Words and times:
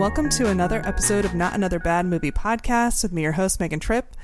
Welcome 0.00 0.30
to 0.30 0.48
another 0.48 0.80
episode 0.86 1.26
of 1.26 1.34
Not 1.34 1.54
Another 1.54 1.78
Bad 1.78 2.06
Movie 2.06 2.32
podcast 2.32 3.02
with 3.02 3.12
me, 3.12 3.20
your 3.20 3.32
host, 3.32 3.60
Megan 3.60 3.80
Tripp. 3.80 4.16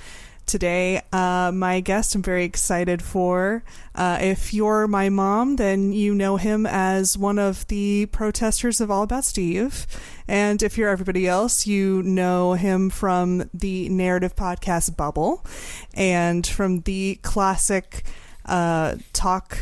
Today, 0.46 1.02
uh, 1.12 1.52
my 1.52 1.80
guest 1.80 2.14
I'm 2.14 2.22
very 2.22 2.44
excited 2.44 3.02
for. 3.02 3.62
Uh, 3.94 4.16
if 4.22 4.54
you're 4.54 4.86
my 4.86 5.10
mom, 5.10 5.56
then 5.56 5.92
you 5.92 6.14
know 6.14 6.38
him 6.38 6.64
as 6.64 7.18
one 7.18 7.38
of 7.38 7.66
the 7.66 8.06
protesters 8.06 8.80
of 8.80 8.90
All 8.90 9.02
About 9.02 9.26
Steve. 9.26 9.86
And 10.26 10.62
if 10.62 10.78
you're 10.78 10.88
everybody 10.88 11.28
else, 11.28 11.66
you 11.66 12.02
know 12.04 12.54
him 12.54 12.88
from 12.88 13.50
the 13.52 13.90
narrative 13.90 14.34
podcast 14.34 14.96
Bubble 14.96 15.44
and 15.92 16.46
from 16.46 16.80
the 16.80 17.16
classic 17.16 18.02
uh, 18.46 18.96
talk 19.12 19.58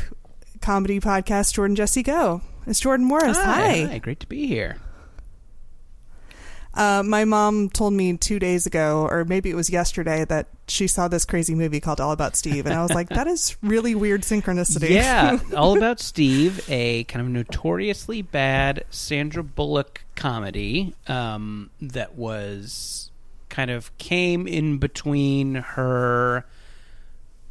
comedy 0.60 1.01
podcast 1.01 1.55
Jordan 1.55 1.74
Jesse 1.74 2.05
Go. 2.05 2.41
It's 2.69 2.79
Jordan 2.79 3.05
Morris. 3.05 3.37
Hi. 3.37 3.87
Hi. 3.87 3.99
Great 3.99 4.21
to 4.21 4.29
be 4.29 4.46
here. 4.46 4.77
Uh, 6.74 7.02
my 7.05 7.24
mom 7.24 7.69
told 7.70 7.92
me 7.92 8.16
two 8.16 8.38
days 8.38 8.66
ago, 8.66 9.06
or 9.10 9.24
maybe 9.24 9.51
it 9.51 9.55
was 9.55 9.70
yesterday, 9.70 10.24
that 10.24 10.48
she 10.66 10.87
saw 10.87 11.09
this 11.09 11.24
crazy 11.24 11.55
movie 11.55 11.80
called 11.80 12.01
All 12.01 12.12
About 12.12 12.37
Steve, 12.37 12.66
and 12.66 12.74
I 12.74 12.82
was 12.82 12.92
like, 12.92 13.10
"That 13.10 13.27
is 13.27 13.56
really 13.62 13.95
weird 13.95 14.23
synchronicity." 14.23 14.91
Yeah, 14.91 15.38
All 15.56 15.77
About 15.77 16.01
Steve, 16.01 16.65
a 16.68 17.05
kind 17.05 17.24
of 17.24 17.30
notoriously 17.30 18.23
bad 18.23 18.84
Sandra 18.91 19.45
Bullock 19.45 20.05
comedy 20.16 20.95
um, 21.06 21.70
that 21.80 22.16
was 22.16 23.10
kind 23.48 23.70
of 23.70 23.96
came 23.99 24.49
in 24.49 24.79
between 24.79 25.54
her 25.54 26.45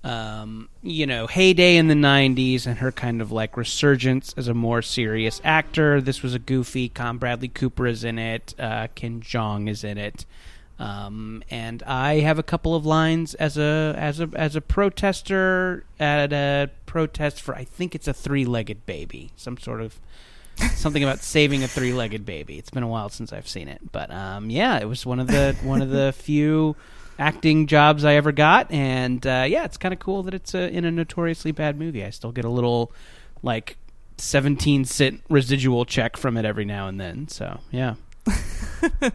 um, 0.03 0.67
you 0.81 1.05
know, 1.07 1.27
heyday 1.27 1.77
in 1.77 1.87
the 1.87 1.93
90s 1.93 2.67
and 2.67 2.79
her 2.79 2.91
kind 2.91 3.21
of 3.21 3.31
like 3.31 3.55
resurgence 3.55 4.33
as 4.35 4.47
a 4.47 4.53
more 4.53 4.81
serious 4.81 5.39
actor. 5.43 6.01
This 6.01 6.21
was 6.21 6.33
a 6.33 6.39
goofy. 6.39 6.89
Con 6.89 7.17
Bradley 7.17 7.47
Cooper 7.47 7.87
is 7.87 8.03
in 8.03 8.19
it. 8.19 8.53
Uh, 8.59 8.87
Ken 8.95 9.21
Jeong 9.21 9.69
is 9.69 9.83
in 9.83 9.97
it. 9.97 10.25
Um, 10.79 11.43
and 11.49 11.81
I 11.83 12.19
have 12.19 12.39
a 12.39 12.43
couple 12.43 12.75
of 12.75 12.85
lines 12.85 13.35
as 13.35 13.57
a 13.57 13.95
as 13.97 14.19
a 14.19 14.29
as 14.33 14.55
a 14.55 14.61
protester 14.61 15.85
at 15.99 16.33
a 16.33 16.71
protest 16.85 17.41
for 17.41 17.55
I 17.55 17.63
think 17.63 17.95
it's 17.95 18.07
a 18.07 18.13
three-legged 18.13 18.85
baby, 18.85 19.31
some 19.37 19.57
sort 19.57 19.81
of 19.81 19.99
something 20.73 21.03
about 21.03 21.19
saving 21.19 21.63
a 21.63 21.67
three-legged 21.67 22.25
baby. 22.25 22.57
It's 22.57 22.71
been 22.71 22.83
a 22.83 22.87
while 22.87 23.09
since 23.09 23.31
I've 23.31 23.47
seen 23.47 23.67
it, 23.69 23.81
but 23.91 24.11
um, 24.11 24.49
yeah, 24.49 24.79
it 24.79 24.85
was 24.85 25.05
one 25.05 25.19
of 25.19 25.27
the 25.27 25.55
one 25.61 25.81
of 25.81 25.89
the 25.89 26.11
few 26.17 26.75
acting 27.19 27.67
jobs 27.67 28.03
I 28.05 28.15
ever 28.15 28.31
got, 28.31 28.71
and 28.71 29.25
uh, 29.25 29.45
yeah, 29.47 29.65
it's 29.65 29.77
kind 29.77 29.93
of 29.93 29.99
cool 29.99 30.23
that 30.23 30.33
it's 30.33 30.53
a, 30.53 30.69
in 30.69 30.85
a 30.85 30.91
notoriously 30.91 31.51
bad 31.51 31.77
movie. 31.77 32.03
I 32.03 32.09
still 32.09 32.31
get 32.31 32.45
a 32.45 32.49
little 32.49 32.91
like 33.41 33.77
seventeen 34.17 34.85
cent 34.85 35.23
residual 35.29 35.85
check 35.85 36.17
from 36.17 36.37
it 36.37 36.45
every 36.45 36.65
now 36.65 36.87
and 36.87 36.99
then. 36.99 37.27
So 37.27 37.59
yeah. 37.71 37.95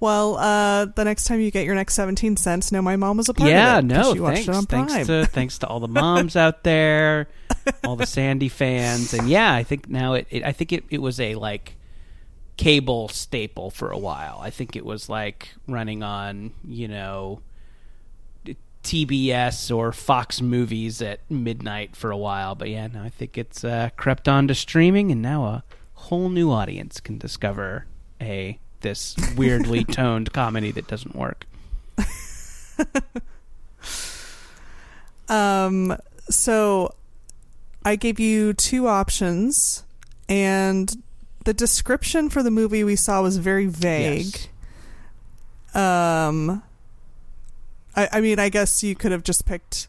well, 0.00 0.36
uh, 0.36 0.86
the 0.86 1.04
next 1.04 1.24
time 1.24 1.40
you 1.40 1.50
get 1.50 1.64
your 1.64 1.74
next 1.74 1.94
seventeen 1.94 2.36
cents, 2.36 2.72
know 2.72 2.82
my 2.82 2.96
mom 2.96 3.16
was 3.16 3.28
a 3.28 3.34
part 3.34 3.50
yeah, 3.50 3.78
of 3.78 3.84
it. 3.84 3.90
Yeah, 3.90 4.02
no, 4.02 4.14
she 4.14 4.20
watched 4.20 4.46
thanks. 4.46 4.48
it 4.48 4.54
on 4.54 4.66
thanks 4.66 5.06
to 5.06 5.26
thanks 5.26 5.58
to 5.58 5.66
all 5.66 5.80
the 5.80 5.88
moms 5.88 6.34
out 6.36 6.64
there, 6.64 7.28
all 7.84 7.96
the 7.96 8.06
Sandy 8.06 8.48
fans, 8.48 9.14
and 9.14 9.28
yeah, 9.28 9.54
I 9.54 9.62
think 9.62 9.88
now 9.88 10.14
it, 10.14 10.26
it 10.30 10.44
I 10.44 10.52
think 10.52 10.72
it, 10.72 10.84
it 10.90 11.00
was 11.00 11.20
a 11.20 11.36
like 11.36 11.77
cable 12.58 13.08
staple 13.08 13.70
for 13.70 13.90
a 13.90 13.96
while. 13.96 14.38
I 14.42 14.50
think 14.50 14.76
it 14.76 14.84
was 14.84 15.08
like 15.08 15.54
running 15.66 16.02
on, 16.02 16.52
you 16.66 16.88
know, 16.88 17.40
TBS 18.82 19.74
or 19.74 19.92
Fox 19.92 20.42
movies 20.42 21.00
at 21.00 21.20
midnight 21.30 21.96
for 21.96 22.10
a 22.10 22.16
while. 22.16 22.54
But 22.54 22.68
yeah, 22.68 22.88
now 22.88 23.04
I 23.04 23.08
think 23.08 23.38
it's 23.38 23.64
uh, 23.64 23.88
crept 23.96 24.28
onto 24.28 24.54
streaming, 24.54 25.10
and 25.10 25.22
now 25.22 25.44
a 25.44 25.64
whole 25.94 26.28
new 26.28 26.50
audience 26.50 27.00
can 27.00 27.16
discover 27.16 27.86
a 28.20 28.58
this 28.80 29.16
weirdly 29.36 29.84
toned 29.90 30.32
comedy 30.32 30.70
that 30.72 30.86
doesn't 30.88 31.14
work. 31.14 31.46
um, 35.28 35.96
so 36.28 36.94
I 37.84 37.96
gave 37.96 38.18
you 38.18 38.52
two 38.52 38.88
options, 38.88 39.84
and 40.28 41.02
the 41.48 41.54
description 41.54 42.28
for 42.28 42.42
the 42.42 42.50
movie 42.50 42.84
we 42.84 42.94
saw 42.94 43.22
was 43.22 43.38
very 43.38 43.64
vague. 43.64 44.36
Yes. 45.72 45.74
Um, 45.74 46.62
I, 47.96 48.06
I 48.12 48.20
mean, 48.20 48.38
I 48.38 48.50
guess 48.50 48.82
you 48.82 48.94
could 48.94 49.12
have 49.12 49.22
just 49.22 49.46
picked 49.46 49.88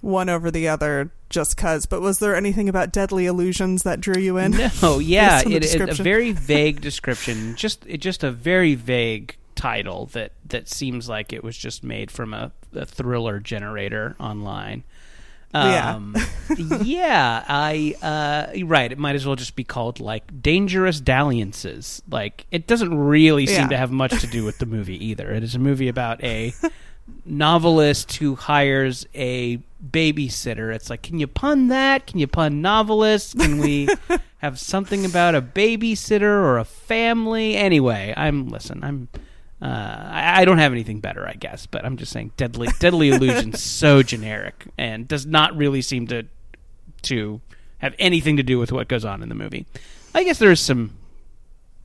one 0.00 0.30
over 0.30 0.50
the 0.50 0.66
other 0.66 1.10
just 1.28 1.58
cuz. 1.58 1.84
But 1.84 2.00
was 2.00 2.18
there 2.18 2.34
anything 2.34 2.70
about 2.70 2.92
deadly 2.92 3.26
illusions 3.26 3.82
that 3.82 4.00
drew 4.00 4.18
you 4.18 4.38
in? 4.38 4.52
No, 4.80 4.98
yeah, 5.00 5.42
it, 5.46 5.66
it, 5.66 6.00
a 6.00 6.02
very 6.02 6.32
vague 6.54 6.80
description. 6.80 7.56
Just 7.56 7.84
it, 7.86 7.98
just 7.98 8.24
a 8.24 8.30
very 8.30 8.74
vague 8.74 9.36
title 9.54 10.06
that 10.12 10.32
that 10.46 10.70
seems 10.70 11.10
like 11.10 11.34
it 11.34 11.44
was 11.44 11.58
just 11.58 11.84
made 11.84 12.10
from 12.10 12.32
a, 12.32 12.52
a 12.72 12.86
thriller 12.86 13.38
generator 13.38 14.16
online. 14.18 14.82
Yeah. 15.54 15.94
Um, 15.94 16.16
yeah, 16.82 17.44
I 17.48 17.94
uh, 18.02 18.64
right. 18.66 18.90
It 18.90 18.98
might 18.98 19.14
as 19.14 19.24
well 19.26 19.36
just 19.36 19.54
be 19.56 19.64
called 19.64 20.00
like 20.00 20.42
dangerous 20.42 21.00
dalliances. 21.00 22.02
Like 22.10 22.46
it 22.50 22.66
doesn't 22.66 22.96
really 22.96 23.46
seem 23.46 23.62
Yeah. 23.62 23.68
to 23.68 23.76
have 23.76 23.90
much 23.92 24.20
to 24.20 24.26
do 24.26 24.44
with 24.44 24.58
the 24.58 24.66
movie 24.66 25.02
either. 25.06 25.30
It 25.32 25.42
is 25.44 25.54
a 25.54 25.58
movie 25.58 25.88
about 25.88 26.22
a 26.24 26.52
novelist 27.24 28.16
who 28.16 28.34
hires 28.34 29.06
a 29.14 29.58
babysitter. 29.90 30.74
It's 30.74 30.90
like, 30.90 31.02
can 31.02 31.18
you 31.18 31.26
pun 31.26 31.68
that? 31.68 32.06
Can 32.06 32.18
you 32.18 32.26
pun 32.26 32.60
novelist? 32.62 33.38
Can 33.38 33.58
we 33.58 33.88
have 34.38 34.58
something 34.58 35.04
about 35.04 35.34
a 35.34 35.42
babysitter 35.42 36.22
or 36.22 36.58
a 36.58 36.64
family? 36.64 37.56
Anyway, 37.56 38.12
I'm 38.16 38.48
listen. 38.48 38.82
I'm. 38.82 39.08
Uh, 39.64 40.08
I, 40.10 40.42
I 40.42 40.44
don't 40.44 40.58
have 40.58 40.72
anything 40.72 41.00
better, 41.00 41.26
I 41.26 41.32
guess, 41.32 41.64
but 41.64 41.86
I'm 41.86 41.96
just 41.96 42.12
saying, 42.12 42.32
deadly, 42.36 42.68
deadly 42.80 43.08
illusion, 43.08 43.52
so 43.54 44.02
generic 44.02 44.66
and 44.76 45.08
does 45.08 45.24
not 45.24 45.56
really 45.56 45.80
seem 45.80 46.06
to 46.08 46.24
to 47.02 47.40
have 47.78 47.94
anything 47.98 48.36
to 48.36 48.42
do 48.42 48.58
with 48.58 48.72
what 48.72 48.88
goes 48.88 49.04
on 49.04 49.22
in 49.22 49.28
the 49.30 49.34
movie. 49.34 49.64
I 50.14 50.22
guess 50.24 50.38
there's 50.38 50.60
some. 50.60 50.98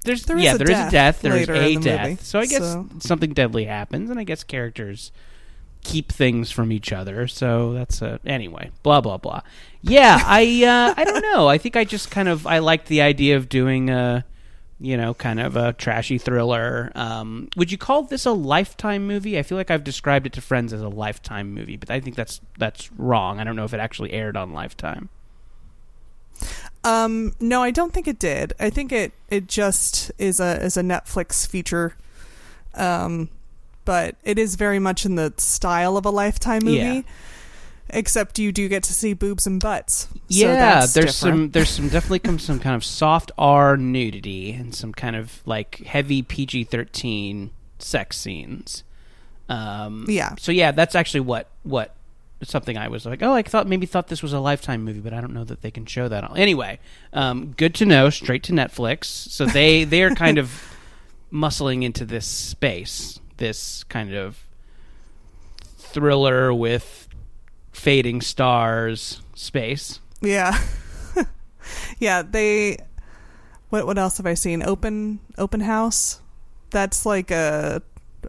There's 0.03 0.23
There 0.23 0.37
is 0.37 0.43
yeah, 0.43 0.55
a 0.55 0.57
there 0.57 0.71
is 0.71 0.77
a 0.77 0.91
death 0.91 0.91
death. 0.91 1.21
There 1.21 1.35
is 1.35 1.49
a 1.49 1.75
the 1.75 1.75
death. 1.79 2.09
movie, 2.09 2.21
so 2.21 2.39
I 2.39 2.45
guess 2.45 2.61
so- 2.63 2.87
something 2.99 3.31
deadly 3.33 3.65
happens, 3.65 4.09
and 4.09 4.19
I 4.19 4.23
guess 4.25 4.43
characters 4.43 5.11
keep 5.81 6.11
things 6.11 6.51
from 6.51 6.73
each 6.73 6.91
other. 6.91 7.27
So 7.27 7.71
that's 7.73 8.01
a 8.01 8.19
anyway. 8.25 8.71
Blah 8.83 8.99
blah 9.01 9.17
blah. 9.17 9.41
Yeah, 9.81 10.21
I 10.25 10.63
uh, 10.65 10.93
I 10.97 11.05
don't 11.05 11.21
know. 11.21 11.47
I 11.47 11.57
think 11.57 11.77
I 11.77 11.85
just 11.85 12.11
kind 12.11 12.27
of 12.27 12.45
I 12.45 12.59
liked 12.59 12.87
the 12.87 13.01
idea 13.01 13.37
of 13.37 13.47
doing 13.47 13.89
a 13.89 14.25
you 14.79 14.95
know 14.95 15.13
kind 15.13 15.39
of 15.39 15.55
a 15.55 15.73
trashy 15.73 16.17
thriller. 16.17 16.91
Um, 16.95 17.49
would 17.55 17.71
you 17.71 17.77
call 17.77 18.03
this 18.03 18.25
a 18.25 18.31
lifetime 18.31 19.05
movie? 19.07 19.37
I 19.37 19.43
feel 19.43 19.57
like 19.57 19.71
I've 19.71 19.83
described 19.83 20.25
it 20.25 20.33
to 20.33 20.41
friends 20.41 20.73
as 20.73 20.81
a 20.81 20.89
lifetime 20.89 21.53
movie, 21.53 21.77
but 21.77 21.89
I 21.89 21.99
think 21.99 22.15
that's 22.15 22.41
that's 22.57 22.91
wrong. 22.93 23.39
I 23.39 23.43
don't 23.43 23.55
know 23.55 23.65
if 23.65 23.73
it 23.73 23.79
actually 23.79 24.13
aired 24.13 24.37
on 24.37 24.53
Lifetime. 24.53 25.09
Um, 26.83 27.35
no, 27.39 27.61
I 27.61 27.71
don't 27.71 27.93
think 27.93 28.07
it 28.07 28.19
did. 28.19 28.53
I 28.59 28.69
think 28.69 28.91
it 28.91 29.11
it 29.29 29.47
just 29.47 30.11
is 30.17 30.39
a 30.39 30.63
is 30.63 30.77
a 30.77 30.81
Netflix 30.81 31.47
feature. 31.47 31.95
Um, 32.75 33.29
but 33.83 34.15
it 34.23 34.37
is 34.37 34.55
very 34.55 34.79
much 34.79 35.05
in 35.05 35.15
the 35.15 35.33
style 35.37 35.97
of 35.97 36.05
a 36.05 36.11
Lifetime 36.11 36.63
movie. 36.63 36.77
Yeah. 36.77 37.01
Except 37.91 38.37
you 38.39 38.51
do 38.51 38.67
get 38.67 38.83
to 38.83 38.93
see 38.93 39.13
boobs 39.13 39.47
and 39.47 39.59
butts. 39.59 40.07
So 40.11 40.17
yeah, 40.29 40.79
there's 40.79 40.93
different. 40.93 41.15
some 41.15 41.49
there's 41.51 41.69
some 41.69 41.89
definitely 41.89 42.19
come 42.19 42.39
some 42.39 42.59
kind 42.59 42.75
of 42.75 42.83
soft 42.83 43.31
R 43.37 43.77
nudity 43.77 44.51
and 44.51 44.75
some 44.75 44.93
kind 44.93 45.15
of 45.15 45.41
like 45.45 45.77
heavy 45.85 46.21
PG 46.21 46.65
thirteen 46.65 47.51
sex 47.79 48.17
scenes. 48.17 48.83
Um, 49.47 50.05
Yeah. 50.07 50.35
So 50.37 50.51
yeah, 50.51 50.71
that's 50.71 50.95
actually 50.95 51.21
what 51.21 51.47
what 51.63 51.95
something 52.43 52.77
I 52.77 52.87
was 52.87 53.05
like, 53.05 53.21
oh, 53.21 53.33
I 53.33 53.41
thought 53.43 53.67
maybe 53.67 53.85
thought 53.85 54.07
this 54.07 54.23
was 54.23 54.33
a 54.33 54.39
Lifetime 54.39 54.83
movie, 54.83 54.99
but 55.01 55.13
I 55.13 55.19
don't 55.19 55.33
know 55.33 55.43
that 55.43 55.61
they 55.61 55.71
can 55.71 55.85
show 55.85 56.07
that. 56.07 56.37
Anyway, 56.37 56.79
um, 57.11 57.53
good 57.57 57.75
to 57.75 57.85
know. 57.85 58.09
Straight 58.09 58.43
to 58.43 58.53
Netflix. 58.53 59.05
So 59.05 59.45
they 59.45 59.83
they 59.85 60.03
are 60.03 60.15
kind 60.15 60.37
of 60.37 60.75
muscling 61.31 61.83
into 61.83 62.05
this 62.05 62.25
space, 62.25 63.19
this 63.37 63.83
kind 63.85 64.13
of 64.13 64.45
thriller 65.77 66.53
with 66.53 67.07
fading 67.79 68.21
stars 68.21 69.21
space. 69.33 69.99
Yeah. 70.21 70.59
yeah, 71.99 72.21
they 72.21 72.77
what 73.69 73.85
what 73.85 73.97
else 73.97 74.17
have 74.17 74.25
I 74.25 74.33
seen? 74.33 74.61
Open 74.61 75.19
Open 75.37 75.61
House. 75.61 76.21
That's 76.71 77.05
like 77.05 77.31
a 77.31 77.81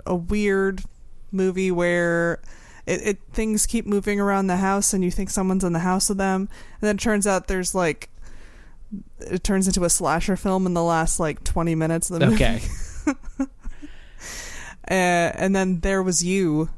a 0.07 0.15
weird 0.15 0.83
movie 1.33 1.71
where 1.71 2.41
it, 2.87 3.01
it 3.03 3.19
things 3.33 3.67
keep 3.67 3.87
moving 3.87 4.21
around 4.21 4.47
the 4.47 4.57
house 4.57 4.93
and 4.93 5.05
you 5.05 5.11
think 5.11 5.31
someone's 5.31 5.65
in 5.65 5.73
the 5.73 5.81
house 5.81 6.09
with 6.09 6.19
them 6.19 6.49
and 6.81 6.89
then 6.89 6.97
it 6.97 7.01
turns 7.01 7.27
out 7.27 7.47
there's 7.47 7.75
like 7.75 8.09
it 9.21 9.45
turns 9.45 9.67
into 9.67 9.85
a 9.85 9.91
slasher 9.91 10.37
film 10.37 10.67
in 10.67 10.75
the 10.75 10.83
last 10.83 11.21
like 11.21 11.45
20 11.45 11.75
minutes 11.75 12.11
of 12.11 12.19
the 12.19 12.27
movie. 12.27 12.45
Okay. 12.45 12.61
Uh, 14.91 15.31
and 15.37 15.55
then 15.55 15.81
there 15.81 16.03
was 16.03 16.25
you, 16.25 16.69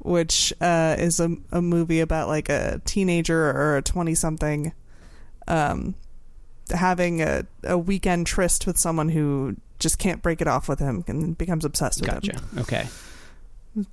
which 0.00 0.52
uh, 0.60 0.96
is 0.98 1.20
a 1.20 1.36
a 1.52 1.62
movie 1.62 2.00
about 2.00 2.28
like 2.28 2.48
a 2.48 2.80
teenager 2.84 3.50
or 3.50 3.76
a 3.76 3.82
twenty 3.82 4.14
something, 4.14 4.72
um, 5.48 5.94
having 6.70 7.22
a 7.22 7.46
a 7.64 7.78
weekend 7.78 8.26
tryst 8.26 8.66
with 8.66 8.76
someone 8.78 9.10
who 9.10 9.56
just 9.78 9.98
can't 9.98 10.20
break 10.22 10.40
it 10.40 10.48
off 10.48 10.68
with 10.68 10.78
him 10.78 11.04
and 11.06 11.38
becomes 11.38 11.64
obsessed 11.64 12.00
with 12.00 12.10
Gotcha. 12.10 12.32
him. 12.32 12.58
Okay. 12.58 12.86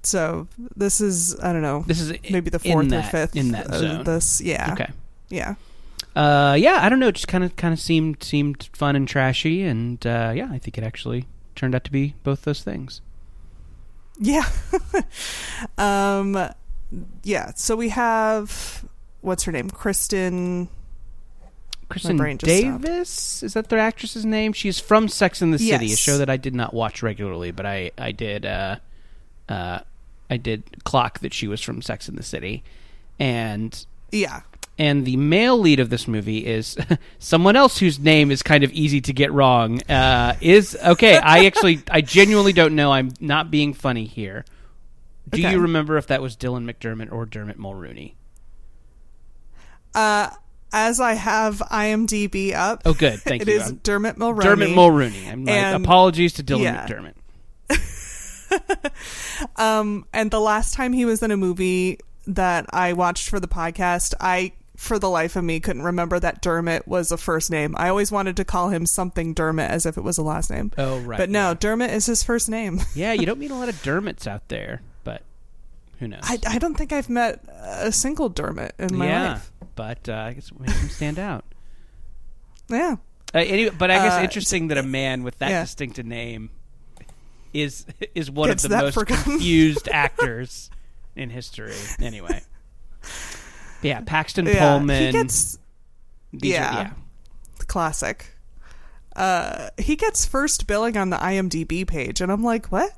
So 0.04 0.48
this 0.76 1.00
is 1.02 1.40
I 1.40 1.54
don't 1.54 1.62
know 1.62 1.84
This 1.86 2.02
is 2.02 2.12
maybe 2.32 2.50
the 2.50 2.60
fourth 2.60 2.92
or 2.92 3.04
fifth 3.04 3.36
in 3.36 3.52
that 3.52 3.72
zone. 3.74 4.04
This 4.04 4.42
yeah 4.42 4.74
Okay. 4.74 4.90
yeah 5.30 5.56
Uh, 6.16 6.56
yeah, 6.60 6.80
I 6.82 6.90
don't 6.90 7.00
know. 7.00 7.10
It 7.10 7.16
just 7.16 7.28
kind 7.28 7.44
of 7.44 7.56
kind 7.56 7.74
of 7.74 7.80
seemed 7.80 8.24
seemed 8.24 8.70
fun 8.74 8.96
and 8.96 9.08
trashy, 9.08 9.62
and 9.62 10.04
uh, 10.06 10.34
yeah, 10.36 10.50
I 10.52 10.58
think 10.58 10.78
it 10.80 10.84
actually 10.84 11.28
turned 11.56 11.76
out 11.76 11.84
to 11.84 11.92
be 11.92 12.16
both 12.24 12.42
those 12.42 12.64
things. 12.64 13.02
Yeah. 14.20 14.48
um, 15.78 16.50
yeah. 17.24 17.52
So 17.56 17.76
we 17.76 17.90
have 17.90 18.86
what's 19.22 19.44
her 19.44 19.52
name, 19.52 19.70
Kristen. 19.70 20.70
Kristen 21.90 22.18
just 22.38 22.58
stopped. 22.58 22.82
Davis 22.82 23.44
is 23.44 23.54
that 23.54 23.70
the 23.70 23.78
actress's 23.78 24.26
name? 24.26 24.52
She's 24.54 24.80
from 24.80 25.08
Sex 25.08 25.42
and 25.42 25.54
the 25.54 25.60
City, 25.60 25.94
a 25.94 25.96
show 25.96 26.18
that 26.18 26.30
I 26.30 26.38
did 26.38 26.54
not 26.54 26.74
watch 26.74 27.02
regularly, 27.02 27.52
but 27.52 27.66
I 27.66 27.92
I 27.98 28.12
did 28.12 28.46
uh, 28.46 28.78
uh, 29.48 29.80
I 30.30 30.38
did 30.38 30.84
clock 30.84 31.20
that 31.20 31.34
she 31.34 31.48
was 31.48 31.62
from 31.62 31.82
Sex 31.82 32.10
and 32.10 32.18
the 32.18 32.24
City, 32.24 32.64
and 33.20 33.86
Yeah, 34.12 34.42
and 34.78 35.06
the 35.06 35.18
male 35.18 35.58
lead 35.58 35.80
of 35.80 35.90
this 35.90 36.08
movie 36.08 36.46
is 36.46 36.78
someone 37.20 37.56
else 37.56 37.78
whose 37.80 38.00
name 38.00 38.30
is 38.32 38.44
kind 38.44 38.64
of 38.64 38.72
easy 38.74 39.02
to 39.02 39.14
get 39.14 39.32
wrong. 39.32 39.82
Uh, 39.90 40.36
is 40.42 40.78
okay. 40.84 41.18
I 41.18 41.46
actually, 41.48 41.82
I 41.90 42.02
genuinely 42.02 42.54
don't 42.54 42.76
know. 42.76 42.92
I'm 42.92 43.12
not 43.20 43.50
being 43.52 43.74
funny 43.74 44.06
here. 44.06 44.46
Do 45.30 45.40
Okay. 45.42 45.52
you 45.52 45.60
remember 45.60 45.98
if 45.98 46.08
that 46.08 46.22
was 46.22 46.38
Dylan 46.38 46.64
McDermott 46.72 47.12
or 47.12 47.26
Dermot 47.26 47.58
Mulroney? 47.60 48.14
Uh, 49.94 50.30
as 50.72 51.00
I 51.00 51.14
have 51.14 51.58
IMDb 51.60 52.54
up, 52.54 52.84
Oh, 52.86 52.94
good. 52.94 53.20
Thank 53.20 53.42
it 53.44 53.48
you. 53.48 53.56
is 53.56 53.64
I'm- 53.64 53.80
Dermot 53.84 54.18
Mulroney. 54.18 54.44
Dermot 54.44 54.70
Mulroney. 54.70 55.28
I'm 55.32 55.44
like, 55.46 55.56
And- 55.56 55.84
apologies 55.84 56.34
to 56.34 56.44
Dylan 56.44 56.62
yeah. 56.64 56.88
McDermott. 56.88 57.14
Um, 59.58 60.06
and 60.14 60.32
the 60.32 60.40
last 60.40 60.74
time 60.74 60.94
he 60.94 61.04
was 61.06 61.22
in 61.22 61.32
a 61.32 61.38
movie 61.38 62.00
that 62.28 62.66
I 62.72 62.94
watched 62.94 63.30
for 63.30 63.40
the 63.40 63.48
podcast, 63.48 64.14
I, 64.20 64.54
for 64.78 64.98
the 65.00 65.10
life 65.10 65.36
of 65.36 65.44
me, 65.44 65.60
couldn't 65.60 65.82
remember 65.82 66.20
that 66.20 66.42
Dermot 66.42 66.88
was 66.88 67.12
a 67.12 67.18
first 67.18 67.50
name. 67.52 67.74
I 67.78 67.90
always 67.90 68.12
wanted 68.12 68.38
to 68.38 68.46
call 68.46 68.70
him 68.70 68.86
something 68.86 69.34
Dermot 69.34 69.70
as 69.70 69.86
if 69.86 69.98
it 69.98 70.02
was 70.04 70.18
a 70.18 70.22
last 70.24 70.50
name. 70.50 70.72
Oh, 70.78 71.00
right. 71.00 71.18
But 71.18 71.30
no, 71.32 71.54
Dermot 71.56 71.90
is 71.90 72.06
his 72.06 72.24
first 72.24 72.48
name. 72.48 72.80
Yeah, 72.96 73.12
you 73.14 73.26
don't 73.26 73.40
meet 73.40 73.52
a 73.52 73.56
lot 73.56 73.68
of 73.70 73.82
Dermots 73.84 74.28
out 74.28 74.48
there, 74.50 74.82
but 75.04 75.24
who 76.00 76.08
knows? 76.08 76.22
I, 76.24 76.38
I 76.48 76.58
don't 76.60 76.76
think 76.76 76.94
I've 76.94 77.10
met 77.10 77.44
a 77.50 77.92
single 77.92 78.30
Dermot 78.30 78.74
in 78.80 78.96
my 78.96 79.08
yeah, 79.08 79.32
life. 79.34 79.52
but 79.76 80.08
uh, 80.08 80.14
I 80.14 80.34
guess 80.34 80.50
it 80.52 80.60
makes 80.60 80.80
him 80.80 80.90
stand 80.90 81.20
out. 81.20 81.44
Yeah. 82.70 82.98
Uh, 83.34 83.40
anyway, 83.40 83.74
but 83.78 83.90
I 83.90 83.96
guess 83.96 84.20
Uh, 84.20 84.24
interesting 84.24 84.68
that 84.68 84.78
a 84.78 84.84
man 84.84 85.24
with 85.24 85.40
that 85.40 85.50
yeah. 85.50 85.62
distinct 85.64 85.98
a 86.00 86.04
name 86.04 86.50
is 87.54 87.86
is 88.14 88.30
one 88.30 88.50
Gets 88.50 88.66
of 88.66 88.70
the 88.72 88.78
most 88.78 88.94
forgotten. 88.94 89.24
confused 89.34 89.88
actors 89.90 90.70
in 91.16 91.30
history. 91.30 91.74
Anyway, 92.02 92.44
yeah, 93.82 94.02
Paxton 94.06 94.46
Yeah. 94.46 94.60
Pullman. 94.78 95.06
He 95.08 95.12
gets 95.12 95.58
these 96.34 96.54
are- 96.54 96.56
yeah. 96.56 96.74
yeah, 96.76 96.92
classic. 97.68 98.34
Uh, 99.16 99.70
he 99.80 99.96
gets 99.96 100.26
first 100.26 100.68
billing 100.68 100.96
on 100.96 101.10
the 101.10 101.18
IMDb 101.18 101.88
page, 101.88 102.22
and 102.22 102.32
I'm 102.32 102.44
like, 102.44 102.68
what? 102.68 102.92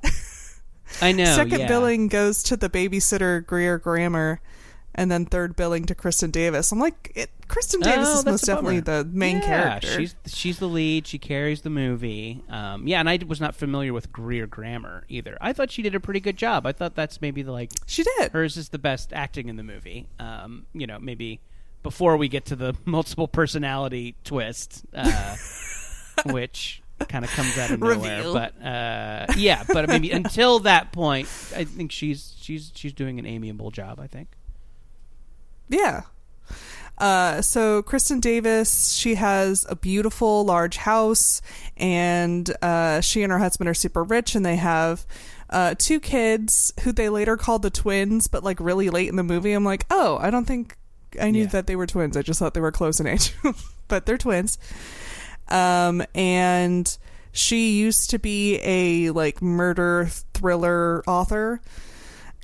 I 1.01 1.13
know. 1.13 1.23
Second 1.35 1.61
yeah. 1.61 1.67
billing 1.67 2.09
goes 2.09 2.43
to 2.43 2.57
the 2.57 2.69
babysitter 2.69 3.45
Greer 3.45 3.77
Grammer, 3.77 4.41
and 4.99 5.09
then 5.09 5.25
third 5.25 5.55
billing 5.55 5.85
to 5.85 5.95
Kristen 5.95 6.29
Davis. 6.29 6.73
I'm 6.73 6.79
like, 6.79 7.13
it, 7.15 7.29
Kristen 7.47 7.79
Davis 7.79 8.09
Oh, 8.11 8.19
is 8.19 8.25
most 8.25 8.45
definitely 8.45 8.81
the 8.81 9.07
main 9.09 9.37
yeah, 9.37 9.45
character. 9.45 9.87
She's 9.87 10.13
she's 10.25 10.59
the 10.59 10.67
lead. 10.67 11.07
She 11.07 11.17
carries 11.17 11.61
the 11.61 11.69
movie. 11.69 12.43
Um, 12.49 12.85
yeah, 12.85 12.99
and 12.99 13.09
I 13.09 13.17
was 13.25 13.39
not 13.39 13.55
familiar 13.55 13.93
with 13.93 14.11
Greer 14.11 14.45
Grammer 14.45 15.05
either. 15.07 15.37
I 15.39 15.53
thought 15.53 15.71
she 15.71 15.83
did 15.83 15.95
a 15.95 16.01
pretty 16.01 16.19
good 16.19 16.35
job. 16.35 16.65
I 16.67 16.73
thought 16.73 16.95
that's 16.95 17.21
maybe 17.21 17.43
the 17.43 17.53
like 17.53 17.71
she 17.85 18.03
did. 18.03 18.33
hers 18.33 18.57
is 18.57 18.69
the 18.69 18.77
best 18.77 19.13
acting 19.13 19.47
in 19.47 19.55
the 19.55 19.63
movie. 19.63 20.09
Um, 20.19 20.65
you 20.73 20.85
know, 20.85 20.99
maybe 20.99 21.39
before 21.81 22.17
we 22.17 22.27
get 22.27 22.43
to 22.47 22.57
the 22.57 22.75
multiple 22.85 23.29
personality 23.29 24.15
twist, 24.25 24.85
uh, 24.93 25.37
which 26.25 26.83
kind 27.07 27.23
of 27.23 27.31
comes 27.31 27.57
out 27.57 27.71
of 27.71 27.79
nowhere. 27.79 28.17
Reveal. 28.17 28.33
But 28.33 28.61
uh, 28.61 29.27
yeah, 29.37 29.63
but 29.65 29.87
maybe 29.87 30.11
until 30.11 30.59
that 30.59 30.91
point, 30.91 31.29
I 31.55 31.63
think 31.63 31.93
she's 31.93 32.35
she's 32.37 32.73
she's 32.75 32.91
doing 32.91 33.17
an 33.17 33.25
amiable 33.25 33.71
job. 33.71 34.01
I 34.01 34.07
think. 34.07 34.27
Yeah. 35.69 36.01
Uh, 36.97 37.41
so 37.41 37.81
Kristen 37.81 38.19
Davis, 38.19 38.91
she 38.91 39.15
has 39.15 39.65
a 39.69 39.75
beautiful 39.75 40.43
large 40.43 40.75
house, 40.77 41.41
and 41.77 42.49
uh, 42.61 42.99
she 42.99 43.23
and 43.23 43.31
her 43.31 43.39
husband 43.39 43.69
are 43.69 43.73
super 43.73 44.03
rich, 44.03 44.35
and 44.35 44.45
they 44.45 44.57
have 44.57 45.05
uh, 45.49 45.75
two 45.77 46.01
kids 46.01 46.73
who 46.81 46.91
they 46.91 47.07
later 47.07 47.37
called 47.37 47.61
the 47.61 47.69
twins, 47.69 48.27
but 48.27 48.43
like 48.43 48.59
really 48.59 48.89
late 48.89 49.07
in 49.07 49.15
the 49.15 49.23
movie, 49.23 49.53
I'm 49.53 49.63
like, 49.63 49.85
oh, 49.89 50.17
I 50.19 50.29
don't 50.29 50.43
think 50.45 50.75
I 51.21 51.31
knew 51.31 51.43
Yeah. 51.43 51.47
that 51.49 51.67
they 51.67 51.75
were 51.77 51.87
twins. 51.87 52.17
I 52.17 52.21
just 52.21 52.37
thought 52.39 52.53
they 52.53 52.59
were 52.59 52.71
close 52.71 52.99
in 52.99 53.07
age, 53.07 53.33
but 53.87 54.05
they're 54.05 54.17
twins. 54.17 54.57
Um, 55.47 56.03
and 56.13 56.97
she 57.31 57.79
used 57.79 58.09
to 58.09 58.19
be 58.19 58.59
a 58.61 59.11
like 59.11 59.41
murder 59.41 60.07
thriller 60.33 61.01
author, 61.07 61.61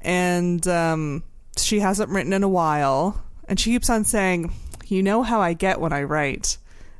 and 0.01 0.65
um, 0.67 1.23
she 1.57 1.79
hasn't 1.79 2.09
written 2.09 2.33
in 2.33 2.43
a 2.43 2.49
while. 2.49 3.23
And 3.47 3.59
she 3.59 3.71
keeps 3.71 3.89
on 3.89 4.05
saying, 4.05 4.53
"You 4.87 5.03
know 5.03 5.23
how 5.23 5.39
I 5.39 5.53
get 5.53 5.79
when 5.79 5.93
I 5.93 6.03
write." 6.03 6.57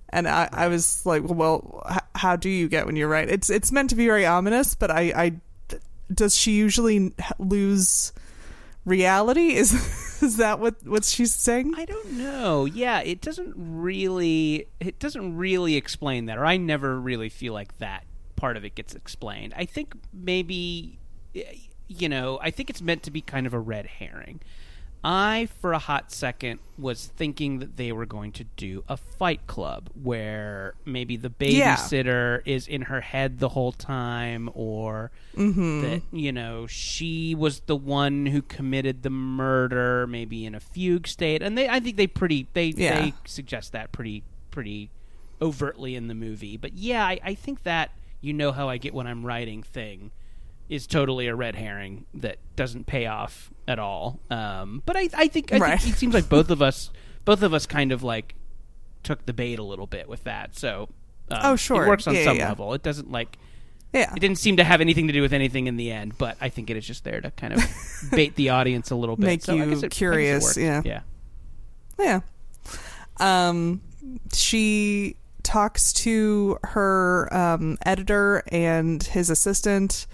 And 0.10 0.28
I, 0.28 0.48
I 0.52 0.68
was 0.68 1.06
like, 1.06 1.24
"Well, 1.26 1.84
h- 1.90 1.98
how 2.16 2.36
do 2.36 2.50
you 2.50 2.68
get 2.68 2.86
when 2.86 2.96
you 2.96 3.08
write?" 3.08 3.30
It's 3.30 3.50
it's 3.50 3.72
meant 3.72 3.90
to 3.90 3.96
be 3.96 4.06
very 4.06 4.26
ominous, 4.26 4.76
but 4.76 4.92
I, 4.92 5.02
I 5.16 5.78
does 6.14 6.36
she 6.36 6.52
usually 6.52 7.14
lose 7.40 8.14
reality? 8.86 9.54
Is 9.56 9.74
is 10.22 10.38
that 10.38 10.60
what 10.60 10.76
what 10.86 11.04
she's 11.04 11.34
saying? 11.34 11.74
I 11.76 11.86
don't 11.86 12.14
know. 12.14 12.66
Yeah, 12.66 13.02
it 13.02 13.22
doesn't 13.22 13.54
really 13.56 14.68
it 14.80 15.00
doesn't 15.00 15.36
really 15.36 15.76
explain 15.76 16.28
that 16.28 16.38
or 16.38 16.46
I 16.46 16.58
never 16.58 17.00
really 17.00 17.30
feel 17.30 17.54
like 17.54 17.78
that 17.80 18.06
part 18.36 18.58
of 18.58 18.64
it 18.64 18.76
gets 18.76 18.94
explained. 18.94 19.54
I 19.58 19.66
think 19.66 19.96
maybe 20.14 21.00
eh, 21.36 21.42
you 21.88 22.10
know, 22.10 22.40
I 22.42 22.52
think 22.52 22.70
it's 22.70 22.82
meant 22.82 23.04
to 23.04 23.12
be 23.12 23.22
kind 23.22 23.46
of 23.48 23.54
a 23.54 23.60
red 23.60 23.86
herring. 23.86 24.42
I 25.04 25.50
for 25.62 25.72
a 25.72 25.78
hot 25.78 26.12
second 26.12 26.60
was 26.80 27.06
thinking 27.06 27.60
that 27.60 27.78
they 27.78 27.92
were 27.92 28.08
going 28.08 28.32
to 28.32 28.44
do 28.58 28.84
a 28.90 28.98
fight 28.98 29.46
club 29.46 29.92
where 30.02 30.74
maybe 30.84 31.16
the 31.16 31.32
Yeah. 31.40 31.76
babysitter 31.76 32.42
is 32.44 32.68
in 32.68 32.84
her 32.84 33.02
head 33.02 33.38
the 33.38 33.50
whole 33.50 33.72
time 33.72 34.50
or 34.56 35.12
Mm-hmm. 35.36 35.82
that 35.84 36.02
you 36.12 36.32
know 36.32 36.66
she 36.66 37.36
was 37.36 37.60
the 37.68 37.76
one 37.76 38.26
who 38.26 38.42
committed 38.42 39.04
the 39.04 39.12
murder 39.12 40.08
maybe 40.08 40.44
in 40.44 40.56
a 40.56 40.60
fugue 40.60 41.06
state 41.08 41.44
and 41.44 41.56
they 41.58 41.68
i 41.70 41.80
think 41.80 41.98
they 41.98 42.08
pretty 42.08 42.48
they 42.54 42.68
Yeah. 42.76 43.02
they 43.02 43.14
suggest 43.26 43.74
that 43.74 43.92
pretty 43.92 44.24
pretty 44.50 44.90
overtly 45.42 45.96
in 45.96 46.08
the 46.08 46.16
movie 46.16 46.56
but 46.58 46.74
yeah 46.74 47.06
I, 47.06 47.20
I 47.24 47.34
think 47.36 47.64
that 47.64 47.92
you 48.22 48.32
know 48.34 48.54
how 48.54 48.70
i 48.70 48.78
get 48.78 48.94
when 48.94 49.06
i'm 49.08 49.26
writing 49.26 49.62
thing 49.62 50.12
is 50.70 50.88
totally 50.88 51.28
a 51.28 51.36
red 51.36 51.56
herring 51.56 52.06
that 52.14 52.38
doesn't 52.56 52.86
pay 52.88 53.06
off 53.06 53.52
at 53.68 53.80
all 53.80 54.20
um, 54.30 54.82
but 54.86 54.96
i 54.98 55.08
i 55.14 55.28
think 55.28 55.52
i 55.54 55.58
Right. 55.58 55.80
think 55.80 55.96
it 55.96 55.98
seems 56.00 56.14
like 56.14 56.28
both 56.30 56.50
of 56.50 56.62
us 56.70 56.92
both 57.26 57.42
of 57.44 57.54
us 57.54 57.66
kind 57.66 57.92
of 57.92 58.04
like 58.04 58.36
took 59.04 59.26
the 59.26 59.34
bait 59.34 59.60
a 59.60 59.64
little 59.64 59.88
bit 59.88 60.08
with 60.10 60.24
that 60.24 60.58
so 60.58 60.90
um, 61.32 61.40
Oh, 61.44 61.56
sure. 61.56 61.86
it 61.86 61.88
works 61.88 62.08
on 62.08 62.16
Yeah, 62.16 62.24
some 62.26 62.38
yeah. 62.38 62.48
level 62.50 62.74
it 62.74 62.84
doesn't 62.84 63.12
like 63.12 63.38
Yeah, 63.94 64.12
it 64.16 64.20
didn't 64.20 64.38
seem 64.40 64.58
to 64.58 64.64
have 64.64 64.82
anything 64.82 65.08
to 65.08 65.14
do 65.14 65.22
with 65.22 65.34
anything 65.34 65.68
in 65.68 65.78
the 65.78 65.92
end, 65.92 66.18
but 66.18 66.36
I 66.42 66.50
think 66.50 66.70
it 66.70 66.78
is 66.78 66.86
just 66.86 67.04
there 67.04 67.22
to 67.22 67.32
kind 67.32 67.54
of 67.54 67.64
bait 68.12 68.36
the 68.36 68.50
audience 68.50 68.92
a 68.92 68.96
little 68.96 69.16
bit, 69.16 69.26
Make 69.26 69.42
So 69.44 69.54
you 69.56 69.62
it- 69.64 69.66
I 69.66 69.70
guess 69.70 69.84
it 69.84 69.92
curious, 69.92 70.58
yeah. 70.58 70.82
yeah. 70.84 71.02
Yeah. 71.98 72.20
Um, 73.20 73.82
she 74.34 75.16
talks 75.44 75.94
to 75.94 76.58
her 76.64 77.34
um, 77.34 77.78
editor 77.86 78.44
and 78.52 79.02
his 79.02 79.30
assistant, 79.30 80.08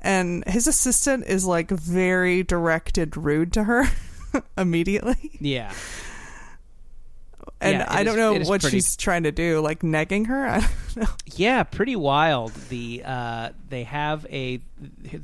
and 0.00 0.44
his 0.46 0.66
assistant 0.66 1.24
is 1.26 1.44
like 1.46 1.70
very 1.70 2.42
directed, 2.42 3.16
rude 3.16 3.52
to 3.54 3.64
her 3.64 3.84
immediately. 4.58 5.32
Yeah. 5.40 5.72
And 7.60 7.78
Yeah, 7.78 7.86
I 7.88 8.02
don't 8.04 8.16
know 8.16 8.34
what 8.40 8.60
pretty- 8.60 8.76
she's 8.76 8.96
trying 8.96 9.22
to 9.22 9.32
do, 9.32 9.60
like 9.60 9.80
negging 9.80 10.26
her. 10.26 10.46
I 10.48 10.60
don't 10.60 10.96
know. 10.96 11.06
Yeah, 11.34 11.62
pretty 11.62 11.96
wild. 11.96 12.52
The 12.68 13.02
uh, 13.04 13.50
they 13.68 13.84
have 13.84 14.26
a 14.30 14.60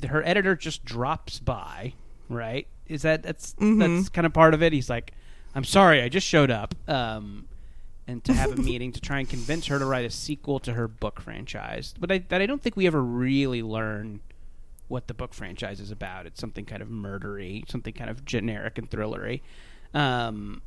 her 0.09 0.25
editor 0.27 0.57
just 0.57 0.85
drops 0.85 1.39
by, 1.41 1.95
right? 2.29 2.67
Is 2.87 3.03
that 3.03 3.23
that's 3.23 3.55
Mm-hmm. 3.55 3.79
that's 3.97 4.09
kind 4.09 4.27
of 4.27 4.33
part 4.33 4.55
of 4.55 4.63
it? 4.63 4.73
He's 4.73 4.89
like, 4.89 5.13
"I'm 5.55 5.65
sorry, 5.65 6.01
I 6.03 6.09
just 6.09 6.27
showed 6.27 6.51
up." 6.51 6.75
Um, 6.89 7.49
and 8.07 8.23
to 8.25 8.33
have 8.33 8.53
a 8.59 8.63
meeting 8.63 8.93
to 8.93 9.01
try 9.01 9.19
and 9.19 9.29
convince 9.29 9.67
her 9.67 9.79
to 9.79 9.85
write 9.85 10.05
a 10.05 10.11
sequel 10.11 10.59
to 10.61 10.73
her 10.75 10.89
book 10.89 11.21
franchise, 11.21 11.95
but 11.99 12.11
I, 12.11 12.19
that 12.29 12.41
I 12.41 12.47
don't 12.47 12.63
think 12.63 12.77
we 12.77 12.87
ever 12.87 13.03
really 13.03 13.63
learn 13.63 14.21
what 14.93 15.09
the 15.09 15.15
book 15.15 15.33
franchise 15.35 15.81
is 15.81 15.91
about. 15.91 16.27
It's 16.27 16.39
something 16.41 16.65
kind 16.67 16.83
of 16.83 16.89
murdery, 16.89 17.69
something 17.69 17.95
kind 17.95 18.11
of 18.11 18.25
generic 18.25 18.77
and 18.79 18.89
thrillery. 18.91 19.41
Um, 19.95 20.61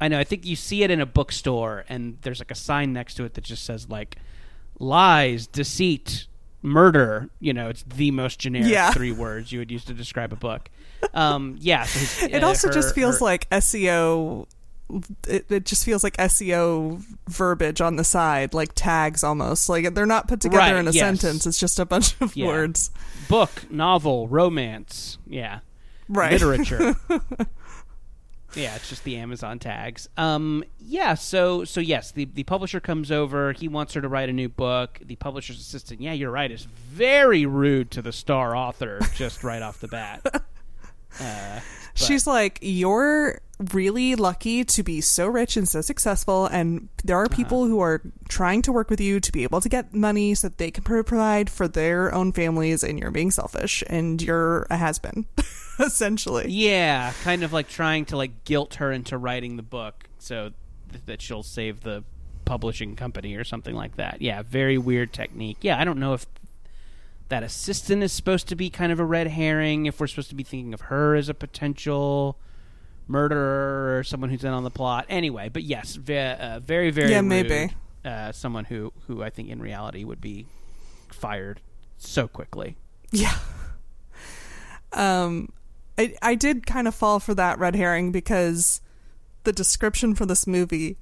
I 0.00 0.08
know. 0.08 0.18
I 0.18 0.24
think 0.24 0.44
you 0.46 0.56
see 0.56 0.82
it 0.82 0.90
in 0.90 1.00
a 1.00 1.06
bookstore, 1.06 1.84
and 1.88 2.18
there's 2.22 2.38
like 2.38 2.50
a 2.50 2.54
sign 2.54 2.92
next 2.92 3.14
to 3.14 3.24
it 3.24 3.34
that 3.34 3.44
just 3.44 3.64
says 3.64 3.88
like 3.88 4.16
lies, 4.78 5.46
deceit, 5.46 6.26
murder. 6.62 7.30
You 7.40 7.52
know, 7.52 7.68
it's 7.68 7.82
the 7.82 8.10
most 8.10 8.38
generic 8.38 8.68
Yeah. 8.68 8.92
three 8.92 9.12
words 9.12 9.52
you 9.52 9.58
would 9.58 9.70
use 9.70 9.84
to 9.86 9.94
describe 9.94 10.32
a 10.32 10.36
book. 10.36 10.70
Um, 11.14 11.56
yeah, 11.60 11.84
so 11.84 11.98
his- 11.98 12.22
It 12.34 12.44
uh, 12.44 12.46
also 12.48 12.70
just 12.70 12.94
feels 12.94 13.18
her- 13.20 13.24
like 13.24 13.48
SEO. 13.50 14.46
It, 15.28 15.46
it 15.50 15.64
just 15.66 15.84
feels 15.84 16.02
like 16.04 16.16
SEO 16.16 17.02
verbiage 17.28 17.80
on 17.80 17.96
the 17.96 18.04
side, 18.04 18.54
like 18.54 18.70
tags 18.74 19.22
almost. 19.24 19.68
Like 19.68 19.94
they're 19.94 20.06
not 20.06 20.28
put 20.28 20.40
together 20.40 20.58
Right, 20.58 20.74
in 20.76 20.88
a 20.88 20.90
yes. 20.92 21.00
sentence. 21.20 21.46
It's 21.46 21.58
just 21.58 21.78
a 21.78 21.84
bunch 21.86 22.14
of 22.20 22.34
Yeah. 22.36 22.46
words. 22.48 22.90
book, 23.28 23.70
novel, 23.70 24.26
romance. 24.28 25.18
Yeah, 25.26 25.60
Right. 26.08 26.32
literature. 26.32 26.96
yeah, 28.54 28.74
it's 28.74 28.88
just 28.88 29.04
the 29.04 29.16
Amazon 29.16 29.58
tags. 29.60 30.08
Um, 30.16 30.64
yeah, 30.80 31.14
so 31.14 31.64
so 31.64 31.80
yes, 31.80 32.10
the 32.10 32.24
the 32.24 32.42
publisher 32.42 32.80
comes 32.80 33.12
over. 33.12 33.52
He 33.52 33.68
wants 33.68 33.94
her 33.94 34.00
to 34.00 34.08
write 34.08 34.28
a 34.28 34.32
new 34.32 34.48
book. 34.48 34.98
The 35.04 35.14
publisher's 35.16 35.60
assistant, 35.60 36.00
yeah, 36.00 36.12
you're 36.12 36.32
right, 36.32 36.50
is 36.50 36.64
very 36.64 37.46
rude 37.46 37.90
to 37.92 38.02
the 38.02 38.12
star 38.12 38.56
author 38.56 38.98
just 39.14 39.44
right 39.44 39.62
off 39.62 39.80
the 39.80 39.88
bat. 39.88 40.42
Uh, 41.20 41.58
She's 41.94 42.24
like, 42.24 42.60
You're 42.62 43.40
really 43.72 44.14
lucky 44.14 44.64
to 44.64 44.82
be 44.82 45.00
so 45.00 45.26
rich 45.26 45.56
and 45.56 45.68
so 45.68 45.80
successful. 45.82 46.46
And 46.46 46.88
there 47.04 47.16
Uh-huh. 47.16 47.26
are 47.26 47.28
people 47.28 47.66
who 47.66 47.80
are 47.80 48.00
trying 48.28 48.62
to 48.62 48.72
work 48.72 48.88
with 48.90 49.00
you 49.00 49.20
to 49.20 49.30
be 49.32 49.42
able 49.42 49.60
to 49.60 49.68
get 49.68 49.92
money 49.94 50.34
so 50.34 50.48
that 50.48 50.58
they 50.58 50.70
can 50.70 50.82
provide 50.82 51.50
for 51.50 51.68
their 51.68 52.12
own 52.14 52.32
families. 52.32 52.82
And 52.82 52.98
you're 52.98 53.10
being 53.10 53.30
selfish 53.30 53.84
and 53.86 54.20
you're 54.22 54.66
a 54.70 54.76
has 54.78 54.98
been, 54.98 55.26
essentially. 55.78 56.46
yeah, 56.50 57.12
kind 57.22 57.42
of 57.42 57.52
like 57.52 57.68
trying 57.68 58.04
to 58.06 58.16
like 58.16 58.44
guilt 58.44 58.74
her 58.76 58.90
into 58.92 59.18
writing 59.18 59.56
the 59.56 59.62
book 59.62 60.04
so 60.18 60.52
th- 60.90 61.04
that 61.06 61.20
she'll 61.22 61.42
save 61.42 61.80
the 61.82 62.02
publishing 62.46 62.96
company 62.96 63.36
or 63.36 63.44
something 63.44 63.74
like 63.74 63.96
that. 63.96 64.20
Yeah, 64.22 64.42
very 64.42 64.78
weird 64.78 65.12
technique. 65.12 65.58
Yeah, 65.60 65.78
I 65.78 65.84
don't 65.84 65.98
know 66.00 66.14
if 66.14 66.26
that 67.28 67.42
assistant 67.44 68.02
is 68.02 68.12
supposed 68.12 68.48
to 68.48 68.56
be 68.56 68.70
kind 68.70 68.90
of 68.90 68.98
a 68.98 69.04
red 69.04 69.28
herring 69.28 69.86
if 69.86 70.00
we're 70.00 70.08
supposed 70.08 70.30
to 70.30 70.34
be 70.34 70.42
thinking 70.42 70.74
of 70.74 70.80
her 70.82 71.14
as 71.14 71.28
a 71.28 71.34
potential 71.34 72.36
murderer 73.10 73.98
or 73.98 74.04
someone 74.04 74.30
who's 74.30 74.44
in 74.44 74.52
on 74.52 74.64
the 74.64 74.70
plot. 74.70 75.06
Anyway, 75.08 75.48
but 75.52 75.62
yes, 75.64 75.96
ve- 75.96 76.16
uh, 76.18 76.60
very 76.60 76.90
very 76.90 77.10
Yeah, 77.10 77.18
rude. 77.18 77.26
maybe. 77.26 77.74
uh, 78.04 78.32
someone 78.32 78.64
who 78.64 78.92
who 79.06 79.22
I 79.22 79.30
think 79.30 79.48
in 79.50 79.60
reality 79.60 80.04
would 80.04 80.20
be 80.20 80.46
fired 81.12 81.60
so 81.98 82.26
quickly. 82.28 82.76
Yeah. 83.12 83.36
Um, 84.92 85.50
I 85.98 86.14
I 86.22 86.34
did 86.34 86.66
kind 86.66 86.88
of 86.88 86.94
fall 86.94 87.20
for 87.20 87.34
that 87.34 87.58
red 87.58 87.76
herring 87.76 88.12
because 88.12 88.80
the 89.44 89.52
description 89.52 90.14
for 90.14 90.26
this 90.26 90.46
movie 90.46 90.96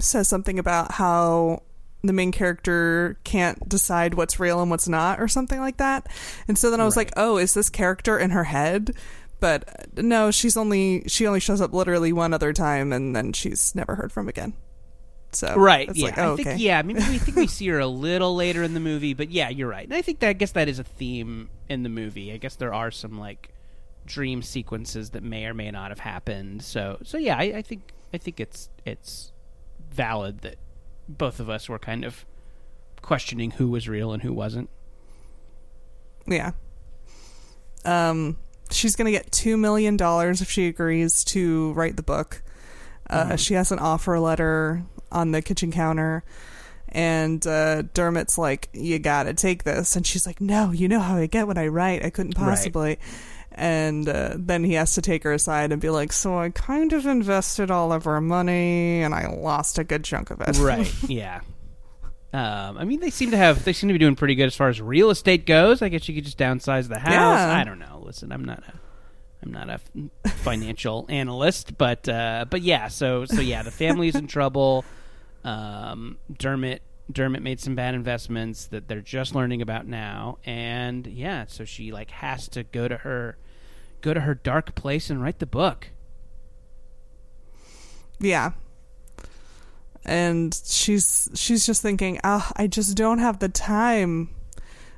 says 0.00 0.28
something 0.28 0.58
about 0.58 0.92
how 0.92 1.62
the 2.02 2.12
main 2.12 2.32
character 2.32 3.18
can't 3.24 3.66
decide 3.68 4.14
what's 4.14 4.38
real 4.38 4.60
and 4.60 4.70
what's 4.70 4.88
not, 4.88 5.20
or 5.20 5.26
something 5.28 5.58
like 5.60 5.78
that. 5.78 6.06
And 6.46 6.58
so 6.58 6.70
then 6.70 6.80
I 6.80 6.84
was 6.84 6.96
Right. 6.96 7.06
like, 7.06 7.14
oh, 7.16 7.38
is 7.38 7.54
this 7.54 7.70
character 7.70 8.18
in 8.18 8.30
her 8.30 8.44
head? 8.44 8.94
But 9.44 9.68
uh, 9.68 10.00
no, 10.00 10.30
she's 10.30 10.56
only 10.56 11.02
she 11.06 11.26
only 11.26 11.38
shows 11.38 11.60
up 11.60 11.74
literally 11.74 12.14
one 12.14 12.32
other 12.32 12.54
time, 12.54 12.94
and 12.94 13.14
then 13.14 13.34
she's 13.34 13.74
never 13.74 13.94
heard 13.94 14.10
from 14.10 14.26
again. 14.26 14.54
So 15.32 15.54
right 15.56 15.90
yeah 15.92 16.04
like, 16.04 16.18
oh, 16.18 16.32
i 16.34 16.36
think 16.36 16.48
okay. 16.48 16.56
yeah 16.58 16.80
maybe 16.80 17.00
we 17.00 17.18
think 17.18 17.36
we 17.36 17.46
see 17.58 17.66
her 17.66 17.80
a 17.80 17.88
little 17.88 18.36
later 18.36 18.62
in 18.62 18.72
the 18.72 18.78
movie 18.78 19.14
but 19.14 19.30
yeah 19.30 19.48
you're 19.48 19.68
right 19.68 19.84
and 19.84 19.92
i 19.92 20.00
think 20.00 20.20
that 20.20 20.28
i 20.28 20.32
guess 20.32 20.52
that 20.52 20.68
is 20.68 20.78
a 20.78 20.84
theme 20.84 21.50
in 21.68 21.82
the 21.82 21.88
movie 21.88 22.32
i 22.32 22.36
guess 22.36 22.54
there 22.54 22.72
are 22.72 22.92
some 22.92 23.18
like 23.18 23.48
dream 24.06 24.42
sequences 24.42 25.10
that 25.10 25.24
may 25.24 25.44
or 25.44 25.52
may 25.52 25.72
not 25.72 25.90
have 25.90 25.98
happened 25.98 26.62
so 26.62 26.98
so 27.02 27.18
yeah 27.18 27.36
i, 27.36 27.42
I 27.42 27.62
think 27.62 27.82
i 28.12 28.16
think 28.16 28.38
it's 28.38 28.68
it's 28.84 29.32
valid 29.90 30.42
that 30.42 30.54
both 31.08 31.40
of 31.40 31.50
us 31.50 31.68
were 31.68 31.80
kind 31.80 32.04
of 32.04 32.24
questioning 33.02 33.50
who 33.50 33.68
was 33.68 33.88
real 33.88 34.12
and 34.12 34.22
who 34.22 34.32
wasn't 34.32 34.70
Yeah. 36.28 36.52
Um, 37.84 38.38
she's 38.74 38.96
gonna 38.96 39.10
get 39.10 39.30
two 39.32 39.56
million 39.56 39.96
dollars 39.96 40.40
if 40.40 40.50
she 40.50 40.66
agrees 40.66 41.24
to 41.24 41.72
write 41.72 41.96
the 41.96 42.02
book. 42.02 42.42
Uh, 43.08 43.24
Mhm. 43.30 43.38
She 43.38 43.54
has 43.54 43.70
an 43.72 43.78
offer 43.78 44.18
letter 44.18 44.82
on 45.12 45.30
the 45.32 45.42
kitchen 45.42 45.70
counter, 45.70 46.24
and 46.88 47.46
uh, 47.46 47.82
Dermot's 47.94 48.38
like, 48.38 48.68
"You 48.72 48.98
gotta 48.98 49.34
take 49.34 49.64
this," 49.64 49.96
and 49.96 50.06
she's 50.06 50.26
like, 50.26 50.40
"No, 50.40 50.70
you 50.72 50.88
know 50.88 51.00
how 51.00 51.16
I 51.16 51.26
get 51.26 51.46
when 51.46 51.58
I 51.58 51.66
write. 51.68 52.04
I 52.04 52.10
couldn't 52.10 52.36
Right. 52.38 52.48
possibly." 52.50 52.98
And 53.56 54.08
uh, 54.08 54.32
then 54.36 54.64
he 54.64 54.72
has 54.74 54.94
to 54.94 55.02
take 55.02 55.22
her 55.22 55.32
aside 55.32 55.70
and 55.70 55.80
be 55.80 55.90
like, 55.90 56.12
"So 56.12 56.38
I 56.38 56.50
kind 56.50 56.92
of 56.92 57.06
invested 57.06 57.70
all 57.70 57.92
of 57.92 58.06
our 58.06 58.20
money, 58.20 59.02
and 59.02 59.14
I 59.14 59.28
lost 59.28 59.78
a 59.78 59.84
good 59.84 60.02
chunk 60.02 60.30
of 60.30 60.40
it." 60.40 60.56
right 60.58 60.92
yeah 61.08 61.40
um, 62.34 62.78
I 62.78 62.84
mean, 62.84 62.98
they 62.98 63.10
seem 63.10 63.30
to 63.30 63.36
have 63.36 63.64
they 63.64 63.72
seem 63.72 63.86
to 63.86 63.94
be 63.94 63.98
doing 63.98 64.16
pretty 64.16 64.34
good 64.34 64.46
as 64.46 64.56
far 64.56 64.68
as 64.68 64.82
real 64.82 65.10
estate 65.10 65.46
goes. 65.46 65.82
I 65.82 65.88
guess 65.88 66.08
you 66.08 66.16
could 66.16 66.24
just 66.24 66.36
downsize 66.36 66.88
the 66.88 66.98
house. 66.98 67.12
Yeah. 67.12 67.56
I 67.56 67.62
don't 67.62 67.78
know. 67.78 68.02
Listen, 68.04 68.32
I'm 68.32 68.44
not 68.44 68.64
a 68.66 68.72
I'm 69.40 69.52
not 69.52 69.70
a 69.70 69.78
financial 70.30 71.06
analyst, 71.10 71.78
but 71.78 72.08
uh, 72.08 72.46
but 72.50 72.62
yeah. 72.62 72.88
So 72.88 73.24
so 73.24 73.40
yeah, 73.40 73.62
the 73.62 73.70
family's 73.70 74.16
in 74.16 74.26
trouble. 74.26 74.84
Um, 75.44 76.18
Dermot 76.36 76.82
Dermot 77.12 77.40
made 77.40 77.60
some 77.60 77.76
bad 77.76 77.94
investments 77.94 78.66
that 78.66 78.88
they're 78.88 79.00
just 79.00 79.36
learning 79.36 79.62
about 79.62 79.86
now, 79.86 80.38
and 80.44 81.06
yeah, 81.06 81.44
so 81.46 81.64
she 81.64 81.92
like 81.92 82.10
has 82.10 82.48
to 82.48 82.64
go 82.64 82.88
to 82.88 82.96
her 82.96 83.38
go 84.00 84.12
to 84.12 84.22
her 84.22 84.34
dark 84.34 84.74
place 84.74 85.08
and 85.08 85.22
write 85.22 85.38
the 85.38 85.46
book. 85.46 85.90
Yeah. 88.18 88.52
And 90.04 90.54
she's 90.64 91.30
she's 91.34 91.64
just 91.66 91.80
thinking, 91.82 92.20
ah, 92.24 92.52
I 92.56 92.66
just 92.66 92.96
don't 92.96 93.18
have 93.18 93.38
the 93.38 93.48
time. 93.48 94.30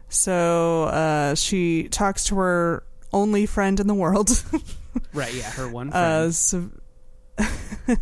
So 0.09 0.85
uh, 0.85 1.35
she 1.35 1.89
talks 1.89 2.25
to 2.25 2.37
her 2.37 2.83
only 3.13 3.47
friend 3.47 3.79
in 3.81 3.87
the 3.87 3.95
world, 3.95 4.31
Right? 5.13 5.33
Yeah, 5.35 5.51
her 5.53 5.69
one 5.69 5.91
friend. 5.91 6.05
uh, 6.05 6.31
so- 6.33 6.71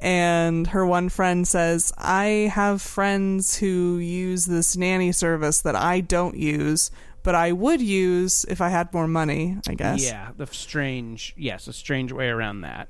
and 0.00 0.66
her 0.68 0.84
one 0.84 1.08
friend 1.08 1.46
says, 1.46 1.92
"I 1.98 2.50
have 2.52 2.82
friends 2.82 3.56
who 3.56 3.98
use 3.98 4.46
this 4.46 4.76
nanny 4.76 5.12
service 5.12 5.60
that 5.62 5.76
I 5.76 6.00
don't 6.00 6.36
use, 6.36 6.90
but 7.22 7.34
I 7.34 7.52
would 7.52 7.80
use 7.80 8.44
if 8.48 8.60
I 8.60 8.68
had 8.68 8.92
more 8.92 9.06
money." 9.08 9.56
I 9.68 9.74
guess. 9.74 10.04
Yeah, 10.04 10.30
the 10.36 10.46
strange, 10.48 11.34
yes, 11.36 11.66
a 11.68 11.72
strange 11.72 12.12
way 12.12 12.28
around 12.28 12.62
that. 12.62 12.88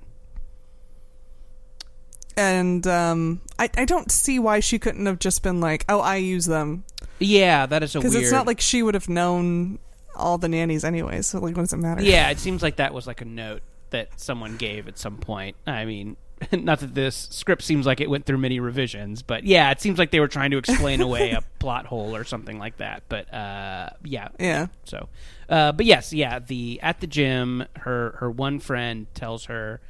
And 2.37 2.87
um, 2.87 3.41
I 3.59 3.69
I 3.77 3.85
don't 3.85 4.11
see 4.11 4.39
why 4.39 4.61
she 4.61 4.79
couldn't 4.79 5.07
have 5.07 5.19
just 5.19 5.43
been 5.43 5.61
like, 5.61 5.85
"Oh, 5.89 6.01
I 6.01 6.17
use 6.17 6.47
them," 6.47 6.85
Yeah, 7.19 7.67
that 7.67 7.83
is 7.83 7.95
a 7.95 7.99
because 7.99 8.13
weird. 8.15 8.25
it's 8.25 8.33
not 8.33 8.47
like 8.47 8.61
she 8.61 8.83
would 8.83 8.95
have 8.95 9.09
known 9.09 9.79
all 10.17 10.39
the 10.39 10.49
nannies 10.49 10.85
anyway. 10.85 11.23
So 11.23 11.39
like, 11.41 11.57
what 11.57 11.63
does 11.63 11.73
it 11.73 11.79
matter? 11.79 12.03
yeah, 12.03 12.31
it 12.31 12.39
seems 12.39 12.63
like 12.63 12.77
that 12.77 12.93
was 12.95 13.07
like 13.07 13.21
a 13.21 13.25
note 13.27 13.63
that 13.91 14.19
someone 14.21 14.57
gave 14.57 14.89
at 14.89 14.99
some 14.99 15.19
point. 15.19 15.57
I 15.67 15.85
mean, 15.85 16.17
not 16.53 16.81
that 16.81 16.95
this 16.95 17.29
script 17.31 17.63
seems 17.63 17.85
like 17.87 18.01
it 18.01 18.09
went 18.11 18.25
through 18.27 18.39
many 18.39 18.59
revisions, 18.61 19.23
but 19.23 19.45
yeah, 19.45 19.71
it 19.71 19.81
seems 19.81 19.99
like 19.99 20.11
they 20.11 20.21
were 20.21 20.29
trying 20.29 20.51
to 20.53 20.59
explain 20.59 21.01
away 21.09 21.33
a 21.33 21.43
plot 21.59 21.87
hole 21.87 22.17
or 22.17 22.25
something 22.25 22.59
like 22.59 22.79
that. 22.79 23.03
But 23.09 23.33
uh, 23.33 23.91
yeah, 24.05 24.29
Yeah. 24.39 24.67
So, 24.85 25.09
uh, 25.49 25.73
but 25.73 25.85
yes, 25.87 26.13
yeah. 26.13 26.39
The 26.39 26.81
at 26.83 27.01
the 27.01 27.07
gym, 27.07 27.65
her 27.81 28.17
her 28.21 28.31
one 28.31 28.59
friend 28.61 29.07
tells 29.15 29.45
her, 29.47 29.81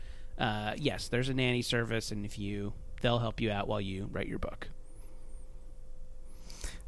uh, 0.43 0.75
yes, 0.77 1.09
there's 1.09 1.29
a 1.29 1.35
nanny 1.35 1.63
service, 1.63 2.11
and 2.11 2.27
if 2.27 2.39
you, 2.39 2.73
they'll 3.01 3.21
help 3.21 3.41
you 3.41 3.51
out 3.51 3.69
while 3.69 3.81
you 3.81 4.09
write 4.13 4.27
your 4.27 4.39
book. 4.39 4.69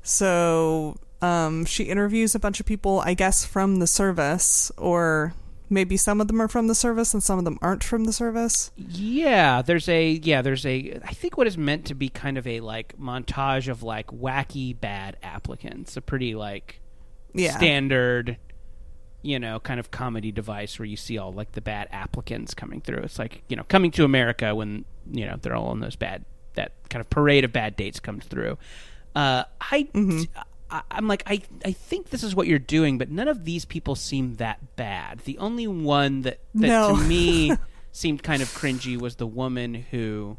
So 0.03 0.97
um, 1.23 1.65
she 1.65 1.85
interviews 1.85 2.35
a 2.35 2.39
bunch 2.39 2.61
of 2.61 2.67
people, 2.67 3.01
I 3.01 3.15
guess, 3.15 3.45
from 3.45 3.79
the 3.79 3.87
service, 3.87 4.71
or 4.77 5.35
maybe 5.71 5.97
some 5.97 6.21
of 6.21 6.27
them 6.29 6.41
are 6.43 6.49
from 6.49 6.69
the 6.69 6.75
service 6.75 7.15
and 7.15 7.23
some 7.23 7.39
of 7.39 7.45
them 7.45 7.59
aren't 7.63 7.83
from 7.83 8.05
the 8.05 8.13
service. 8.13 8.71
Yeah, 8.77 9.63
there's 9.63 9.89
a 9.89 10.11
yeah, 10.11 10.43
there's 10.43 10.67
a 10.67 11.01
I 11.05 11.13
think 11.15 11.39
what 11.39 11.47
is 11.47 11.57
meant 11.57 11.87
to 11.87 11.95
be 11.95 12.09
kind 12.11 12.37
of 12.37 12.47
a 12.47 12.61
like 12.61 12.99
montage 12.99 13.69
of 13.69 13.83
like 13.83 14.09
wacky 14.09 14.79
bad 14.79 15.17
applicants, 15.23 15.97
a 15.97 16.03
pretty 16.03 16.35
like 16.35 16.81
Yeah. 17.33 17.57
standard 17.57 18.37
you 19.25 19.39
know, 19.39 19.59
kind 19.59 19.81
of 19.81 19.91
comedy 19.91 20.31
device 20.31 20.79
where 20.79 20.87
you 20.87 20.97
see 20.97 21.17
all 21.19 21.33
like 21.33 21.53
the 21.53 21.61
bad 21.61 21.89
applicants 21.91 22.53
coming 22.55 22.81
through. 22.81 22.99
It's 22.99 23.19
like, 23.19 23.43
you 23.49 23.57
know, 23.57 23.65
coming 23.69 23.91
to 23.93 24.05
America 24.05 24.55
when, 24.55 24.85
you 25.11 25.25
know, 25.27 25.37
they're 25.41 25.57
all 25.57 25.69
on 25.69 25.81
those 25.81 25.97
bad 25.97 26.25
that 26.55 26.73
kind 26.91 27.01
of 27.01 27.09
parade 27.11 27.45
of 27.45 27.53
bad 27.53 27.75
dates 27.75 27.99
comes 28.01 28.25
through. 28.27 28.59
Uh 29.17 29.45
I 29.61 29.89
I, 30.71 30.83
I'm 30.91 31.09
like, 31.09 31.23
I, 31.27 31.41
I 31.65 31.73
think 31.73 32.11
this 32.11 32.23
is 32.23 32.35
what 32.35 32.47
you're 32.47 32.59
doing, 32.59 32.99
but 32.99 33.11
none 33.11 33.29
of 33.29 33.45
these 33.45 33.65
people 33.65 33.95
seem 33.95 34.35
that 34.37 34.77
bad. 34.77 35.21
The 35.21 35.39
only 35.39 35.67
one 35.67 36.23
that, 36.23 36.41
that 36.55 36.67
No. 36.69 36.97
to 36.97 37.03
me 37.03 37.53
seemed 37.93 38.23
kind 38.23 38.43
of 38.43 38.49
cringy 38.49 39.01
was 39.01 39.17
the 39.17 39.27
woman 39.27 39.75
who 39.91 40.37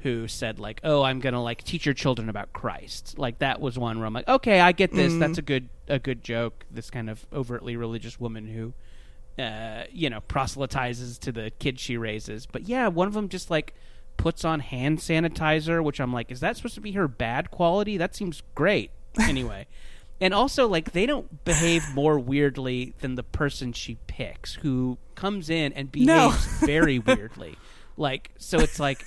who 0.00 0.28
said 0.28 0.58
like, 0.58 0.80
"Oh, 0.84 1.02
I'm 1.02 1.20
gonna 1.20 1.42
like 1.42 1.62
teach 1.64 1.84
your 1.86 1.94
children 1.94 2.28
about 2.28 2.52
Christ." 2.52 3.18
Like 3.18 3.38
that 3.40 3.60
was 3.60 3.78
one 3.78 3.98
where 3.98 4.06
I'm 4.06 4.12
like, 4.14 4.28
"Okay, 4.28 4.60
I 4.60 4.72
get 4.72 4.92
this. 4.92 5.14
That's 5.14 5.38
a 5.38 5.42
good 5.42 5.68
a 5.88 5.98
good 5.98 6.22
joke." 6.22 6.64
This 6.70 6.90
kind 6.90 7.10
of 7.10 7.26
overtly 7.32 7.76
religious 7.76 8.18
woman 8.20 8.46
who, 8.46 9.42
uh, 9.42 9.84
you 9.90 10.10
know, 10.10 10.20
proselytizes 10.20 11.18
to 11.18 11.32
the 11.32 11.50
kids 11.58 11.80
she 11.80 11.96
raises. 11.96 12.46
But 12.46 12.68
yeah, 12.68 12.88
one 12.88 13.08
of 13.08 13.14
them 13.14 13.28
just 13.28 13.50
like 13.50 13.74
puts 14.16 14.44
on 14.44 14.60
hand 14.60 14.98
sanitizer, 14.98 15.82
which 15.84 16.00
I'm 16.00 16.12
like, 16.12 16.30
is 16.30 16.40
that 16.40 16.56
supposed 16.56 16.74
to 16.76 16.80
be 16.80 16.92
her 16.92 17.08
bad 17.08 17.50
quality? 17.50 17.96
That 17.96 18.14
seems 18.14 18.42
great. 18.54 18.90
Anyway. 19.20 19.66
and 20.20 20.32
also 20.32 20.66
like 20.66 20.92
they 20.92 21.04
don't 21.04 21.44
behave 21.44 21.84
more 21.94 22.18
weirdly 22.18 22.94
than 23.00 23.16
the 23.16 23.22
person 23.22 23.70
she 23.74 23.98
picks 24.06 24.54
who 24.54 24.96
comes 25.14 25.50
in 25.50 25.74
and 25.74 25.92
behaves 25.92 26.06
No. 26.06 26.34
very 26.66 26.98
weirdly. 26.98 27.56
Like 27.98 28.30
so 28.36 28.58
it's 28.58 28.78
like 28.78 29.04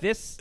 this 0.00 0.38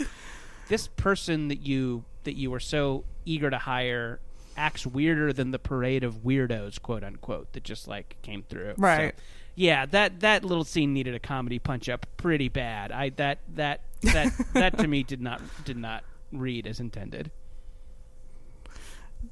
this 0.68 0.88
person 0.88 1.48
that 1.48 1.60
you 1.66 2.04
that 2.24 2.36
you 2.36 2.52
were 2.52 2.60
so 2.60 3.04
eager 3.26 3.50
to 3.50 3.58
hire 3.58 4.20
acts 4.58 4.86
weirder 4.86 5.32
than 5.32 5.52
the 5.52 5.60
parade 5.60 6.04
of 6.04 6.16
weirdos, 6.24 6.82
quote 6.82 7.04
unquote, 7.04 7.52
that 7.54 7.64
just 7.64 7.88
like 7.88 8.18
came 8.22 8.44
through. 8.44 8.74
So, 8.76 8.82
Right. 8.82 9.16
yeah, 9.56 9.86
that 9.88 10.20
that 10.20 10.44
little 10.44 10.64
scene 10.66 10.94
needed 10.94 11.16
a 11.16 11.20
comedy 11.20 11.60
punch 11.60 11.88
up 11.90 12.06
pretty 12.18 12.50
bad. 12.50 12.92
I 12.92 13.10
that 13.12 13.40
that 13.56 13.82
that 14.02 14.34
that 14.54 14.78
to 14.80 14.88
me 14.88 15.04
did 15.08 15.22
not 15.22 15.42
did 15.66 15.78
not 15.78 16.04
read 16.32 16.68
as 16.68 16.80
intended. 16.80 17.32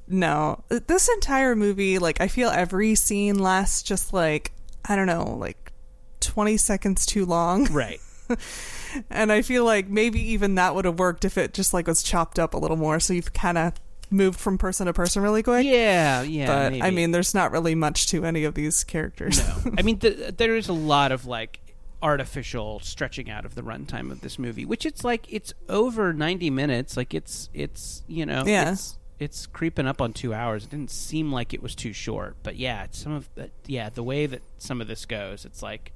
No, 0.06 0.64
this 0.68 1.08
entire 1.08 1.56
movie, 1.56 1.98
like, 1.98 2.20
I 2.20 2.28
feel 2.28 2.50
every 2.50 2.94
scene 2.94 3.38
lasts 3.38 3.82
just 3.82 4.12
like 4.12 4.52
I 4.84 4.96
don't 4.96 5.06
know, 5.06 5.36
like 5.36 5.72
twenty 6.20 6.56
seconds 6.56 7.04
too 7.06 7.24
long, 7.26 7.64
Right. 7.66 8.00
and 9.10 9.30
I 9.32 9.42
feel 9.42 9.64
like 9.64 9.88
maybe 9.88 10.20
even 10.32 10.54
that 10.56 10.74
would 10.74 10.84
have 10.84 10.98
worked 10.98 11.24
if 11.24 11.36
it 11.38 11.54
just 11.54 11.72
like 11.74 11.86
was 11.86 12.02
chopped 12.02 12.38
up 12.38 12.54
a 12.54 12.58
little 12.58 12.76
more, 12.76 13.00
so 13.00 13.12
you've 13.12 13.32
kind 13.32 13.58
of 13.58 13.72
moved 14.10 14.40
from 14.40 14.56
person 14.58 14.86
to 14.86 14.92
person 14.92 15.22
really 15.22 15.42
quick. 15.42 15.64
Yeah, 15.66 16.22
yeah. 16.22 16.46
but 16.70 16.82
I 16.82 16.90
mean, 16.90 17.10
there's 17.10 17.34
not 17.34 17.52
really 17.52 17.74
much 17.74 18.06
to 18.08 18.24
any 18.24 18.44
of 18.44 18.54
these 18.54 18.84
characters. 18.84 19.38
No, 19.64 19.72
I 19.78 19.82
mean 19.82 19.98
th- 19.98 20.36
there 20.36 20.56
is 20.56 20.68
a 20.68 20.72
lot 20.72 21.12
of 21.12 21.26
like 21.26 21.60
artificial 22.02 22.78
stretching 22.80 23.28
out 23.28 23.44
of 23.44 23.54
the 23.54 23.62
runtime 23.62 24.10
of 24.10 24.20
this 24.20 24.38
movie, 24.38 24.64
which 24.64 24.86
it's 24.86 25.04
like 25.04 25.26
it's 25.32 25.52
over 25.68 26.12
ninety 26.12 26.48
minutes. 26.50 26.96
Like 26.96 27.12
it's 27.14 27.50
it's 27.52 28.02
you 28.06 28.24
know 28.24 28.44
Yeah. 28.46 28.72
it's 28.72 28.98
it's 29.18 29.46
creeping 29.46 29.86
up 29.86 30.00
on 30.00 30.12
two 30.12 30.32
hours. 30.32 30.64
It 30.64 30.70
didn't 30.70 30.92
seem 30.92 31.32
like 31.32 31.52
it 31.52 31.62
was 31.62 31.74
too 31.74 31.92
short, 31.92 32.36
but 32.42 32.56
yeah, 32.56 32.84
it's 32.84 32.98
some 32.98 33.12
of 33.12 33.28
the, 33.34 33.50
yeah 33.66 33.90
the 33.90 34.02
way 34.04 34.26
that 34.26 34.42
some 34.58 34.80
of 34.80 34.86
this 34.86 35.04
goes, 35.06 35.44
it's 35.44 35.62
like 35.62 35.92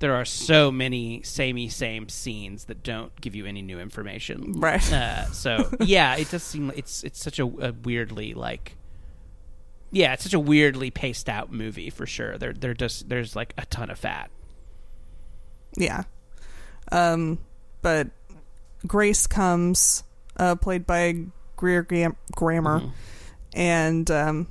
there 0.00 0.14
are 0.16 0.24
so 0.24 0.70
many 0.72 1.22
samey 1.22 1.68
same 1.68 2.08
scenes 2.08 2.64
that 2.64 2.82
don't 2.82 3.18
give 3.20 3.34
you 3.34 3.46
any 3.46 3.62
new 3.62 3.78
information. 3.78 4.54
Right. 4.60 4.92
Uh, 4.92 5.26
so 5.30 5.70
yeah, 5.80 6.16
it 6.16 6.30
does 6.30 6.42
seem 6.42 6.68
like 6.68 6.78
it's 6.78 7.04
it's 7.04 7.22
such 7.22 7.38
a, 7.38 7.44
a 7.44 7.72
weirdly 7.84 8.34
like 8.34 8.76
yeah, 9.92 10.12
it's 10.12 10.22
such 10.24 10.34
a 10.34 10.40
weirdly 10.40 10.90
paced 10.90 11.28
out 11.28 11.52
movie 11.52 11.90
for 11.90 12.06
sure. 12.06 12.36
There 12.38 12.52
there 12.52 12.74
just 12.74 13.08
there's 13.08 13.34
like 13.36 13.54
a 13.58 13.66
ton 13.66 13.90
of 13.90 13.98
fat. 13.98 14.30
Yeah. 15.76 16.04
Um, 16.92 17.38
but 17.82 18.08
Grace 18.86 19.26
comes, 19.26 20.02
uh, 20.36 20.56
played 20.56 20.86
by 20.86 21.16
Greer 21.56 21.82
Gram- 21.82 22.16
Grammer, 22.34 22.80
Mhm. 22.80 22.92
and 23.54 24.10
um, 24.10 24.46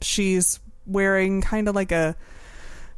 she's 0.00 0.60
wearing 0.86 1.42
kind 1.42 1.68
of 1.68 1.74
like 1.74 1.92
a 1.92 2.16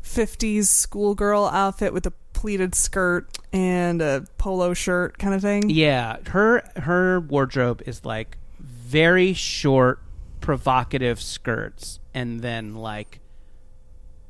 50s 0.02 0.64
schoolgirl 0.66 1.46
outfit 1.46 1.92
with 1.92 2.06
a 2.06 2.12
pleated 2.32 2.74
skirt 2.74 3.36
and 3.52 4.00
a 4.00 4.24
polo 4.38 4.72
shirt 4.74 5.18
kind 5.18 5.34
of 5.34 5.42
thing. 5.42 5.68
Yeah, 5.70 6.18
her 6.28 6.62
her 6.76 7.20
wardrobe 7.20 7.82
is 7.86 8.04
like 8.04 8.38
very 8.60 9.32
short, 9.32 10.00
provocative 10.40 11.20
skirts, 11.20 11.98
and 12.14 12.40
then 12.40 12.74
like 12.74 13.20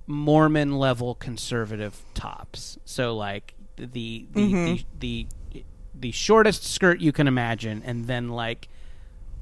Mormon 0.06 0.78
level 0.78 1.14
conservative 1.14 2.02
tops. 2.14 2.78
So 2.84 3.14
like 3.14 3.54
the 3.76 4.26
the, 4.32 4.52
Mhm. 4.52 4.64
the 5.00 5.26
the 5.54 5.64
the 5.94 6.10
shortest 6.12 6.64
skirt 6.64 7.00
you 7.00 7.12
can 7.12 7.26
imagine, 7.28 7.82
and 7.84 8.06
then 8.06 8.30
like 8.30 8.68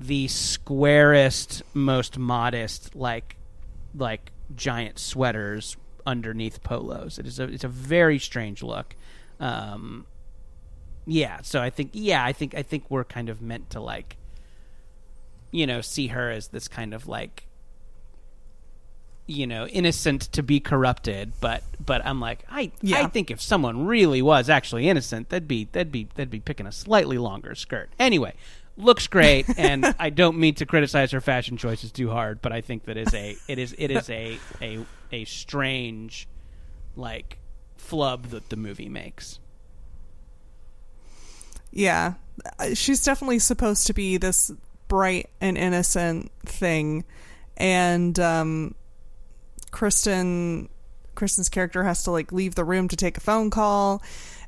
the 0.01 0.27
squarest, 0.29 1.63
most 1.73 2.19
modest, 2.19 2.95
like 2.97 3.37
like 3.95 4.33
giant 4.55 4.99
sweaters 4.99 5.77
underneath 6.07 6.63
polos. 6.63 7.19
It 7.19 7.27
is 7.27 7.39
a 7.41 7.45
it's 7.45 7.65
a 7.65 7.69
very 7.69 8.19
strange 8.19 8.63
look. 8.63 8.95
Um, 9.41 10.07
yeah, 11.07 11.41
so 11.43 11.61
I 11.61 11.71
think 11.71 11.91
yeah, 11.93 12.25
I 12.25 12.33
think 12.33 12.55
I 12.55 12.63
think 12.63 12.85
we're 12.89 13.05
kind 13.05 13.29
of 13.29 13.43
meant 13.43 13.71
to 13.71 13.81
like 13.81 14.17
you 15.51 15.67
know, 15.67 15.81
see 15.81 16.09
her 16.09 16.31
as 16.31 16.49
this 16.49 16.69
kind 16.69 16.93
of 16.93 17.07
like 17.09 17.45
you 19.29 19.45
know, 19.47 19.67
innocent 19.67 20.23
to 20.33 20.43
be 20.43 20.61
corrupted, 20.61 21.33
but 21.41 21.63
but 21.85 22.05
I'm 22.07 22.21
like 22.21 22.45
I 22.49 22.71
Yeah. 22.81 23.03
I 23.03 23.07
think 23.09 23.31
if 23.31 23.41
someone 23.41 23.87
really 23.87 24.23
was 24.23 24.49
actually 24.49 24.89
innocent, 24.89 25.31
that'd 25.31 25.49
be 25.49 25.69
that'd 25.73 25.91
be 25.91 26.09
that'd 26.15 26.31
be 26.31 26.41
picking 26.41 26.67
a 26.67 26.73
slightly 26.73 27.19
longer 27.19 27.55
skirt. 27.55 27.91
Anyway, 27.99 28.35
looks 28.77 29.07
great 29.07 29.47
and 29.59 29.85
I 29.99 30.11
don't 30.11 30.39
mean 30.39 30.55
to 30.57 30.67
criticize 30.67 31.11
her 31.13 31.21
fashion 31.21 31.57
choices 31.57 31.91
too 31.93 32.11
hard, 32.11 32.43
but 32.43 32.53
I 32.53 32.61
think 32.61 32.85
that 32.85 32.97
is 32.97 33.13
a 33.15 33.37
it 33.49 33.59
is 33.59 33.75
it 33.79 33.91
is 33.91 34.09
a 34.11 34.39
a 34.61 34.85
a 35.13 35.25
strange 35.25 36.29
like 36.95 37.39
flub 37.77 38.27
that 38.27 38.49
the 38.49 38.57
movie 38.57 38.89
makes. 38.89 39.39
Yeah. 41.71 42.15
Uh, 42.59 42.75
She's 42.75 43.03
definitely 43.05 43.39
supposed 43.39 43.87
to 43.87 43.93
be 43.93 44.17
this 44.17 44.51
bright 44.89 45.31
and 45.41 45.59
innocent 45.59 46.31
thing. 46.45 47.05
And 47.57 48.19
um 48.19 48.75
Kristen 49.71 50.69
Kristen's 51.15 51.49
character 51.49 51.83
has 51.85 52.03
to 52.05 52.11
like 52.11 52.31
leave 52.33 52.55
the 52.55 52.65
room 52.65 52.89
to 52.89 52.97
take 52.97 53.17
a 53.17 53.21
phone 53.21 53.51
call 53.51 54.03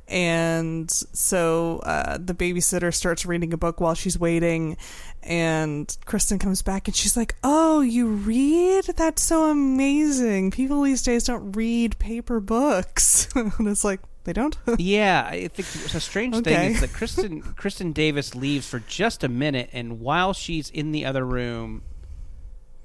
and 0.08 0.90
so 0.90 1.80
uh, 1.84 2.18
the 2.18 2.34
babysitter 2.34 2.92
starts 2.92 3.26
reading 3.26 3.52
a 3.52 3.56
book 3.56 3.80
while 3.80 3.94
she's 3.94 4.18
waiting 4.18 4.76
and 5.22 5.96
kristen 6.06 6.38
comes 6.38 6.62
back 6.62 6.88
and 6.88 6.96
she's 6.96 7.16
like 7.16 7.34
oh 7.44 7.80
you 7.80 8.08
read? 8.08 8.84
That's 8.96 9.22
so 9.22 9.50
amazing. 9.50 10.50
People 10.50 10.82
these 10.82 11.02
days 11.02 11.24
don't 11.24 11.52
read 11.52 11.98
paper 11.98 12.40
books. 12.40 13.28
And 13.38 13.68
it's 13.68 13.84
like 13.84 14.00
they 14.24 14.32
don't? 14.32 14.56
Yeah, 14.78 15.26
I 15.26 15.48
think 15.48 15.92
the 15.92 16.00
strange 16.00 16.36
thing 16.44 16.72
is 16.72 16.80
that 16.80 16.92
Kristen 16.92 17.40
Kristen 17.40 17.92
Davis 17.92 18.34
leaves 18.34 18.68
for 18.68 18.80
just 18.80 19.24
a 19.24 19.28
minute, 19.28 19.70
and 19.72 20.00
while 20.00 20.32
she's 20.32 20.70
in 20.70 20.92
the 20.92 21.06
other 21.06 21.24
room, 21.24 21.82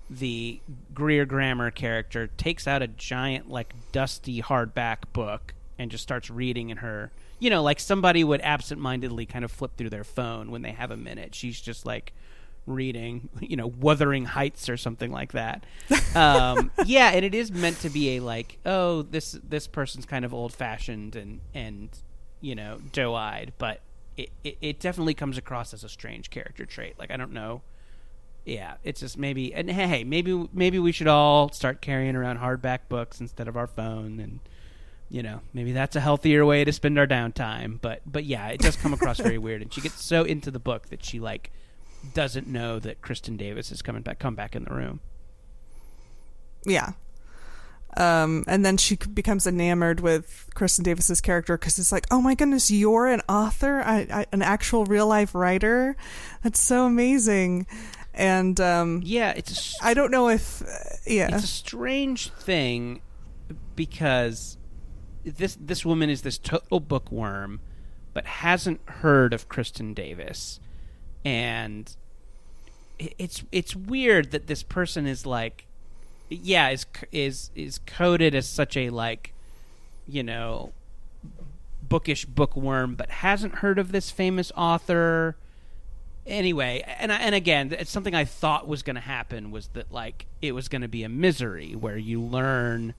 the 0.09 0.61
Greer 0.93 1.25
Grammer 1.25 1.71
character 1.71 2.27
takes 2.27 2.67
out 2.67 2.81
a 2.81 2.87
giant, 2.87 3.49
like 3.49 3.73
dusty 3.91 4.41
hardback 4.41 5.11
book 5.11 5.53
and 5.83 5.91
just 5.91 6.01
starts 6.01 6.31
reading 6.31 6.71
in 6.71 6.77
her. 6.77 7.11
You 7.39 7.51
know, 7.51 7.61
like 7.61 7.79
somebody 7.79 8.23
would 8.23 8.41
absentmindedly 8.41 9.27
kind 9.27 9.45
of 9.45 9.51
flip 9.51 9.75
through 9.77 9.91
their 9.91 10.03
phone 10.03 10.49
when 10.49 10.63
they 10.63 10.71
have 10.71 10.89
a 10.89 10.97
minute. 10.97 11.35
She's 11.35 11.61
just 11.61 11.85
like 11.85 12.13
reading, 12.65 13.29
you 13.41 13.55
know, 13.55 13.67
Wuthering 13.67 14.25
Heights 14.25 14.69
or 14.69 14.77
something 14.77 15.11
like 15.11 15.33
that. 15.33 15.65
Um, 16.15 16.71
yeah, 16.85 17.11
and 17.11 17.23
it 17.23 17.35
is 17.35 17.51
meant 17.51 17.79
to 17.81 17.89
be 17.89 18.17
a 18.17 18.21
like, 18.21 18.57
oh, 18.65 19.03
this 19.03 19.33
this 19.47 19.67
person's 19.67 20.05
kind 20.05 20.25
of 20.25 20.33
old 20.33 20.53
fashioned 20.53 21.15
and 21.15 21.41
and 21.53 21.89
you 22.41 22.55
know 22.55 22.79
doe 22.91 23.13
eyed, 23.13 23.53
but 23.59 23.81
it, 24.17 24.29
it 24.43 24.57
it 24.61 24.79
definitely 24.79 25.13
comes 25.13 25.37
across 25.37 25.73
as 25.73 25.83
a 25.83 25.89
strange 25.89 26.29
character 26.29 26.65
trait. 26.65 26.97
Like 26.97 27.11
I 27.11 27.17
don't 27.17 27.33
know. 27.33 27.61
Yeah, 28.45 28.75
it's 28.83 28.99
just 28.99 29.17
maybe 29.17 29.53
and 29.53 29.69
hey, 29.69 30.03
maybe 30.03 30.47
maybe 30.53 30.79
we 30.79 30.91
should 30.91 31.07
all 31.07 31.51
start 31.51 31.81
carrying 31.81 32.15
around 32.15 32.39
hardback 32.39 32.79
books 32.89 33.19
instead 33.21 33.47
of 33.47 33.55
our 33.55 33.67
phone 33.67 34.19
and 34.19 34.39
you 35.13 35.21
know, 35.21 35.41
maybe 35.53 35.73
that's 35.73 35.95
a 35.95 35.99
healthier 36.01 36.43
way 36.43 36.65
to 36.65 36.73
spend 36.73 36.97
our 36.97 37.05
downtime, 37.05 37.79
but 37.79 38.01
but 38.05 38.23
yeah, 38.25 38.47
it 38.47 38.59
does 38.59 38.75
come 38.75 38.93
across 38.93 39.19
very 39.19 39.37
weird 39.45 39.61
and 39.61 39.71
she 39.71 39.79
gets 39.79 40.03
so 40.03 40.23
into 40.23 40.49
the 40.49 40.57
book 40.59 40.89
that 40.89 41.05
she 41.05 41.19
like 41.19 41.51
doesn't 42.15 42.47
know 42.47 42.79
that 42.79 43.01
Kristen 43.03 43.37
Davis 43.37 43.71
is 43.71 43.83
coming 43.83 44.01
back 44.01 44.17
come 44.17 44.33
back 44.33 44.55
in 44.55 44.63
the 44.63 44.73
room. 44.73 44.99
Yeah. 46.65 46.93
Um, 47.95 48.43
and 48.47 48.65
then 48.65 48.77
she 48.77 48.95
becomes 48.95 49.45
enamored 49.45 49.99
with 49.99 50.49
Kristen 50.55 50.83
Davis's 50.83 51.21
character 51.21 51.59
because 51.59 51.77
it's 51.77 51.91
like, 51.91 52.07
oh 52.09 52.21
my 52.21 52.33
goodness, 52.33 52.71
you're 52.71 53.05
an 53.05 53.21
author, 53.29 53.83
I, 53.85 54.07
I, 54.11 54.25
an 54.31 54.41
actual 54.41 54.85
real 54.85 55.05
life 55.05 55.35
writer. 55.35 55.95
That's 56.41 56.59
so 56.59 56.85
amazing. 56.87 57.67
And 58.15 58.59
um, 58.59 59.01
Yeah, 59.05 59.29
it's 59.31 59.51
a 59.51 59.53
s- 59.55 59.75
I 59.79 59.93
don't 59.93 60.09
know 60.09 60.29
if, 60.29 60.63
uh, 60.63 60.65
yeah, 61.05 61.35
it's 61.35 61.43
a 61.43 61.47
strange 61.47 62.31
thing 62.31 63.01
because 63.75 64.57
this 65.23 65.57
this 65.59 65.85
woman 65.85 66.09
is 66.09 66.21
this 66.21 66.37
total 66.37 66.79
bookworm, 66.79 67.59
but 68.13 68.25
hasn't 68.25 68.81
heard 68.85 69.33
of 69.33 69.49
Kristen 69.49 69.93
Davis, 69.93 70.59
and 71.23 71.95
it's 72.99 73.43
it's 73.51 73.75
weird 73.75 74.31
that 74.31 74.47
this 74.47 74.63
person 74.63 75.07
is 75.07 75.25
like, 75.25 75.65
yeah, 76.29 76.69
is 76.69 76.85
is 77.11 77.51
is 77.55 77.79
coded 77.85 78.35
as 78.35 78.47
such 78.47 78.75
a 78.77 78.89
like, 78.89 79.33
you 80.07 80.23
know, 80.23 80.73
bookish 81.81 82.25
bookworm, 82.25 82.95
but 82.95 83.09
hasn't 83.09 83.55
heard 83.55 83.79
of 83.79 83.91
this 83.91 84.11
famous 84.11 84.51
author. 84.55 85.35
Anyway 86.25 86.81
and 86.99 87.11
I, 87.11 87.17
and 87.17 87.35
again 87.35 87.75
it's 87.77 87.91
something 87.91 88.15
i 88.15 88.23
thought 88.23 88.65
was 88.65 88.81
going 88.81 88.95
to 88.95 89.01
happen 89.01 89.51
was 89.51 89.67
that 89.73 89.91
like 89.91 90.25
it 90.41 90.53
was 90.53 90.69
going 90.69 90.81
to 90.81 90.87
be 90.87 91.03
a 91.03 91.09
misery 91.09 91.75
where 91.75 91.97
you 91.97 92.21
learn 92.21 92.93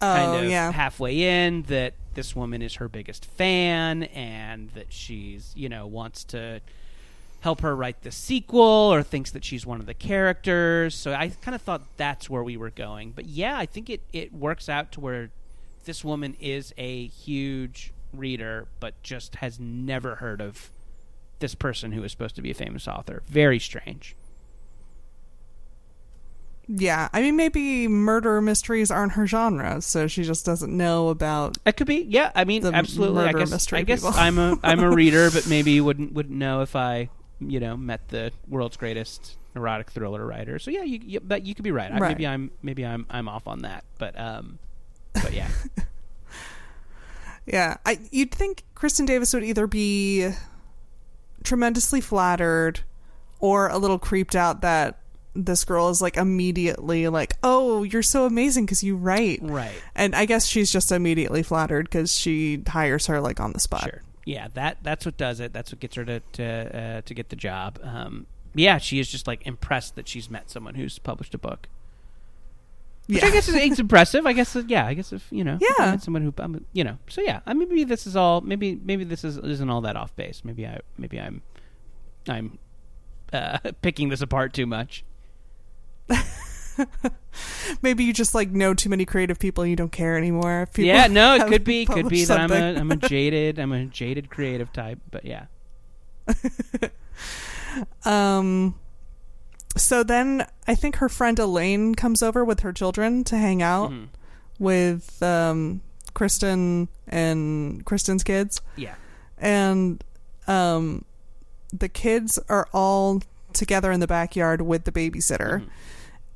kind 0.00 0.30
oh 0.30 0.44
of 0.44 0.50
yeah, 0.50 0.72
halfway 0.72 1.46
in 1.46 1.62
that 1.62 1.94
this 2.14 2.34
woman 2.34 2.62
is 2.62 2.76
her 2.76 2.88
biggest 2.88 3.24
fan 3.24 4.04
and 4.04 4.70
that 4.70 4.92
she's 4.92 5.52
you 5.54 5.68
know 5.68 5.86
wants 5.86 6.24
to 6.24 6.60
help 7.40 7.62
her 7.62 7.74
write 7.74 8.02
the 8.02 8.12
sequel 8.12 8.92
or 8.92 9.02
thinks 9.02 9.30
that 9.30 9.44
she's 9.44 9.64
one 9.64 9.80
of 9.80 9.86
the 9.86 9.94
characters. 9.94 10.94
So 10.94 11.12
I 11.12 11.28
kind 11.40 11.54
of 11.54 11.62
thought 11.62 11.82
that's 11.96 12.28
where 12.28 12.42
we 12.42 12.56
were 12.56 12.70
going. 12.70 13.12
But 13.12 13.26
yeah, 13.26 13.56
I 13.56 13.66
think 13.66 13.90
it 13.90 14.02
it 14.12 14.32
works 14.32 14.68
out 14.68 14.92
to 14.92 15.00
where 15.00 15.30
this 15.84 16.04
woman 16.04 16.36
is 16.40 16.74
a 16.76 17.06
huge 17.06 17.92
reader 18.12 18.66
but 18.80 19.00
just 19.02 19.36
has 19.36 19.60
never 19.60 20.16
heard 20.16 20.40
of 20.40 20.70
this 21.38 21.54
person 21.54 21.92
who 21.92 22.02
is 22.02 22.10
supposed 22.10 22.34
to 22.36 22.42
be 22.42 22.50
a 22.50 22.54
famous 22.54 22.86
author. 22.86 23.22
Very 23.26 23.58
strange. 23.58 24.14
Yeah, 26.72 27.08
I 27.12 27.20
mean, 27.20 27.34
maybe 27.34 27.88
murder 27.88 28.40
mysteries 28.40 28.92
aren't 28.92 29.12
her 29.12 29.26
genre, 29.26 29.82
so 29.82 30.06
she 30.06 30.22
just 30.22 30.46
doesn't 30.46 30.74
know 30.74 31.08
about. 31.08 31.58
It 31.66 31.76
could 31.76 31.88
be, 31.88 32.06
yeah. 32.08 32.30
I 32.34 32.44
mean, 32.44 32.64
absolutely. 32.64 33.24
I 33.24 33.32
murder 33.32 33.38
guess 33.38 33.50
mystery 33.50 33.80
I 33.80 33.82
guess. 33.82 34.04
I'm 34.04 34.38
a 34.38 34.56
I'm 34.62 34.78
a 34.78 34.90
reader, 34.90 35.30
but 35.32 35.48
maybe 35.48 35.80
wouldn't 35.80 36.12
wouldn't 36.12 36.38
know 36.38 36.60
if 36.60 36.76
I 36.76 37.08
you 37.40 37.58
know 37.58 37.76
met 37.76 38.08
the 38.08 38.30
world's 38.48 38.76
greatest 38.76 39.36
erotic 39.56 39.90
thriller 39.90 40.24
writer. 40.24 40.60
So 40.60 40.70
yeah, 40.70 40.84
you, 40.84 41.00
you 41.02 41.20
but 41.20 41.44
you 41.44 41.56
could 41.56 41.64
be 41.64 41.72
right. 41.72 41.90
I, 41.90 41.98
Right. 41.98 42.08
Maybe 42.10 42.26
I'm 42.26 42.52
maybe 42.62 42.86
I'm 42.86 43.04
I'm 43.10 43.28
off 43.28 43.48
on 43.48 43.62
that, 43.62 43.82
but 43.98 44.16
um, 44.18 44.60
but 45.14 45.32
yeah, 45.32 45.48
Yeah, 47.46 47.78
I 47.84 47.98
you'd 48.12 48.30
think 48.30 48.64
Kristen 48.76 49.06
Davis 49.06 49.34
would 49.34 49.42
either 49.42 49.66
be 49.66 50.30
tremendously 51.42 52.00
flattered 52.00 52.80
or 53.40 53.68
a 53.68 53.78
little 53.78 53.98
creeped 53.98 54.36
out 54.36 54.60
that 54.60 54.99
this 55.34 55.64
girl 55.64 55.88
is 55.90 56.02
like 56.02 56.16
immediately 56.16 57.06
like, 57.08 57.36
"Oh, 57.42 57.82
you're 57.84 58.02
so 58.02 58.26
amazing 58.26 58.64
because 58.66 58.82
you 58.82 58.96
write." 58.96 59.38
right, 59.42 59.72
And 59.94 60.14
I 60.14 60.24
guess 60.24 60.46
she's 60.46 60.70
just 60.72 60.90
immediately 60.92 61.42
flattered 61.42 61.84
because 61.84 62.14
she 62.14 62.62
hires 62.66 63.06
her 63.06 63.20
like 63.20 63.38
on 63.40 63.52
the 63.52 63.60
spot. 63.60 63.84
sure, 63.84 64.02
yeah. 64.24 64.48
That 64.54 64.78
that's 64.82 65.06
what 65.06 65.16
does 65.16 65.40
it. 65.40 65.52
That's 65.52 65.70
what 65.72 65.80
gets 65.80 65.94
her 65.96 66.04
to 66.04 66.20
to 66.32 66.44
uh, 66.44 67.00
to 67.02 67.14
get 67.14 67.28
the 67.28 67.36
job. 67.36 67.78
Um, 67.82 68.26
yeah, 68.54 68.78
she 68.78 68.98
is 68.98 69.08
just 69.08 69.26
like 69.28 69.46
impressed 69.46 69.94
that 69.94 70.08
she's 70.08 70.28
met 70.28 70.50
someone 70.50 70.74
who's 70.74 70.98
published 70.98 71.34
a 71.34 71.38
book. 71.38 71.68
Which 73.06 73.22
Yeah, 73.22 73.26
I 73.28 73.30
guess 73.30 73.48
is, 73.48 73.54
it's 73.54 73.78
impressive. 73.86 74.26
I 74.26 74.32
guess 74.32 74.54
uh, 74.56 74.62
yeah. 74.66 74.86
I 74.86 74.94
guess 74.94 75.12
if 75.12 75.26
you 75.30 75.44
know, 75.44 75.58
if 75.60 75.62
I 75.78 75.84
Yeah. 75.84 75.90
met 75.92 76.02
someone 76.02 76.22
who 76.22 76.34
um, 76.38 76.64
you 76.72 76.82
know. 76.84 76.98
So 77.08 77.20
yeah, 77.22 77.40
I 77.46 77.54
maybe 77.54 77.84
this 77.84 78.06
is 78.06 78.16
all 78.16 78.40
maybe 78.40 78.80
maybe 78.84 79.04
this 79.04 79.22
is 79.24 79.36
isn't 79.38 79.70
all 79.70 79.80
that 79.82 79.94
off 79.96 80.14
base. 80.16 80.42
Maybe 80.44 80.66
I 80.66 80.80
maybe 80.98 81.20
I'm 81.20 81.42
I'm 82.28 82.58
uh, 83.32 83.58
picking 83.82 84.08
this 84.08 84.20
apart 84.22 84.52
too 84.52 84.66
much. 84.66 85.04
maybe 87.82 88.04
you 88.04 88.12
just 88.12 88.34
like 88.34 88.50
know 88.50 88.74
too 88.74 88.88
many 88.88 89.04
creative 89.04 89.38
people 89.38 89.62
and 89.62 89.70
you 89.70 89.76
don't 89.76 89.92
care 89.92 90.16
anymore. 90.16 90.62
if 90.62 90.72
people 90.72 90.88
yeah, 90.88 91.06
no, 91.06 91.34
it 91.36 91.46
could 91.46 91.64
be 91.64 91.86
could 91.86 92.08
be 92.08 92.24
that 92.24 92.38
I'm 92.40 92.52
a. 92.52 92.78
I'm 92.78 92.90
a 92.90 92.96
jaded 93.08 93.58
I'm 93.58 93.72
a 93.72 93.84
jaded 93.86 94.30
creative 94.30 94.72
type. 94.72 94.98
But 95.10 95.24
yeah, 95.24 95.46
Um, 98.04 98.74
so 99.76 100.02
then 100.02 100.46
I 100.66 100.74
think 100.74 100.96
her 100.96 101.08
friend 101.08 101.38
Elaine 101.38 101.94
comes 101.94 102.22
over 102.22 102.44
with 102.44 102.60
her 102.60 102.72
children 102.72 103.22
to 103.24 103.36
hang 103.36 103.62
out 103.62 103.90
Mhm. 103.92 104.08
with 104.58 105.22
um, 105.22 105.80
Kristen 106.12 106.88
and 107.06 107.84
Kristen's 107.84 108.24
kids, 108.24 108.60
yeah, 108.76 108.96
and 109.38 110.02
um, 110.48 111.04
the 111.72 111.88
kids 111.88 112.38
are 112.48 112.66
all 112.72 113.22
together 113.52 113.92
in 113.92 114.00
the 114.00 114.08
backyard 114.08 114.62
with 114.62 114.84
the 114.84 114.92
babysitter, 114.92 115.60
Mhm. 115.60 115.68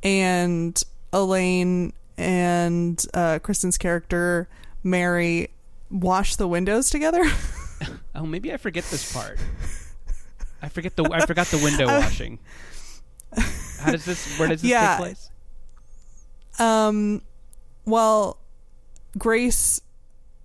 And 0.05 0.81
Elaine 1.13 1.93
and 2.17 3.05
uh, 3.15 3.39
Kristen's 3.41 3.77
character 3.79 4.49
Mary 4.85 5.49
wash 5.91 6.37
the 6.37 6.47
windows 6.47 6.91
together. 6.91 7.25
Oh, 8.17 8.25
maybe 8.25 8.53
I 8.53 8.57
forget 8.59 8.85
this 8.85 9.13
part. 9.13 9.39
I 10.63 10.69
forget 10.69 10.95
the 10.95 11.03
I 11.13 11.27
forgot 11.27 11.49
the 11.49 11.59
window 11.59 11.87
washing. 12.01 12.39
How 13.81 13.91
does 13.91 14.05
this? 14.05 14.39
Where 14.39 14.49
does 14.49 14.63
this 14.63 14.71
Yeah. 14.71 14.91
take 14.97 14.99
place? 14.99 15.31
Um, 16.61 17.23
well, 17.85 18.39
Grace 19.19 19.81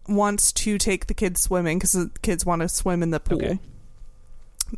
wants 0.08 0.52
to 0.54 0.80
take 0.80 1.06
the 1.06 1.14
kids 1.14 1.42
swimming 1.42 1.78
because 1.78 1.92
the 1.92 2.10
kids 2.24 2.44
want 2.44 2.64
to 2.64 2.68
swim 2.70 3.04
in 3.04 3.12
the 3.12 3.20
pool. 3.20 3.38
Okay. 3.38 3.60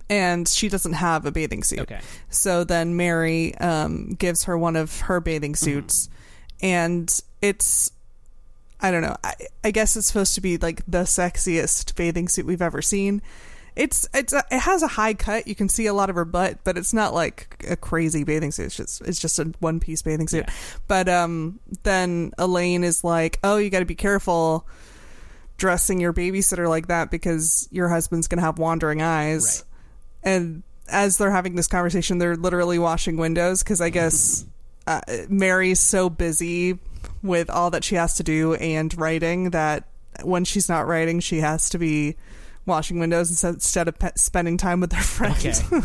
And 0.10 0.47
she 0.47 0.69
doesn't 0.69 0.93
have 0.93 1.25
a 1.25 1.32
bathing 1.32 1.63
suit. 1.63 1.80
Okay. 1.80 2.01
So 2.30 2.63
then 2.63 2.95
Mary 2.95 3.56
um, 3.58 4.10
gives 4.13 4.45
her 4.45 4.58
one 4.58 4.75
of 4.75 5.01
her 5.01 5.19
bathing 5.19 5.54
Mm-hmm. 5.54 5.65
suits. 5.65 6.10
And 6.62 7.21
it's, 7.41 7.91
I 8.80 8.91
don't 8.91 9.01
know, 9.01 9.15
I, 9.23 9.34
I 9.63 9.71
guess 9.71 9.95
it's 9.97 10.08
supposed 10.08 10.36
to 10.36 10.41
be 10.41 10.58
like 10.58 10.84
the 10.88 11.04
sexiest 11.04 11.95
bathing 11.95 12.27
suit 12.27 12.45
we've 12.45 12.62
ever 12.62 12.82
seen. 12.82 13.21
It's 13.73 14.06
it's 14.13 14.34
a, 14.34 14.43
it 14.51 14.60
has 14.60 14.84
a 14.84 14.88
high 14.88 15.13
cut. 15.13 15.47
You 15.47 15.56
can 15.56 15.69
see 15.69 15.86
a 15.88 15.93
lot 15.93 16.10
of 16.10 16.15
her 16.17 16.25
butt, 16.25 16.60
but 16.65 16.77
it's 16.77 16.93
not 16.93 17.13
like 17.13 17.63
a 17.69 17.77
crazy 17.77 18.25
bathing 18.25 18.51
suit. 18.51 18.65
It's 18.65 18.75
just 18.75 19.01
it's 19.01 19.17
just 19.19 19.39
a 19.39 19.54
one 19.60 19.80
piece 19.80 20.01
bathing 20.01 20.27
suit. 20.27 20.43
Yeah. 20.45 20.54
But 20.89 21.08
um, 21.08 21.60
then 21.84 22.34
Elaine 22.38 22.84
is 22.84 23.01
like, 23.06 23.39
"Oh, 23.45 23.56
you 23.56 23.69
got 23.69 23.80
to 23.80 23.86
be 23.86 23.95
careful 23.95 24.67
dressing 25.58 26.01
your 26.01 26.12
babysitter 26.12 26.67
like 26.67 26.88
that 26.88 27.12
because 27.12 27.69
your 27.71 27.88
husband's 27.88 28.27
gonna 28.27 28.41
have 28.41 28.60
wandering 28.60 29.01
eyes." 29.01 29.63
And 30.23 30.63
as 30.88 31.17
they're 31.17 31.31
having 31.31 31.55
this 31.55 31.67
conversation, 31.67 32.17
they're 32.17 32.36
literally 32.36 32.79
washing 32.79 33.17
windows 33.17 33.63
because 33.63 33.81
I 33.81 33.89
guess 33.89 34.45
uh, 34.88 35.01
Mary's 35.29 35.79
so 35.79 36.10
busy 36.10 36.79
with 37.23 37.49
all 37.49 37.71
that 37.71 37.84
she 37.84 37.95
has 37.95 38.15
to 38.15 38.23
do 38.23 38.55
and 38.55 38.95
writing 38.97 39.51
that 39.51 39.88
when 40.23 40.43
she's 40.45 40.67
not 40.69 40.88
writing, 40.88 41.19
she 41.19 41.38
has 41.38 41.69
to 41.69 41.77
be 41.79 42.15
washing 42.65 42.99
windows 42.99 43.43
instead- 43.43 43.88
of 43.88 43.97
pe- 43.97 44.12
spending 44.15 44.57
time 44.57 44.79
with 44.81 44.91
their 44.91 45.01
friends. 45.01 45.63
Okay. 45.71 45.81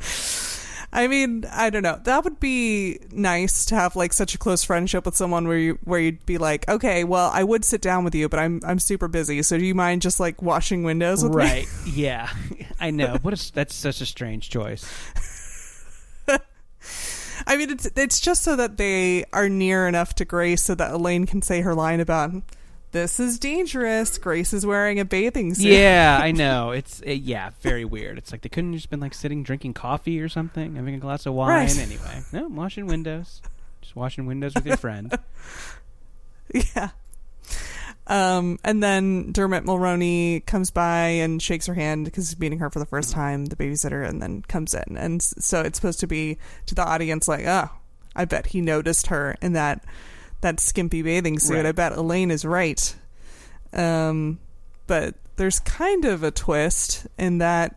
I 0.94 1.08
mean, 1.08 1.46
I 1.50 1.70
don't 1.70 1.82
know. 1.82 1.98
That 2.04 2.22
would 2.22 2.38
be 2.38 2.98
nice 3.10 3.64
to 3.66 3.74
have 3.74 3.96
like 3.96 4.12
such 4.12 4.34
a 4.34 4.38
close 4.38 4.62
friendship 4.62 5.06
with 5.06 5.16
someone 5.16 5.48
where 5.48 5.56
you 5.56 5.78
where 5.84 5.98
you'd 5.98 6.26
be 6.26 6.36
like, 6.36 6.68
okay, 6.68 7.02
well, 7.04 7.30
I 7.32 7.44
would 7.44 7.64
sit 7.64 7.80
down 7.80 8.04
with 8.04 8.14
you, 8.14 8.28
but 8.28 8.38
I'm 8.38 8.60
I'm 8.64 8.78
super 8.78 9.08
busy. 9.08 9.42
So 9.42 9.56
do 9.56 9.64
you 9.64 9.74
mind 9.74 10.02
just 10.02 10.20
like 10.20 10.42
washing 10.42 10.82
windows 10.82 11.22
with 11.22 11.32
me? 11.32 11.38
right. 11.38 11.66
Yeah, 11.86 12.30
I 12.80 12.90
know. 12.90 13.18
What 13.22 13.34
a, 13.34 13.52
that's 13.52 13.74
such 13.74 14.00
a 14.00 14.06
strange 14.06 14.50
choice. 14.50 14.84
I 17.46 17.56
mean, 17.56 17.70
it's 17.70 17.86
it's 17.96 18.20
just 18.20 18.42
so 18.42 18.56
that 18.56 18.76
they 18.76 19.24
are 19.32 19.48
near 19.48 19.88
enough 19.88 20.14
to 20.16 20.24
Grace 20.24 20.62
so 20.62 20.74
that 20.74 20.92
Elaine 20.92 21.26
can 21.26 21.42
say 21.42 21.62
her 21.62 21.74
line 21.74 22.00
about 22.00 22.32
this 22.92 23.18
is 23.20 23.38
dangerous. 23.38 24.16
Grace 24.18 24.52
is 24.52 24.64
wearing 24.64 25.00
a 25.00 25.04
bathing 25.04 25.54
suit. 25.54 25.66
Yeah, 25.66 26.18
I 26.20 26.30
know. 26.32 26.70
It's 26.70 27.02
uh, 27.06 27.10
yeah, 27.10 27.50
very 27.60 27.84
weird. 27.84 28.18
It's 28.18 28.30
like 28.32 28.42
they 28.42 28.48
couldn't 28.48 28.72
have 28.72 28.78
just 28.80 28.90
been 28.90 29.00
like 29.00 29.14
sitting 29.14 29.42
drinking 29.42 29.74
coffee 29.74 30.20
or 30.20 30.28
something, 30.28 30.76
having 30.76 30.94
a 30.94 30.98
glass 30.98 31.26
of 31.26 31.34
wine. 31.34 31.48
Right. 31.66 31.78
Anyway, 31.78 32.22
no, 32.32 32.48
washing 32.48 32.86
windows. 32.86 33.42
Just 33.80 33.96
washing 33.96 34.26
windows 34.26 34.54
with 34.54 34.66
your 34.66 34.76
friend. 34.76 35.12
Yeah. 36.54 36.90
Um, 38.06 38.58
and 38.64 38.82
then 38.82 39.32
Dermot 39.32 39.64
Mulroney 39.64 40.44
comes 40.44 40.70
by 40.70 41.06
and 41.06 41.40
shakes 41.40 41.66
her 41.66 41.72
hand 41.74 42.04
because 42.04 42.28
he's 42.28 42.38
meeting 42.38 42.58
her 42.58 42.68
for 42.68 42.78
the 42.78 42.84
first 42.84 43.10
Mm-hmm. 43.10 43.20
time, 43.20 43.44
the 43.46 43.56
babysitter, 43.56 44.06
and 44.06 44.20
then 44.20 44.42
comes 44.42 44.74
in. 44.74 44.96
And 44.98 45.22
so 45.22 45.60
it's 45.62 45.78
supposed 45.78 46.00
to 46.00 46.06
be 46.06 46.36
to 46.66 46.74
the 46.74 46.84
audience 46.84 47.26
like, 47.28 47.46
oh, 47.46 47.70
I 48.14 48.24
bet 48.26 48.46
he 48.48 48.60
noticed 48.60 49.06
her 49.06 49.36
in 49.40 49.54
that 49.54 49.82
that 50.42 50.60
skimpy 50.60 51.02
bathing 51.02 51.38
suit. 51.38 51.56
Right. 51.56 51.66
I 51.66 51.72
bet 51.72 51.92
Elaine 51.92 52.30
is 52.30 52.44
right. 52.44 52.94
Um, 53.72 54.38
but 54.86 55.14
there's 55.36 55.58
kind 55.58 56.04
of 56.04 56.22
a 56.22 56.30
twist 56.30 57.06
in 57.18 57.38
that 57.38 57.76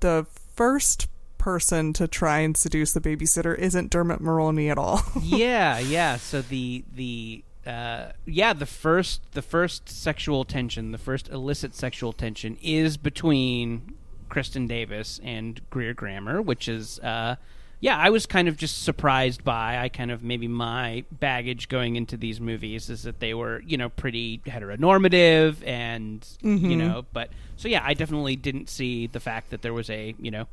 the 0.00 0.26
first 0.54 1.08
person 1.38 1.92
to 1.92 2.06
try 2.06 2.38
and 2.38 2.56
seduce 2.56 2.92
the 2.92 3.00
babysitter 3.00 3.58
isn't 3.58 3.90
Dermot 3.90 4.22
Mulroney 4.22 4.70
at 4.70 4.78
all. 4.78 5.02
yeah, 5.22 5.78
yeah. 5.78 6.16
So 6.16 6.40
the 6.40 6.84
the 6.94 7.42
uh, 7.66 8.12
yeah 8.24 8.52
the 8.52 8.66
first 8.66 9.22
the 9.32 9.42
first 9.42 9.88
sexual 9.88 10.44
tension, 10.44 10.92
the 10.92 10.98
first 10.98 11.28
illicit 11.28 11.74
sexual 11.74 12.12
tension 12.12 12.56
is 12.62 12.96
between 12.96 13.94
Kristen 14.28 14.66
Davis 14.66 15.20
and 15.24 15.60
Greer 15.70 15.94
Grammer, 15.94 16.40
which 16.40 16.68
is 16.68 16.98
uh, 17.00 17.36
yeah. 17.82 17.98
I 17.98 18.08
was 18.08 18.24
kind 18.24 18.48
of 18.48 18.56
just 18.56 18.82
surprised 18.82 19.44
by. 19.44 19.76
I 19.76 19.90
kind 19.90 20.10
of 20.10 20.22
maybe 20.22 20.48
my 20.48 21.04
baggage 21.12 21.68
going 21.68 21.96
into 21.96 22.16
these 22.16 22.40
movies 22.40 22.88
is 22.88 23.02
that 23.02 23.20
they 23.20 23.34
were 23.34 23.60
you 23.66 23.76
know 23.76 23.90
pretty 23.90 24.38
heteronormative 24.46 25.56
and 25.66 26.26
you 26.40 26.48
Mhm. 26.58 26.76
know, 26.78 27.04
but 27.12 27.28
so 27.56 27.68
yeah, 27.68 27.82
I 27.84 27.92
definitely 27.94 28.36
didn't 28.36 28.68
see 28.70 29.06
the 29.08 29.20
fact 29.20 29.50
that 29.50 29.60
there 29.62 29.74
was 29.74 29.90
a 29.90 30.14
you 30.18 30.30
know 30.30 30.46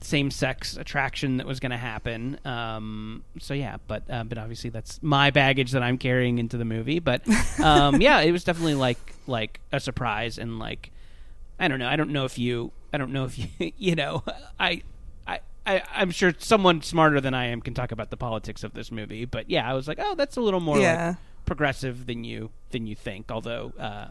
same 0.00 0.30
sex 0.30 0.76
attraction 0.76 1.38
that 1.38 1.46
was 1.46 1.58
going 1.58 1.72
to 1.72 1.76
happen. 1.76 2.38
Um, 2.44 3.24
so 3.40 3.52
yeah, 3.52 3.78
but 3.88 4.04
uh, 4.08 4.22
but 4.24 4.38
obviously 4.38 4.70
that's 4.70 5.02
my 5.02 5.30
baggage 5.32 5.72
that 5.72 5.82
I'm 5.82 5.98
carrying 5.98 6.38
into 6.38 6.56
the 6.56 6.64
movie. 6.64 7.00
But 7.00 7.22
um, 7.60 8.00
yeah, 8.00 8.20
it 8.20 8.30
was 8.32 8.44
definitely 8.44 8.76
like 8.76 8.98
like 9.26 9.60
a 9.72 9.80
surprise 9.80 10.38
and 10.38 10.58
like 10.60 10.92
I 11.58 11.66
don't 11.66 11.80
know. 11.80 11.88
I 11.88 11.96
don't 11.96 12.10
know 12.10 12.24
if 12.24 12.38
you. 12.38 12.70
I 12.92 12.98
don't 12.98 13.12
know 13.12 13.24
if 13.24 13.36
you. 13.38 13.48
You 13.76 13.96
know. 13.96 14.22
I. 14.60 14.82
I. 15.68 15.82
I'm 15.94 16.10
sure 16.10 16.32
someone 16.38 16.82
smarter 16.82 17.20
than 17.20 17.34
I 17.34 17.46
am 17.46 17.60
can 17.60 17.74
talk 17.74 17.92
about 17.92 18.10
the 18.10 18.16
politics 18.16 18.64
of 18.64 18.74
this 18.74 18.90
movie. 18.90 19.24
But 19.24 19.50
yeah, 19.50 19.68
I 19.68 19.74
was 19.74 19.86
like, 19.86 19.98
oh, 20.00 20.14
that's 20.14 20.36
a 20.36 20.40
little 20.40 20.60
more 20.60 20.78
yeah. 20.78 21.08
like 21.08 21.16
progressive 21.46 22.06
than 22.06 22.24
you 22.24 22.50
than 22.70 22.86
you 22.86 22.94
think. 22.94 23.30
Although 23.30 23.72
uh, 23.78 24.08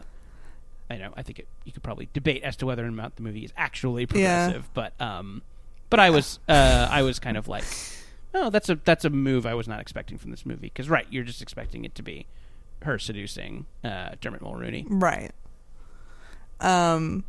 I 0.90 0.96
know 0.96 1.12
I 1.16 1.22
think 1.22 1.40
it, 1.40 1.48
you 1.64 1.72
could 1.72 1.82
probably 1.82 2.08
debate 2.12 2.42
as 2.42 2.56
to 2.56 2.66
whether 2.66 2.84
or 2.84 2.90
not 2.90 3.16
the 3.16 3.22
movie 3.22 3.44
is 3.44 3.52
actually 3.56 4.06
progressive. 4.06 4.62
Yeah. 4.62 4.70
But 4.74 5.00
um, 5.00 5.42
but 5.90 6.00
I 6.00 6.10
was 6.10 6.38
uh, 6.48 6.88
I 6.90 7.02
was 7.02 7.18
kind 7.18 7.36
of 7.36 7.48
like, 7.48 7.64
oh, 8.34 8.50
that's 8.50 8.68
a 8.68 8.76
that's 8.84 9.04
a 9.04 9.10
move 9.10 9.46
I 9.46 9.54
was 9.54 9.68
not 9.68 9.80
expecting 9.80 10.18
from 10.18 10.30
this 10.30 10.46
movie. 10.46 10.70
Because 10.72 10.88
right, 10.88 11.06
you're 11.10 11.24
just 11.24 11.42
expecting 11.42 11.84
it 11.84 11.94
to 11.96 12.02
be 12.02 12.26
her 12.82 12.98
seducing 12.98 13.66
uh, 13.84 14.10
Dermot 14.20 14.40
Mulroney. 14.40 14.86
Right. 14.88 15.32
Um, 16.60 17.24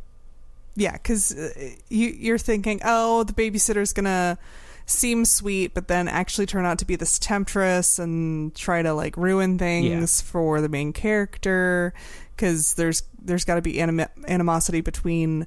yeah, 0.74 0.92
because 0.92 1.36
uh, 1.36 1.50
you 1.88 2.08
you're 2.08 2.38
thinking, 2.38 2.80
oh, 2.84 3.24
the 3.24 3.32
babysitter's 3.32 3.92
gonna 3.92 4.38
seem 4.86 5.24
sweet, 5.24 5.74
but 5.74 5.88
then 5.88 6.08
actually 6.08 6.46
turn 6.46 6.64
out 6.64 6.78
to 6.78 6.84
be 6.84 6.96
this 6.96 7.18
temptress 7.18 7.98
and 7.98 8.54
try 8.54 8.82
to 8.82 8.92
like 8.92 9.16
ruin 9.16 9.58
things 9.58 10.20
for 10.20 10.60
the 10.60 10.68
main 10.68 10.92
character. 10.92 11.94
Because 12.36 12.74
there's 12.74 13.02
there's 13.22 13.44
got 13.44 13.56
to 13.56 13.62
be 13.62 13.80
anim- 13.80 14.08
animosity 14.26 14.80
between 14.80 15.46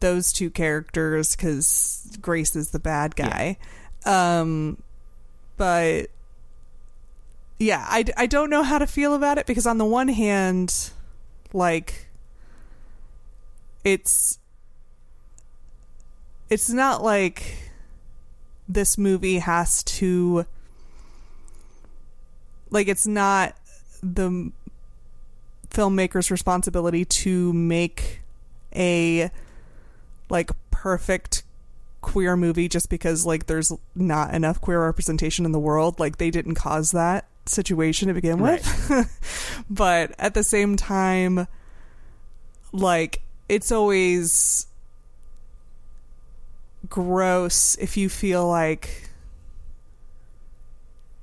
those 0.00 0.32
two 0.32 0.50
characters 0.50 1.36
because 1.36 2.16
Grace 2.20 2.56
is 2.56 2.70
the 2.70 2.80
bad 2.80 3.14
guy. 3.16 3.58
Um, 4.04 4.82
but 5.56 6.08
yeah, 7.58 7.84
I, 7.86 8.04
I 8.16 8.26
don't 8.26 8.50
know 8.50 8.62
how 8.62 8.78
to 8.78 8.86
feel 8.86 9.14
about 9.14 9.38
it 9.38 9.46
because 9.46 9.66
on 9.66 9.78
the 9.78 9.84
one 9.84 10.08
hand, 10.08 10.90
like 11.52 12.08
it's 13.84 14.38
it's 16.48 16.68
not 16.70 17.02
like 17.02 17.70
this 18.68 18.98
movie 18.98 19.38
has 19.38 19.82
to 19.82 20.44
like 22.70 22.88
it's 22.88 23.06
not 23.06 23.54
the 24.02 24.52
filmmaker's 25.70 26.30
responsibility 26.30 27.04
to 27.04 27.52
make 27.52 28.20
a 28.74 29.30
like 30.28 30.50
perfect 30.70 31.42
queer 32.00 32.36
movie 32.36 32.68
just 32.68 32.88
because 32.88 33.26
like 33.26 33.46
there's 33.46 33.72
not 33.94 34.34
enough 34.34 34.60
queer 34.60 34.84
representation 34.84 35.44
in 35.44 35.52
the 35.52 35.58
world. 35.58 36.00
Like 36.00 36.18
they 36.18 36.30
didn't 36.30 36.54
cause 36.54 36.92
that 36.92 37.26
situation 37.46 38.08
to 38.08 38.14
begin 38.14 38.40
with. 38.40 39.06
But 39.68 40.14
at 40.18 40.34
the 40.34 40.42
same 40.42 40.76
time 40.76 41.46
like 42.72 43.22
it's 43.50 43.72
always 43.72 44.66
gross 46.88 47.76
if 47.80 47.96
you 47.96 48.08
feel 48.08 48.46
like 48.48 49.10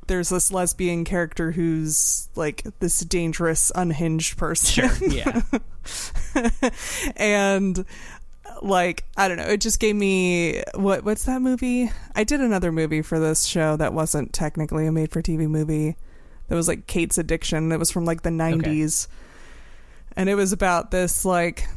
there's 0.08 0.30
this 0.30 0.52
lesbian 0.52 1.04
character 1.04 1.52
who's 1.52 2.30
like 2.36 2.64
this 2.80 3.00
dangerous 3.02 3.72
unhinged 3.76 4.38
person 4.38 4.90
Sure. 4.90 5.10
Yeah. 5.10 5.42
and 7.16 7.86
like 8.62 9.04
I 9.18 9.28
don't 9.28 9.38
know, 9.38 9.48
it 9.48 9.62
just 9.62 9.80
gave 9.80 9.96
me 9.96 10.62
what 10.76 11.04
what's 11.04 11.24
that 11.26 11.42
movie? 11.42 11.92
I 12.16 12.24
did 12.24 12.40
another 12.42 12.72
movie 12.72 13.02
for 13.02 13.20
this 13.20 13.46
show 13.46 13.76
that 13.78 13.94
wasn't 13.94 14.34
technically 14.34 14.86
a 14.88 14.92
made 14.92 15.12
for 15.12 15.22
TV 15.22 15.48
movie. 15.48 15.96
That 16.48 16.56
was 16.56 16.68
like 16.68 16.88
Kate's 16.88 17.18
Addiction. 17.18 17.72
It 17.72 17.78
was 17.78 17.92
from 17.92 18.06
like 18.06 18.22
the 18.22 18.30
90s. 18.30 19.08
And 20.16 20.30
it 20.30 20.36
was 20.36 20.54
about 20.54 20.92
this 20.92 21.26
like 21.26 21.68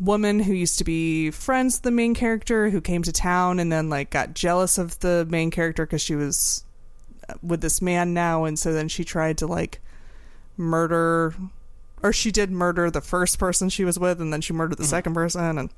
woman 0.00 0.40
who 0.40 0.52
used 0.52 0.78
to 0.78 0.84
be 0.84 1.30
friends 1.30 1.76
with 1.76 1.82
the 1.82 1.90
main 1.90 2.14
character 2.14 2.70
who 2.70 2.80
came 2.80 3.02
to 3.02 3.12
town 3.12 3.58
and 3.58 3.70
then 3.70 3.88
like 3.88 4.10
got 4.10 4.34
jealous 4.34 4.78
of 4.78 4.98
the 5.00 5.26
main 5.28 5.50
character 5.50 5.86
cuz 5.86 6.00
she 6.00 6.14
was 6.14 6.64
uh, 7.28 7.34
with 7.42 7.60
this 7.60 7.82
man 7.82 8.14
now. 8.14 8.44
And 8.44 8.58
so 8.58 8.72
then 8.72 8.88
she 8.88 9.04
tried 9.04 9.38
to 9.38 9.46
like 9.46 9.80
murder 10.56 11.34
or 12.02 12.12
she 12.12 12.30
did 12.30 12.50
murder 12.50 12.90
the 12.90 13.00
first 13.00 13.38
person 13.38 13.68
she 13.68 13.84
was 13.84 13.98
with 13.98 14.20
and 14.20 14.32
then 14.32 14.40
she 14.40 14.52
murdered 14.52 14.78
the 14.78 14.82
mm-hmm. 14.82 14.90
second 14.90 15.14
person. 15.14 15.58
And 15.58 15.70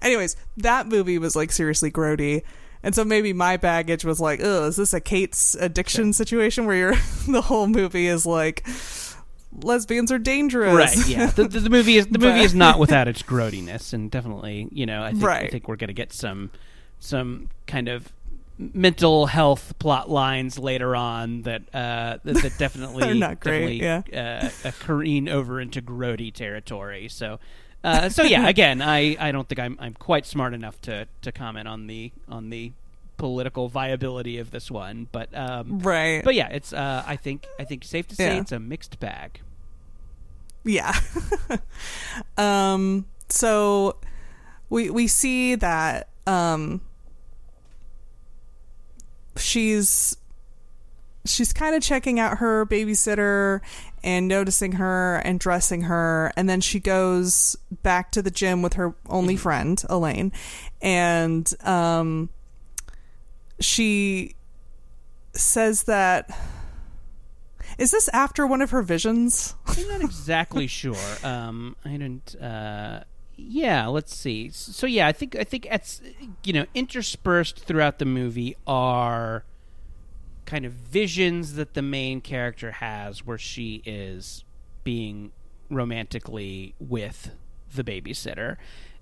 anyways 0.00 0.36
that 0.56 0.88
movie 0.88 1.18
was 1.18 1.36
like 1.36 1.52
seriously 1.52 1.90
grody. 1.90 2.42
And 2.84 2.96
so 2.96 3.04
maybe 3.04 3.32
my 3.32 3.56
baggage 3.56 4.04
was 4.04 4.20
like 4.20 4.40
oh 4.42 4.66
is 4.66 4.76
this 4.76 4.92
a 4.92 5.00
kate's 5.00 5.54
addiction 5.56 6.12
situation 6.12 6.66
where 6.66 6.76
you're 6.76 6.96
the 7.28 7.42
whole 7.42 7.66
movie 7.66 8.06
is 8.06 8.26
like 8.26 8.66
lesbians 9.60 10.10
are 10.10 10.18
dangerous 10.18 10.74
right. 10.74 11.08
Yeah. 11.08 11.30
The, 11.32 11.48
the, 11.48 11.60
the 11.60 11.70
movie 11.70 11.96
is 11.96 12.06
the 12.06 12.18
movie 12.18 12.40
is 12.40 12.54
not 12.54 12.78
without 12.78 13.08
its 13.08 13.22
grodiness, 13.22 13.92
and 13.92 14.10
definitely, 14.10 14.68
you 14.70 14.86
know, 14.86 15.02
I 15.02 15.12
think 15.12 15.24
I 15.24 15.48
think 15.48 15.68
we're 15.68 15.76
going 15.76 15.88
to 15.88 15.94
get 15.94 16.12
some 16.12 16.50
some 16.98 17.48
kind 17.66 17.88
of 17.88 18.12
mental 18.58 19.26
health 19.26 19.74
plot 19.78 20.10
lines 20.10 20.58
later 20.58 20.94
on 20.94 21.42
that 21.42 21.62
uh, 21.74 22.18
that, 22.24 22.42
that 22.42 22.58
definitely 22.58 23.18
not 23.18 23.40
great, 23.40 23.80
definitely 23.80 24.16
uh, 24.16 24.50
uh, 24.64 24.72
careen 24.80 25.28
over 25.28 25.60
into 25.60 25.82
grody 25.82 26.32
territory. 26.32 27.08
So. 27.08 27.38
Uh, 27.84 28.08
so 28.08 28.22
yeah, 28.22 28.46
again, 28.48 28.80
I, 28.80 29.16
I 29.18 29.32
don't 29.32 29.48
think 29.48 29.58
I'm 29.58 29.76
I'm 29.80 29.94
quite 29.94 30.24
smart 30.24 30.54
enough 30.54 30.80
to, 30.82 31.08
to 31.22 31.32
comment 31.32 31.66
on 31.66 31.88
the 31.88 32.12
on 32.28 32.50
the 32.50 32.70
political 33.22 33.68
viability 33.68 34.38
of 34.38 34.50
this 34.50 34.68
one, 34.68 35.06
but 35.12 35.32
um, 35.32 35.78
right 35.78 36.24
but 36.24 36.34
yeah, 36.34 36.48
it's 36.48 36.72
uh, 36.72 37.04
I 37.06 37.14
think 37.14 37.46
I 37.56 37.62
think 37.62 37.84
safe 37.84 38.08
to 38.08 38.16
say 38.16 38.34
Yeah. 38.34 38.40
it's 38.40 38.50
a 38.50 38.58
mixed 38.58 38.98
bag. 38.98 39.40
Yeah. 40.64 40.92
um 42.36 43.06
so 43.28 43.96
we 44.70 44.90
we 44.90 45.06
see 45.06 45.54
that 45.54 46.08
um 46.26 46.80
she's 49.36 50.16
she's 51.24 51.52
kind 51.52 51.76
of 51.76 51.82
checking 51.82 52.18
out 52.18 52.38
her 52.38 52.66
babysitter 52.66 53.60
and 54.02 54.26
noticing 54.26 54.72
her 54.72 55.18
and 55.24 55.38
dressing 55.38 55.82
her 55.82 56.32
and 56.36 56.48
then 56.50 56.60
she 56.60 56.80
goes 56.80 57.54
back 57.84 58.10
to 58.10 58.20
the 58.20 58.30
gym 58.32 58.62
with 58.62 58.72
her 58.74 58.94
only 59.08 59.36
friend 59.36 59.84
Elaine 59.88 60.32
and 60.80 61.54
um 61.64 62.28
she 63.62 64.34
says 65.32 65.84
that 65.84 66.30
is 67.78 67.90
this 67.90 68.08
after 68.08 68.46
one 68.46 68.60
of 68.60 68.70
her 68.70 68.82
visions 68.82 69.54
I'm 69.66 69.88
not 69.88 70.00
exactly 70.02 70.66
sure. 70.66 70.96
Um, 71.24 71.76
I 71.84 71.90
didn't. 71.92 72.34
Uh, 72.36 73.04
yeah, 73.36 73.86
let's 73.86 74.14
see. 74.14 74.50
So 74.50 74.86
yeah, 74.86 75.06
I 75.06 75.12
think 75.12 75.36
I 75.36 75.44
think 75.44 75.66
it's 75.70 76.00
you 76.44 76.52
know 76.52 76.66
interspersed 76.74 77.60
throughout 77.60 77.98
the 77.98 78.04
movie 78.04 78.56
are 78.66 79.44
kind 80.44 80.64
of 80.64 80.72
visions 80.72 81.54
that 81.54 81.74
the 81.74 81.82
main 81.82 82.20
character 82.20 82.72
has 82.72 83.24
where 83.24 83.38
she 83.38 83.82
is 83.86 84.44
being 84.84 85.32
romantically 85.70 86.74
with 86.78 87.30
the 87.74 87.82
babysitter, 87.82 88.56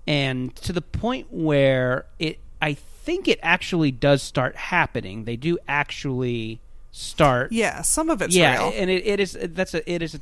and 0.07 0.55
to 0.57 0.71
the 0.71 0.81
point 0.81 1.27
where 1.31 2.05
it, 2.19 2.39
I 2.61 2.75
think 3.03 3.27
it 3.27 3.39
actually 3.41 3.91
does 3.91 4.21
start 4.21 4.55
happening. 4.55 5.25
They 5.25 5.35
do 5.35 5.57
actually 5.67 6.59
start 6.91 7.51
Yeah, 7.51 7.81
some 7.81 8.09
of 8.09 8.21
it's 8.21 8.35
yeah, 8.35 8.57
real. 8.69 8.73
and 8.75 8.89
it, 8.89 9.05
it 9.05 9.19
is 9.19 9.37
that's 9.39 9.73
a 9.73 9.91
it 9.91 10.01
is 10.01 10.15
a, 10.15 10.19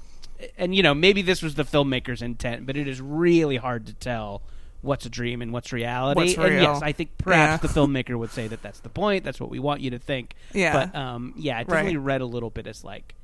and 0.58 0.74
you 0.76 0.84
know 0.84 0.94
maybe 0.94 1.22
this 1.22 1.42
was 1.42 1.56
the 1.56 1.64
filmmaker's 1.66 2.22
intent, 2.22 2.66
but 2.66 2.78
it 2.78 2.88
is 2.88 3.02
really 3.02 3.58
hard 3.58 3.86
to 3.88 3.94
tell 3.94 4.42
what's 4.82 5.06
a 5.06 5.10
dream 5.10 5.42
and 5.42 5.52
what's 5.52 5.74
reality. 5.74 6.20
What's 6.22 6.38
And 6.38 6.62
yes, 6.62 6.82
I 6.82 6.92
think 6.94 7.18
perhaps 7.18 7.62
Yeah. 7.64 7.68
the 7.68 7.74
filmmaker 7.80 8.18
would 8.18 8.32
say 8.32 8.48
that 8.48 8.62
that's 8.62 8.80
the 8.80 8.88
point. 8.90 9.26
That's 9.26 9.40
what 9.40 9.50
we 9.50 9.60
want 9.60 9.82
you 9.82 9.90
to 9.92 10.00
think. 10.00 10.36
Yeah. 10.54 10.72
but 10.92 10.96
um, 10.98 11.34
yeah, 11.36 11.60
it 11.60 11.68
definitely 11.68 11.98
Right. 11.98 12.06
read 12.06 12.22
a 12.22 12.26
little 12.26 12.50
bit 12.50 12.66
as 12.68 12.84
like 12.84 13.16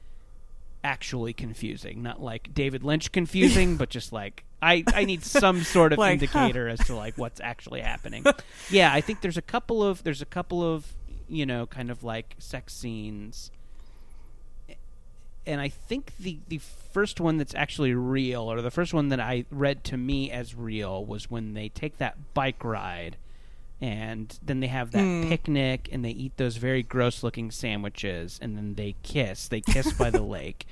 actually 0.85 1.33
confusing, 1.33 2.01
not 2.03 2.21
like 2.21 2.53
David 2.53 2.83
Lynch 2.83 3.11
confusing, 3.11 3.75
but 3.75 3.89
just 3.89 4.13
like 4.13 4.45
I 4.61 4.83
I 4.87 5.03
need 5.03 5.23
some 5.23 5.63
sort 5.63 5.91
of 5.91 5.99
Like, 6.05 6.21
huh. 6.21 6.39
indicator 6.39 6.69
as 6.69 6.79
to 6.85 6.95
like 6.95 7.17
what's 7.17 7.41
actually 7.41 7.81
happening. 7.81 8.23
yeah, 8.69 8.93
I 8.93 9.01
think 9.01 9.21
there's 9.21 9.37
a 9.37 9.41
couple 9.41 9.83
of 9.83 10.03
there's 10.03 10.21
a 10.21 10.25
couple 10.25 10.63
of 10.63 10.93
you 11.27 11.45
know 11.45 11.65
kind 11.65 11.89
of 11.89 12.03
like 12.03 12.35
sex 12.37 12.73
scenes 12.73 13.51
and 15.45 15.61
I 15.61 15.69
think 15.69 16.13
the 16.19 16.39
the 16.47 16.59
first 16.93 17.19
one 17.19 17.37
that's 17.37 17.53
actually 17.53 17.93
real, 17.93 18.41
or 18.51 18.61
the 18.61 18.71
first 18.71 18.93
one 18.93 19.09
that 19.09 19.19
I 19.19 19.45
read 19.51 19.83
to 19.85 19.97
me 19.97 20.31
as 20.31 20.55
real, 20.55 21.05
was 21.05 21.29
when 21.29 21.53
they 21.53 21.69
take 21.69 21.97
that 21.97 22.33
bike 22.33 22.63
ride, 22.63 23.17
and 23.81 24.37
then 24.43 24.59
they 24.61 24.67
have 24.67 24.91
that 24.91 25.03
Mm. 25.03 25.27
picnic, 25.29 25.89
and 25.91 26.03
they 26.05 26.09
eat 26.11 26.37
those 26.37 26.57
very 26.57 26.81
gross 26.83 27.23
looking 27.23 27.51
sandwiches, 27.51 28.39
and 28.41 28.55
then 28.57 28.75
they 28.75 28.95
kiss. 29.03 29.47
They 29.47 29.61
kiss 29.61 29.91
by 29.93 30.09
the 30.09 30.21
lake. 30.37 30.65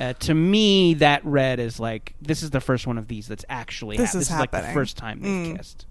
Uh, 0.00 0.12
to 0.14 0.34
me, 0.34 0.94
that 0.94 1.24
read 1.24 1.60
as 1.60 1.78
like 1.78 2.14
this 2.20 2.42
is 2.42 2.50
the 2.50 2.60
first 2.60 2.86
one 2.86 2.98
of 2.98 3.06
these 3.08 3.28
that's 3.28 3.44
actually 3.48 3.96
This 3.96 4.08
hap- 4.12 4.14
is 4.16 4.28
this 4.28 4.34
is 4.34 4.40
like 4.40 4.50
the 4.50 4.62
first 4.72 4.96
time 4.96 5.20
they've 5.20 5.30
Mm. 5.54 5.56
kissed. 5.56 5.86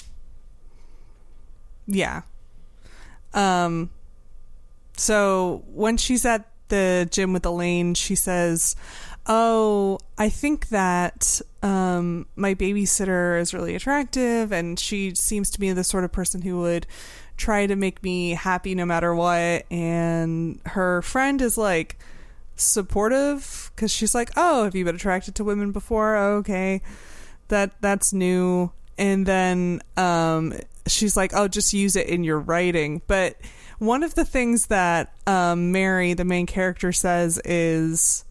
Yeah. 1.88 2.21
Um 3.34 3.89
so 4.95 5.63
when 5.73 5.97
she's 5.97 6.26
at 6.26 6.49
the 6.69 7.08
gym 7.12 7.34
with 7.34 7.45
Elaine, 7.45 7.93
she 7.93 8.15
says, 8.15 8.76
"Oh, 9.26 10.00
I 10.18 10.30
think 10.30 10.70
that 10.70 11.42
um 11.62 12.28
my 12.36 12.54
babysitter 12.54 13.40
is 13.40 13.54
really 13.54 13.76
attractive 13.76 14.52
and 14.52 14.78
she 14.80 15.16
seems 15.16 15.50
to 15.52 15.60
be 15.60 15.72
the 15.72 15.84
sort 15.84 16.04
of 16.04 16.12
person 16.12 16.42
who 16.42 16.60
would 16.60 16.86
try 17.38 17.66
to 17.66 17.76
make 17.76 18.04
me 18.04 18.32
happy 18.32 18.76
no 18.76 18.86
matter 18.86 19.14
what." 19.16 19.66
And 19.72 20.60
her 20.66 21.02
friend 21.02 21.42
is 21.42 21.58
like, 21.58 21.98
supportive 22.56 23.72
because 23.76 23.92
she's 23.92 24.16
like, 24.16 24.32
"Oh, 24.36 24.64
have 24.64 24.76
you 24.76 24.86
been 24.86 24.96
attracted 24.96 25.36
to 25.36 25.44
women 25.44 25.72
before? 25.72 26.16
Oh, 26.16 26.38
okay, 26.38 26.82
that 27.48 27.72
that's 27.82 28.14
new." 28.14 28.72
And 28.98 29.26
then 29.26 29.82
um, 29.98 30.54
she's 30.88 31.18
like, 31.18 31.34
"Oh, 31.34 31.48
just 31.48 31.74
use 31.74 31.96
it 31.96 32.08
in 32.08 32.24
your 32.24 32.40
writing." 32.40 33.02
But 33.08 33.38
one 33.80 34.04
of 34.04 34.16
the 34.16 34.26
things 34.26 34.68
that 34.68 35.14
um, 35.28 35.72
Mary, 35.72 36.14
the 36.14 36.26
main 36.26 36.46
character, 36.46 36.92
says 36.92 37.40
is 37.44 38.24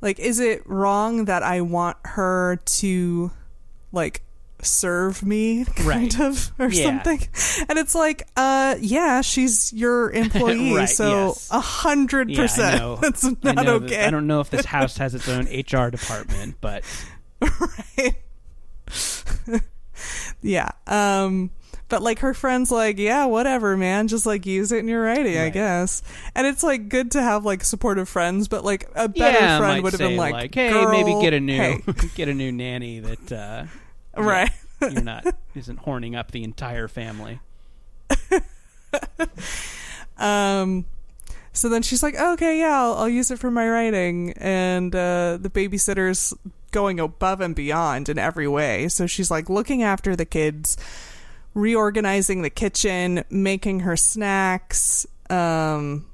like, 0.00 0.18
"Is 0.18 0.40
it 0.40 0.62
wrong 0.66 1.24
that 1.26 1.42
I 1.42 1.60
want 1.60 1.96
her 2.04 2.60
to 2.64 3.30
like?" 3.92 4.22
serve 4.60 5.22
me 5.24 5.64
kind 5.76 5.86
Right. 5.86 6.20
of 6.20 6.50
or 6.58 6.66
Yeah. 6.68 6.86
something 6.86 7.28
and 7.68 7.78
it's 7.78 7.94
like 7.94 8.26
uh 8.36 8.74
yeah 8.80 9.20
she's 9.20 9.72
your 9.72 10.10
employee 10.24 10.74
Right, 10.74 10.88
so 10.88 11.36
a 11.52 11.60
hundred 11.60 12.34
percent 12.34 13.00
that's 13.00 13.24
I 13.24 13.28
not 13.44 13.54
that- 13.54 13.68
okay 13.68 14.04
I 14.04 14.10
don't 14.10 14.26
know 14.26 14.40
if 14.40 14.50
this 14.50 14.64
house 14.66 14.96
has 14.96 15.14
its 15.14 15.28
own 15.28 15.44
HR 15.44 15.90
department, 15.92 16.56
but 16.60 16.82
right 17.40 18.16
yeah 20.42 20.70
um 20.88 21.50
but 21.88 22.02
like 22.02 22.20
her 22.20 22.34
friends 22.34 22.70
like 22.70 22.98
yeah 22.98 23.24
whatever 23.24 23.76
man 23.76 24.08
just 24.08 24.26
like 24.26 24.46
use 24.46 24.72
it 24.72 24.78
in 24.78 24.88
your 24.88 25.02
writing 25.02 25.38
i 25.38 25.48
guess 25.48 26.02
and 26.34 26.46
it's 26.46 26.62
like 26.62 26.88
good 26.88 27.10
to 27.10 27.22
have 27.22 27.44
like 27.44 27.64
supportive 27.64 28.08
friends 28.08 28.48
but 28.48 28.64
like 28.64 28.88
a 28.94 29.08
better 29.08 29.38
yeah, 29.38 29.58
friend 29.58 29.82
would 29.82 29.92
have 29.92 30.00
been 30.00 30.16
like, 30.16 30.54
"Hey, 30.54 30.70
"Girl, 30.70 30.90
maybe 30.90 31.20
get 31.20 31.32
a 31.32 31.40
new 31.40 31.56
hey." 31.56 31.82
get 32.14 32.28
a 32.28 32.34
new 32.34 32.52
nanny 32.52 33.00
that 33.00 33.32
uh, 33.32 33.64
right 34.16 34.50
you're 34.80 35.02
not 35.02 35.26
isn't 35.54 35.80
horning 35.80 36.14
up 36.14 36.30
the 36.30 36.44
entire 36.44 36.88
family." 36.88 37.40
Um, 40.18 40.84
so 41.52 41.68
then 41.68 41.82
she's 41.82 42.02
like, 42.02 42.14
okay, 42.16 42.58
yeah, 42.58 42.82
I'll, 42.82 42.94
I'll 42.94 43.08
use 43.08 43.30
it 43.30 43.38
for 43.38 43.50
my 43.50 43.68
writing. 43.68 44.32
And 44.36 44.94
uh, 44.94 45.38
the 45.40 45.50
babysitter's 45.50 46.34
going 46.70 47.00
above 47.00 47.40
and 47.40 47.54
beyond 47.54 48.08
in 48.08 48.18
every 48.18 48.48
way. 48.48 48.88
So 48.88 49.06
she's 49.06 49.30
like 49.30 49.48
looking 49.48 49.82
after 49.82 50.14
the 50.14 50.26
kids, 50.26 50.76
reorganizing 51.54 52.42
the 52.42 52.50
kitchen, 52.50 53.24
making 53.30 53.80
her 53.80 53.96
snacks, 53.96 55.06
um, 55.30 56.06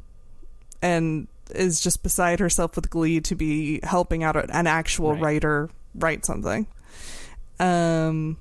and 0.82 1.28
is 1.50 1.80
just 1.80 2.02
beside 2.02 2.40
herself 2.40 2.74
with 2.76 2.90
glee 2.90 3.20
to 3.20 3.34
be 3.34 3.80
helping 3.82 4.22
out 4.24 4.36
an 4.50 4.66
actual 4.66 5.12
Right. 5.12 5.20
writer 5.22 5.70
write 5.94 6.24
something. 6.24 6.66
Um, 7.60 8.38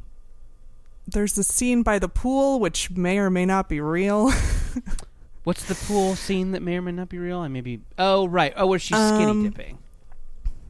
there's 1.07 1.33
the 1.33 1.43
scene 1.43 1.83
by 1.83 1.99
the 1.99 2.07
pool, 2.09 2.59
which 2.59 2.89
may 2.91 3.17
or 3.19 3.29
may 3.29 3.45
not 3.45 3.69
be 3.69 3.81
real. 3.81 4.31
What's 5.43 5.65
the 5.65 5.75
pool 5.75 6.15
scene 6.15 6.51
that 6.51 6.61
may 6.61 6.77
or 6.77 6.81
may 6.81 6.93
not 6.93 7.09
be 7.09 7.17
real? 7.17 7.39
I 7.39 7.49
maybe. 7.49 7.81
Oh 7.99 8.25
right. 8.27 8.53
Oh, 8.55 8.67
where 8.67 8.79
she's 8.79 8.97
skinny 8.97 9.25
Um, 9.25 9.43
dipping. 9.49 9.77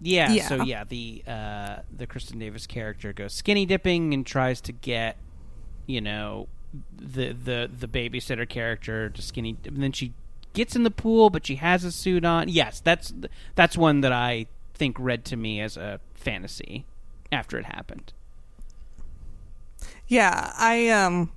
Yeah, 0.02 0.32
yeah. 0.32 0.48
So 0.48 0.64
yeah, 0.64 0.84
the 0.84 1.24
uh, 1.28 1.76
the 1.96 2.08
Kristin 2.08 2.40
Davis 2.40 2.66
character 2.68 3.14
goes 3.14 3.34
skinny 3.34 3.66
dipping 3.68 4.14
and 4.14 4.26
tries 4.26 4.60
to 4.62 4.72
get, 4.72 5.16
you 5.86 6.02
know, 6.02 6.48
the 6.96 7.34
the 7.34 7.70
the 7.72 7.88
babysitter 7.88 8.48
character 8.48 9.10
to 9.10 9.22
skinny. 9.22 9.58
And 9.66 9.82
then 9.82 9.92
she 9.92 10.14
gets 10.54 10.76
in 10.76 10.84
the 10.84 10.92
pool, 10.92 11.30
but 11.30 11.46
she 11.46 11.56
has 11.56 11.84
a 11.84 11.92
suit 11.92 12.26
on. 12.26 12.50
Yes, 12.50 12.80
that's 12.80 13.14
that's 13.56 13.78
one 13.78 14.02
that 14.02 14.12
I 14.12 14.48
think 14.74 14.98
read 15.00 15.26
to 15.26 15.38
me 15.38 15.62
as 15.62 15.78
a 15.78 16.00
fantasy 16.16 16.86
after 17.32 17.58
it 17.58 17.66
happened. 17.66 18.14
Yeah, 20.08 20.54
I 20.58 20.90
um 20.90 21.32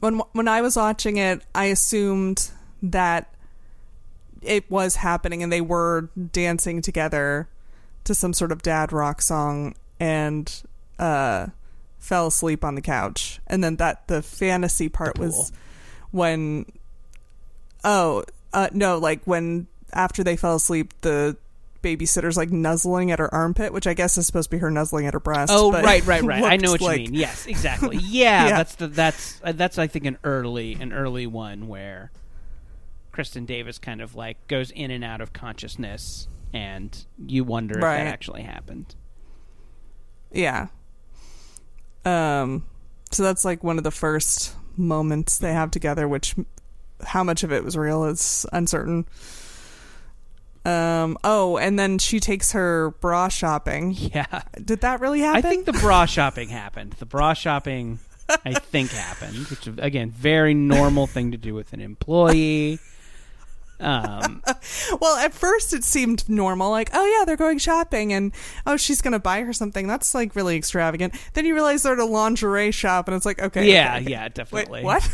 when 0.00 0.20
when 0.32 0.48
I 0.48 0.60
was 0.60 0.76
watching 0.76 1.16
it, 1.16 1.42
I 1.54 1.66
assumed 1.66 2.50
that 2.82 3.34
it 4.40 4.68
was 4.70 4.96
happening 4.96 5.42
and 5.42 5.52
they 5.52 5.60
were 5.60 6.08
dancing 6.32 6.82
together 6.82 7.48
to 8.04 8.14
some 8.14 8.32
sort 8.32 8.50
of 8.50 8.62
dad 8.62 8.92
rock 8.92 9.22
song 9.22 9.74
and 10.00 10.62
uh 10.98 11.46
fell 12.02 12.26
asleep 12.26 12.64
on 12.64 12.74
the 12.74 12.82
couch. 12.82 13.40
And 13.46 13.62
then 13.62 13.76
that 13.76 14.08
the 14.08 14.20
fantasy 14.22 14.88
part 14.88 15.14
pool. 15.14 15.26
was 15.26 15.52
when 16.10 16.66
oh, 17.84 18.24
uh 18.52 18.68
no, 18.72 18.98
like 18.98 19.22
when 19.24 19.68
after 19.92 20.24
they 20.24 20.36
fell 20.36 20.56
asleep 20.56 20.92
the 21.02 21.36
babysitter's 21.82 22.36
like 22.36 22.50
nuzzling 22.50 23.10
at 23.12 23.18
her 23.18 23.32
armpit, 23.32 23.72
which 23.72 23.86
I 23.86 23.94
guess 23.94 24.18
is 24.18 24.26
supposed 24.26 24.50
to 24.50 24.56
be 24.56 24.60
her 24.60 24.70
nuzzling 24.70 25.06
at 25.06 25.14
her 25.14 25.20
breast. 25.20 25.52
Oh 25.54 25.70
right, 25.72 26.04
right, 26.04 26.22
right. 26.24 26.42
I 26.42 26.56
know 26.56 26.72
what 26.72 26.80
looked 26.80 26.98
you 26.98 27.04
mean. 27.04 27.14
Yes, 27.14 27.46
exactly. 27.46 27.96
Yeah, 28.02 28.48
Yeah. 28.48 28.56
that's 28.56 28.74
the 28.74 28.88
that's 28.88 29.40
uh, 29.44 29.52
that's 29.52 29.78
I 29.78 29.86
think 29.86 30.04
an 30.06 30.18
early 30.24 30.74
an 30.74 30.92
early 30.92 31.26
one 31.28 31.68
where 31.68 32.10
Kristin 33.12 33.46
Davis 33.46 33.78
kind 33.78 34.00
of 34.00 34.14
like 34.16 34.48
goes 34.48 34.70
in 34.72 34.90
and 34.90 35.04
out 35.04 35.20
of 35.20 35.32
consciousness, 35.32 36.26
and 36.52 37.04
you 37.26 37.44
wonder 37.44 37.76
if 37.76 37.80
that 37.82 38.06
actually 38.08 38.42
happened. 38.42 38.94
Yeah. 40.32 40.68
Um 42.04 42.64
so 43.10 43.22
that's 43.22 43.44
like 43.44 43.62
one 43.62 43.78
of 43.78 43.84
the 43.84 43.90
first 43.90 44.54
moments 44.76 45.38
they 45.38 45.52
have 45.52 45.70
together 45.70 46.08
which 46.08 46.34
how 47.04 47.22
much 47.22 47.42
of 47.42 47.52
it 47.52 47.62
was 47.64 47.76
real 47.76 48.04
is 48.04 48.46
uncertain. 48.52 49.06
Um 50.64 51.18
oh, 51.24 51.58
and 51.58 51.78
then 51.78 51.98
she 51.98 52.20
takes 52.20 52.52
her 52.52 52.90
bra 53.00 53.28
shopping. 53.28 53.96
Yeah, 54.14 54.42
Did 54.64 54.80
that 54.82 55.00
really 55.00 55.20
happen? 55.20 55.44
I 55.44 55.48
think 55.48 55.66
the 55.66 55.72
bra 55.72 56.06
shopping 56.06 56.48
happened. 56.48 56.92
The 56.98 57.06
bra 57.06 57.32
shopping, 57.34 57.98
I 58.28 58.54
think, 58.54 58.90
happened, 58.90 59.46
which 59.48 59.66
again, 59.78 60.10
very 60.10 60.54
normal 60.54 61.06
thing 61.06 61.32
to 61.32 61.36
do 61.38 61.54
with 61.54 61.72
an 61.72 61.80
employee. 61.80 62.78
Um, 63.80 64.41
well, 65.00 65.16
at 65.16 65.34
first 65.34 65.72
it 65.72 65.84
seemed 65.84 66.28
normal 66.28 66.70
like, 66.70 66.90
oh 66.92 67.18
yeah, 67.18 67.24
they're 67.24 67.36
going 67.36 67.58
shopping 67.58 68.12
and 68.12 68.32
oh 68.66 68.76
she's 68.76 69.00
going 69.00 69.12
to 69.12 69.18
buy 69.18 69.42
her 69.42 69.52
something. 69.52 69.86
That's 69.86 70.14
like 70.14 70.36
really 70.36 70.56
extravagant. 70.56 71.14
Then 71.34 71.44
you 71.44 71.54
realize 71.54 71.82
they're 71.82 71.94
at 71.94 71.98
a 71.98 72.04
lingerie 72.04 72.70
shop 72.70 73.08
and 73.08 73.16
it's 73.16 73.26
like, 73.26 73.40
okay. 73.40 73.70
yeah, 73.70 73.94
okay, 73.94 74.02
okay. 74.02 74.10
yeah, 74.10 74.22
Wait, 74.24 74.34
definitely. 74.34 74.82
what? 74.82 75.08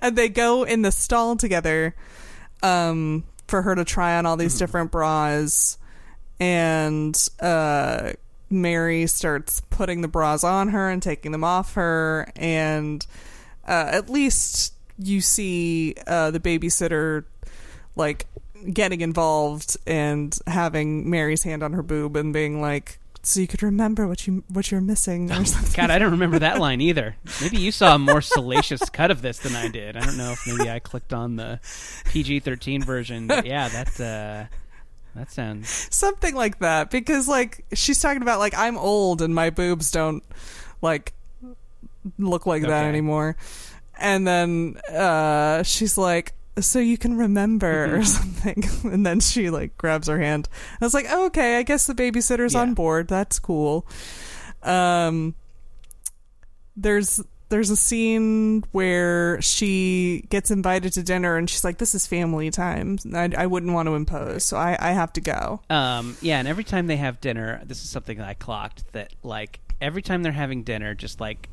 and 0.00 0.16
they 0.16 0.28
go 0.28 0.64
in 0.64 0.82
the 0.82 0.92
stall 0.92 1.36
together 1.36 1.94
um, 2.62 3.24
for 3.46 3.62
her 3.62 3.74
to 3.74 3.84
try 3.84 4.16
on 4.16 4.26
all 4.26 4.36
these 4.36 4.58
different 4.58 4.90
bras. 4.90 5.78
And 6.40 7.16
uh, 7.40 8.12
Mary 8.50 9.06
starts 9.06 9.60
putting 9.70 10.00
the 10.00 10.08
bras 10.08 10.44
on 10.44 10.68
her 10.68 10.90
and 10.90 11.02
taking 11.02 11.32
them 11.32 11.44
off 11.44 11.74
her. 11.74 12.30
And 12.36 13.06
uh, 13.66 13.88
at 13.92 14.10
least 14.10 14.74
you 14.98 15.20
see 15.20 15.94
uh, 16.06 16.30
the 16.30 16.40
babysitter 16.40 17.24
like 17.96 18.26
getting 18.72 19.00
involved 19.00 19.76
and 19.86 20.38
having 20.46 21.08
Mary's 21.10 21.42
hand 21.42 21.62
on 21.62 21.72
her 21.72 21.82
boob 21.82 22.16
and 22.16 22.32
being 22.32 22.60
like, 22.60 22.98
so 23.22 23.40
you 23.40 23.46
could 23.46 23.62
remember 23.62 24.06
what 24.06 24.26
you 24.26 24.44
what 24.48 24.70
you're 24.70 24.80
missing 24.80 25.30
or 25.32 25.44
something. 25.44 25.72
God, 25.74 25.90
I 25.90 25.98
don't 25.98 26.12
remember 26.12 26.38
that 26.40 26.58
line 26.58 26.80
either. 26.82 27.16
Maybe 27.40 27.58
you 27.58 27.72
saw 27.72 27.94
a 27.94 27.98
more 27.98 28.20
salacious 28.20 28.88
cut 28.90 29.10
of 29.10 29.22
this 29.22 29.38
than 29.38 29.56
I 29.56 29.68
did. 29.68 29.96
I 29.96 30.00
don't 30.00 30.18
know 30.18 30.32
if 30.32 30.46
maybe 30.46 30.70
I 30.70 30.78
clicked 30.78 31.12
on 31.12 31.36
the 31.36 31.60
PG 32.06 32.40
thirteen 32.40 32.82
version. 32.82 33.26
But 33.26 33.46
yeah, 33.46 33.68
that 33.68 34.00
uh, 34.00 34.54
that 35.14 35.30
sounds 35.30 35.88
something 35.94 36.34
like 36.34 36.58
that 36.58 36.90
because 36.90 37.28
like 37.28 37.64
she's 37.72 38.00
talking 38.00 38.22
about 38.22 38.40
like 38.40 38.54
I'm 38.56 38.76
old 38.76 39.22
and 39.22 39.34
my 39.34 39.50
boobs 39.50 39.90
don't 39.90 40.22
like 40.82 41.14
look 42.18 42.46
like 42.46 42.62
that 42.62 42.84
anymore. 42.84 43.36
And 43.98 44.26
then 44.26 44.76
uh 44.92 45.62
she's 45.62 45.96
like 45.96 46.34
so 46.60 46.78
you 46.78 46.96
can 46.98 47.16
remember 47.16 47.96
or 47.96 48.04
something 48.04 48.62
and 48.92 49.04
then 49.04 49.20
she 49.20 49.50
like 49.50 49.76
grabs 49.76 50.08
her 50.08 50.20
hand. 50.20 50.48
I 50.80 50.84
was 50.84 50.94
like, 50.94 51.06
oh, 51.10 51.26
"Okay, 51.26 51.58
I 51.58 51.62
guess 51.62 51.86
the 51.86 51.94
babysitter's 51.94 52.54
Yeah. 52.54 52.60
on 52.60 52.74
board. 52.74 53.08
That's 53.08 53.38
cool." 53.38 53.86
Um 54.62 55.34
there's 56.76 57.20
there's 57.50 57.70
a 57.70 57.76
scene 57.76 58.64
where 58.72 59.40
she 59.40 60.24
gets 60.30 60.50
invited 60.50 60.92
to 60.94 61.02
dinner 61.02 61.36
and 61.36 61.48
she's 61.48 61.62
like, 61.62 61.78
"This 61.78 61.94
is 61.94 62.06
family 62.06 62.50
time. 62.50 62.98
I, 63.14 63.30
I 63.36 63.46
wouldn't 63.46 63.72
want 63.72 63.86
to 63.86 63.94
impose, 63.94 64.44
so 64.44 64.56
I, 64.56 64.76
I 64.80 64.92
have 64.92 65.12
to 65.12 65.20
go." 65.20 65.60
Um, 65.70 66.16
yeah, 66.20 66.38
and 66.38 66.48
every 66.48 66.64
time 66.64 66.86
they 66.88 66.96
have 66.96 67.20
dinner, 67.20 67.60
this 67.64 67.84
is 67.84 67.90
something 67.90 68.18
that 68.18 68.26
I 68.26 68.34
clocked 68.34 68.92
that 68.92 69.12
like 69.22 69.60
every 69.80 70.02
time 70.02 70.22
they're 70.22 70.32
having 70.32 70.62
dinner, 70.64 70.94
just 70.94 71.20
like 71.20 71.48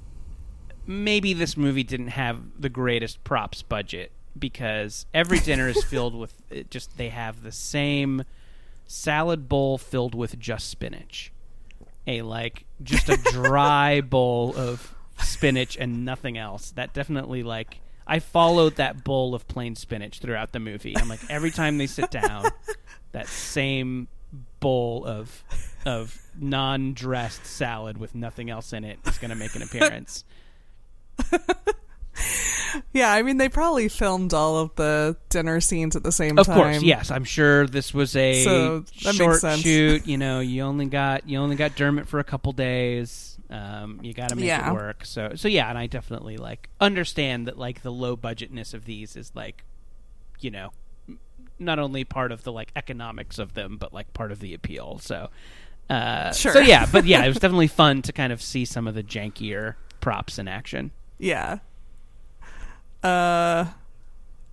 maybe 0.87 1.33
this 1.33 1.55
movie 1.55 1.83
didn't 1.83 2.07
have 2.07 2.39
the 2.59 2.69
greatest 2.69 3.23
props 3.23 3.61
budget 3.61 4.11
because 4.37 5.05
every 5.13 5.39
dinner 5.39 5.67
is 5.67 5.83
filled 5.83 6.15
with 6.15 6.33
it 6.49 6.69
just 6.69 6.97
they 6.97 7.09
have 7.09 7.43
the 7.43 7.51
same 7.51 8.23
salad 8.87 9.47
bowl 9.47 9.77
filled 9.77 10.15
with 10.15 10.37
just 10.39 10.69
spinach. 10.69 11.31
A 12.07 12.21
like 12.21 12.65
just 12.83 13.09
a 13.09 13.17
dry 13.17 14.01
bowl 14.09 14.55
of 14.57 14.95
spinach 15.19 15.77
and 15.77 16.03
nothing 16.05 16.37
else. 16.37 16.71
That 16.71 16.93
definitely 16.93 17.43
like 17.43 17.79
I 18.07 18.19
followed 18.19 18.75
that 18.75 19.03
bowl 19.03 19.35
of 19.35 19.47
plain 19.47 19.75
spinach 19.75 20.19
throughout 20.19 20.51
the 20.51 20.59
movie. 20.59 20.97
I'm 20.97 21.07
like 21.07 21.21
every 21.29 21.51
time 21.51 21.77
they 21.77 21.87
sit 21.87 22.11
down, 22.11 22.45
that 23.11 23.27
same 23.27 24.07
bowl 24.59 25.05
of 25.05 25.43
of 25.85 26.21
non-dressed 26.39 27.45
salad 27.45 27.97
with 27.97 28.15
nothing 28.15 28.49
else 28.49 28.73
in 28.73 28.83
it 28.83 28.99
is 29.05 29.17
going 29.17 29.29
to 29.29 29.35
make 29.35 29.55
an 29.55 29.61
appearance. 29.61 30.23
Yeah, 32.93 33.11
I 33.11 33.21
mean 33.21 33.37
they 33.37 33.47
probably 33.49 33.87
filmed 33.87 34.33
all 34.33 34.57
of 34.57 34.75
the 34.75 35.15
dinner 35.29 35.61
scenes 35.61 35.95
at 35.95 36.03
the 36.03 36.11
same 36.11 36.37
Of 36.37 36.45
time. 36.47 36.57
course, 36.57 36.83
yes. 36.83 37.09
I'm 37.09 37.23
sure 37.23 37.65
this 37.65 37.93
was 37.93 38.15
a 38.15 38.43
So, 38.43 38.83
short 38.95 39.41
shoot. 39.59 40.05
You 40.05 40.17
know, 40.17 40.41
you 40.41 40.61
only 40.63 40.87
got 40.87 41.27
you 41.29 41.39
only 41.39 41.55
got 41.55 41.75
Dermot 41.75 42.07
for 42.07 42.19
a 42.19 42.23
couple 42.23 42.51
days. 42.51 43.37
Um, 43.49 43.99
you 44.01 44.13
got 44.13 44.29
to 44.29 44.35
make 44.35 44.45
Yeah. 44.45 44.69
it 44.71 44.73
work. 44.73 45.05
So, 45.05 45.33
so 45.35 45.47
yeah, 45.47 45.69
and 45.69 45.77
I 45.77 45.87
definitely 45.87 46.37
like 46.37 46.69
understand 46.79 47.47
that 47.47 47.57
like 47.57 47.81
the 47.81 47.91
low 47.91 48.15
budgetness 48.17 48.73
of 48.73 48.85
these 48.85 49.15
is 49.15 49.31
like, 49.35 49.63
you 50.39 50.51
know, 50.51 50.71
not 51.59 51.77
only 51.79 52.03
part 52.03 52.31
of 52.31 52.43
the 52.43 52.51
like 52.51 52.71
economics 52.75 53.39
of 53.39 53.53
them, 53.53 53.77
but 53.77 53.93
like 53.93 54.13
part 54.13 54.31
of 54.31 54.39
the 54.39 54.53
appeal. 54.53 54.99
So, 54.99 55.29
uh, 55.89 56.31
Sure. 56.33 56.53
So 56.53 56.59
yeah, 56.59 56.85
but 56.91 57.05
yeah, 57.05 57.23
it 57.23 57.27
was 57.27 57.37
definitely 57.39 57.67
fun 57.67 58.01
to 58.03 58.13
kind 58.13 58.31
of 58.33 58.41
see 58.41 58.63
some 58.65 58.87
of 58.87 58.95
the 58.95 59.03
jankier 59.03 59.75
props 59.99 60.39
in 60.39 60.47
action. 60.47 60.91
Yeah. 61.19 61.59
Uh 63.03 63.65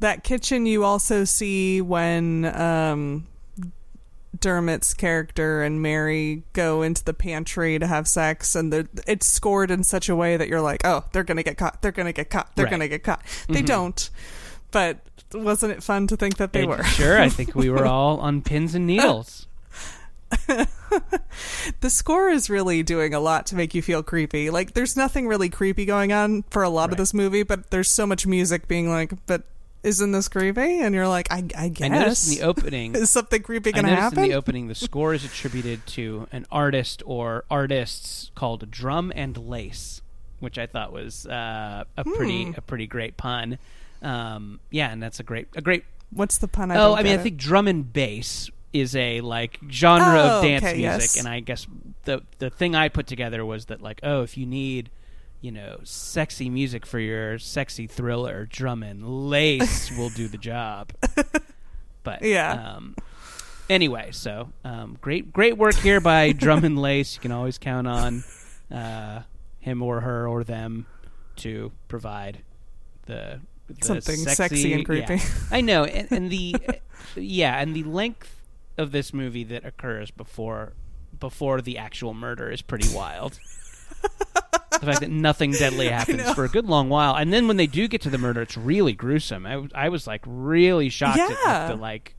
that 0.01 0.23
kitchen 0.23 0.65
you 0.67 0.85
also 0.85 1.25
see 1.25 1.81
when 1.81 2.45
um 2.45 3.27
Dermot's 4.39 4.95
character 4.95 5.63
and 5.63 5.83
Mary 5.83 6.43
go 6.53 6.83
into 6.83 7.03
the 7.03 7.15
pantry 7.15 7.79
to 7.79 7.87
have 7.87 8.07
sex 8.07 8.55
and 8.55 8.73
the 8.73 8.89
it's 9.07 9.27
scored 9.27 9.71
in 9.71 9.83
such 9.83 10.09
a 10.09 10.15
way 10.15 10.37
that 10.37 10.49
you're 10.49 10.61
like, 10.61 10.83
"Oh, 10.85 11.05
they're 11.13 11.25
going 11.25 11.39
to 11.39 11.43
get 11.43 11.57
caught. 11.57 11.83
They're 11.83 11.91
going 11.93 12.07
to 12.07 12.13
get 12.13 12.31
caught. 12.31 12.55
They're 12.55 12.67
Right. 12.67 12.73
Mm-hmm. 12.73 12.79
going 12.79 12.91
to 12.91 12.97
get 12.97 13.03
caught." 13.05 13.23
They 13.49 13.63
don't. 13.63 14.11
But 14.71 14.99
wasn't 15.33 15.73
it 15.73 15.83
fun 15.83 16.07
to 16.09 16.17
think 16.17 16.37
that 16.37 16.53
they 16.53 16.63
It- 16.63 16.69
were? 16.69 16.85
sure. 16.85 17.19
I 17.21 17.29
think 17.31 17.55
we 17.55 17.71
were 17.71 17.87
all 17.97 18.21
on 18.21 18.43
pins 18.43 18.75
and 18.75 18.87
needles. 18.87 19.47
the 21.81 21.91
score 21.91 22.29
is 22.29 22.51
really 22.51 22.83
doing 22.83 23.15
a 23.15 23.21
lot 23.21 23.47
to 23.47 23.57
make 23.57 23.75
you 23.75 23.83
feel 23.83 24.03
creepy. 24.03 24.51
Like 24.51 24.75
there's 24.75 24.97
nothing 24.97 25.27
really 25.27 25.49
creepy 25.49 25.85
going 25.85 26.13
on 26.13 26.45
for 26.51 26.63
a 26.63 26.69
lot 26.69 26.91
of 26.91 26.99
this 26.99 27.15
movie, 27.15 27.43
but 27.43 27.71
there's 27.71 27.91
so 27.91 28.07
much 28.07 28.27
music 28.27 28.69
being 28.69 28.89
like, 28.91 29.13
"But 29.27 29.43
isn't 29.83 30.13
this 30.13 30.29
creepy?" 30.29 30.81
And 30.81 30.95
you're 30.95 31.09
like, 31.09 31.31
"I, 31.33 31.45
I 31.57 31.69
guess." 31.69 31.85
I 31.85 31.89
noticed 31.89 32.33
in 32.33 32.39
the 32.39 32.45
opening 32.47 32.95
is 32.97 33.11
something 33.11 33.43
creepy 33.43 33.73
going 33.73 33.87
to 33.87 33.95
happen? 33.95 34.25
in 34.25 34.31
the 34.31 34.37
opening 34.37 34.69
the 34.69 34.75
score 34.87 35.15
is 35.15 35.25
attributed 35.25 35.87
to 35.89 36.27
an 36.33 36.47
artist 36.51 37.03
or 37.07 37.45
artists 37.51 38.31
called 38.35 38.71
Drum 38.71 39.13
and 39.15 39.37
Lace, 39.37 40.03
which 40.41 40.59
I 40.59 40.67
thought 40.67 40.93
was 40.93 41.27
uh, 41.27 41.85
a 41.97 42.05
pretty 42.05 42.45
Hmm. 42.45 42.53
a 42.57 42.61
pretty 42.61 42.87
great 42.87 43.17
pun. 43.17 43.59
Um, 44.03 44.61
yeah, 44.71 44.91
and 44.91 45.03
that's 45.03 45.21
a 45.21 45.23
great 45.25 45.49
a 45.57 45.63
great. 45.63 45.85
What's 46.11 46.39
the 46.39 46.49
pun? 46.49 46.71
I 46.71 46.77
oh, 46.77 46.95
I 46.95 47.03
mean, 47.03 47.19
I 47.19 47.23
think 47.23 47.37
drum 47.37 47.69
and 47.69 47.93
bass 47.93 48.51
is 48.73 48.95
a 48.97 49.21
like 49.23 49.59
genre 49.71 50.21
Oh, 50.21 50.37
of 50.39 50.43
dance 50.45 50.65
okay, 50.65 50.77
music, 50.77 51.01
yes. 51.03 51.19
and 51.19 51.27
I 51.29 51.41
guess 51.41 51.67
the 52.05 52.23
the 52.39 52.51
thing 52.51 52.75
I 52.75 52.89
put 52.89 53.07
together 53.07 53.45
was 53.45 53.67
that 53.67 53.81
like, 53.83 54.01
oh, 54.03 54.23
if 54.23 54.37
you 54.37 54.47
need. 54.47 54.91
You 55.41 55.53
know, 55.53 55.79
sexy 55.85 56.51
music 56.51 56.85
for 56.85 56.99
your 56.99 57.39
sexy 57.39 57.87
thriller, 57.87 58.45
drum 58.51 58.83
and 58.83 59.31
lace 59.31 59.89
will 59.97 60.09
do 60.11 60.27
the 60.27 60.37
job. 60.37 60.91
But 62.03 62.23
Yeah. 62.23 62.75
um, 62.75 62.97
anyway, 63.71 64.09
so 64.11 64.49
um, 64.65 64.99
great, 65.01 65.33
great 65.33 65.57
work 65.57 65.77
here 65.77 66.01
by 66.01 66.33
Drum 66.45 66.65
and 66.65 66.77
Lace. 66.77 67.15
You 67.15 67.21
can 67.21 67.31
always 67.31 67.57
count 67.57 67.87
on 67.87 68.25
uh, 68.73 69.23
him 69.61 69.81
or 69.81 70.01
her 70.01 70.27
or 70.27 70.43
them 70.43 70.87
to 71.37 71.71
provide 71.87 72.39
the, 73.07 73.41
the 73.69 73.77
Something 73.85 74.17
sexy 74.17 74.73
and 74.73 74.85
creepy. 74.85 75.15
yeah. 75.17 75.21
I 75.53 75.61
know, 75.61 75.85
and, 75.99 76.11
and 76.11 76.31
the 76.31 76.57
yeah, 77.15 77.61
and 77.61 77.77
the 77.77 77.85
length 77.85 78.38
of 78.79 78.93
this 78.93 79.13
movie 79.13 79.45
that 79.45 79.65
occurs 79.65 80.11
before 80.11 80.73
before 81.19 81.61
the 81.61 81.79
actual 81.79 82.15
murder 82.15 82.51
is 82.51 82.63
pretty 82.63 82.95
wild. 82.95 83.39
the 84.71 84.79
fact 84.87 85.01
that 85.01 85.11
nothing 85.11 85.51
deadly 85.51 85.89
happens 85.89 86.31
for 86.33 86.45
a 86.45 86.49
good 86.49 86.67
long 86.67 86.89
while, 86.89 87.17
and 87.17 87.33
then 87.33 87.49
when 87.49 87.57
they 87.57 87.67
do 87.67 87.89
get 87.89 88.01
to 88.03 88.11
the 88.11 88.19
murder, 88.19 88.43
it's 88.43 88.57
really 88.57 88.93
gruesome. 88.93 89.47
I 89.75 89.89
was 89.89 90.07
like 90.07 90.23
really 90.27 90.89
shocked 90.89 91.19
at 91.19 91.69
the 91.69 91.77
like 91.77 92.15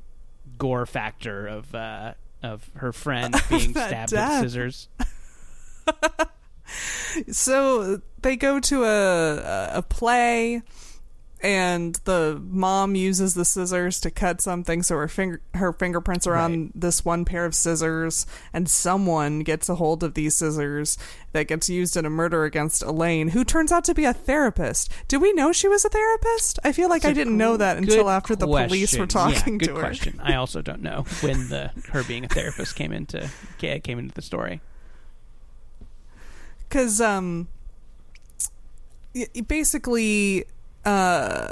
gore 0.57 0.85
factor 0.85 1.47
of 1.47 1.73
uh, 1.73 2.13
of 2.43 2.69
her 2.75 2.91
friend 2.91 3.33
being 3.49 3.71
stabbed 3.71 4.11
death. 4.11 4.43
with 4.43 4.51
scissors. 4.51 4.89
so 7.31 8.01
they 8.21 8.35
go 8.35 8.59
to 8.59 8.83
a 8.83 9.71
a 9.75 9.81
play 9.81 10.61
and 11.41 11.95
the 12.03 12.41
mom 12.49 12.95
uses 12.95 13.33
the 13.33 13.45
scissors 13.45 13.99
to 14.01 14.11
cut 14.11 14.41
something 14.41 14.83
so 14.83 14.97
her 14.97 15.07
finger 15.07 15.41
her 15.53 15.71
fingerprints 15.71 16.27
are 16.27 16.35
on 16.35 16.71
this 16.75 17.05
one 17.05 17.23
pair 17.23 17.45
of 17.45 17.55
scissors 17.55 18.25
and 18.51 18.69
someone 18.69 19.39
gets 19.39 19.69
a 19.69 19.75
hold 19.75 20.03
of 20.03 20.15
these 20.15 20.35
scissors 20.35 20.97
that 21.31 21.47
gets 21.47 21.69
used 21.69 21.95
in 21.95 22.05
a 22.05 22.09
murder 22.09 22.43
against 22.43 22.81
Elaine 22.83 23.29
who 23.29 23.43
turns 23.43 23.71
out 23.71 23.83
to 23.85 23.93
be 23.93 24.03
a 24.03 24.13
therapist. 24.13 24.91
Do 25.07 25.19
we 25.19 25.31
know 25.33 25.51
she 25.51 25.67
was 25.67 25.85
a 25.85 25.89
therapist? 25.89 26.59
I 26.63 26.71
feel 26.71 26.89
like 26.89 27.05
I 27.05 27.09
It's 27.09 27.17
didn't 27.17 27.37
know 27.37 27.55
that 27.57 27.77
until 27.77 28.09
after 28.09 28.35
the 28.35 28.45
police 28.47 28.97
were 28.97 29.07
talking 29.07 29.53
yeah, 29.53 29.59
good 29.59 29.65
to 29.67 29.75
her. 29.75 29.79
question. 29.81 30.19
I 30.21 30.35
also 30.35 30.61
don't 30.61 30.81
know 30.81 31.05
when 31.21 31.49
the 31.49 31.71
her 31.89 32.03
being 32.03 32.25
a 32.25 32.27
therapist 32.27 32.75
came 32.75 32.91
into 32.91 33.29
came 33.59 33.99
into 33.99 34.13
the 34.13 34.21
story. 34.21 34.61
because 36.67 36.99
um 37.01 37.47
basically 39.47 40.45
uh 40.85 41.49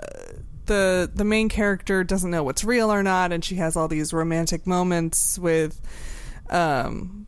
the 0.67 1.09
the 1.13 1.23
main 1.23 1.49
character 1.49 2.03
doesn't 2.03 2.31
know 2.31 2.43
what's 2.43 2.63
real 2.63 2.91
or 2.91 3.01
not 3.03 3.31
and 3.31 3.43
she 3.43 3.55
has 3.55 3.75
all 3.75 3.87
these 3.87 4.11
romantic 4.13 4.65
moments 4.67 5.37
with 5.39 5.81
um 6.49 7.25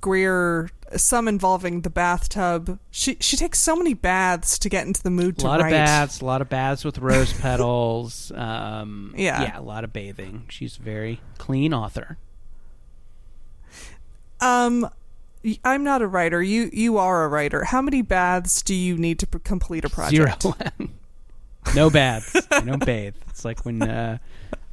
Greer 0.00 0.70
some 0.96 1.26
involving 1.28 1.80
the 1.82 1.90
bathtub 1.90 2.78
she 2.90 3.16
she 3.20 3.36
takes 3.36 3.58
so 3.58 3.74
many 3.76 3.92
baths 3.94 4.58
to 4.60 4.68
get 4.68 4.86
into 4.86 5.02
the 5.02 5.10
mood 5.10 5.36
A 5.38 5.40
to 5.40 5.46
lot 5.46 5.60
write 5.60 5.72
of 5.72 5.72
baths, 5.72 6.20
a 6.20 6.24
lot 6.24 6.40
of 6.40 6.48
baths 6.48 6.84
with 6.84 6.98
rose 6.98 7.32
petals. 7.40 8.30
Um, 8.34 9.12
Yeah. 9.16 9.42
yeah, 9.42 9.58
a 9.58 9.62
lot 9.62 9.84
of 9.84 9.92
bathing. 9.92 10.44
She's 10.48 10.78
a 10.78 10.82
very 10.82 11.20
clean 11.36 11.74
author. 11.74 12.16
um 14.40 14.88
I'm 15.64 15.84
not 15.84 16.02
a 16.02 16.06
writer. 16.06 16.42
You 16.42 16.70
you 16.72 16.98
are 16.98 17.24
a 17.24 17.28
writer. 17.28 17.64
How 17.64 17.80
many 17.82 18.02
baths 18.02 18.62
do 18.62 18.74
you 18.74 18.96
need 18.96 19.18
to 19.20 19.26
p- 19.26 19.38
complete 19.40 19.84
a 19.84 19.88
project? 19.90 20.42
Zero. 20.42 20.54
no 21.74 21.90
baths. 21.90 22.34
You 22.34 22.60
don't 22.62 22.84
bathe. 22.84 23.14
It's 23.28 23.44
like 23.44 23.64
when 23.64 23.82
uh, 23.82 24.18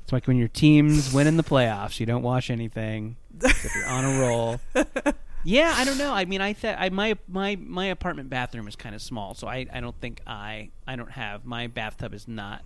it's 0.03 0.11
like 0.13 0.27
when 0.27 0.37
your 0.37 0.47
teams 0.47 1.13
win 1.13 1.27
in 1.27 1.37
the 1.37 1.43
playoffs. 1.43 1.99
You 1.99 2.05
don't 2.05 2.23
wash 2.23 2.49
anything. 2.49 3.17
If 3.41 3.75
you're 3.75 3.87
on 3.87 4.05
a 4.05 4.19
roll. 4.19 4.59
Yeah, 5.47 5.75
I 5.77 5.85
don't 5.85 5.99
know. 5.99 6.11
I 6.11 6.25
mean, 6.25 6.41
I 6.41 6.53
th- 6.53 6.75
I 6.77 6.89
my 6.89 7.15
my 7.27 7.55
my 7.55 7.85
apartment 7.85 8.31
bathroom 8.31 8.67
is 8.67 8.75
kind 8.75 8.95
of 8.95 9.01
small, 9.01 9.35
so 9.35 9.47
I 9.47 9.67
I 9.71 9.79
don't 9.79 9.95
think 10.01 10.19
I 10.25 10.71
I 10.87 10.95
don't 10.95 11.11
have 11.11 11.45
my 11.45 11.67
bathtub 11.67 12.15
is 12.15 12.27
not 12.27 12.63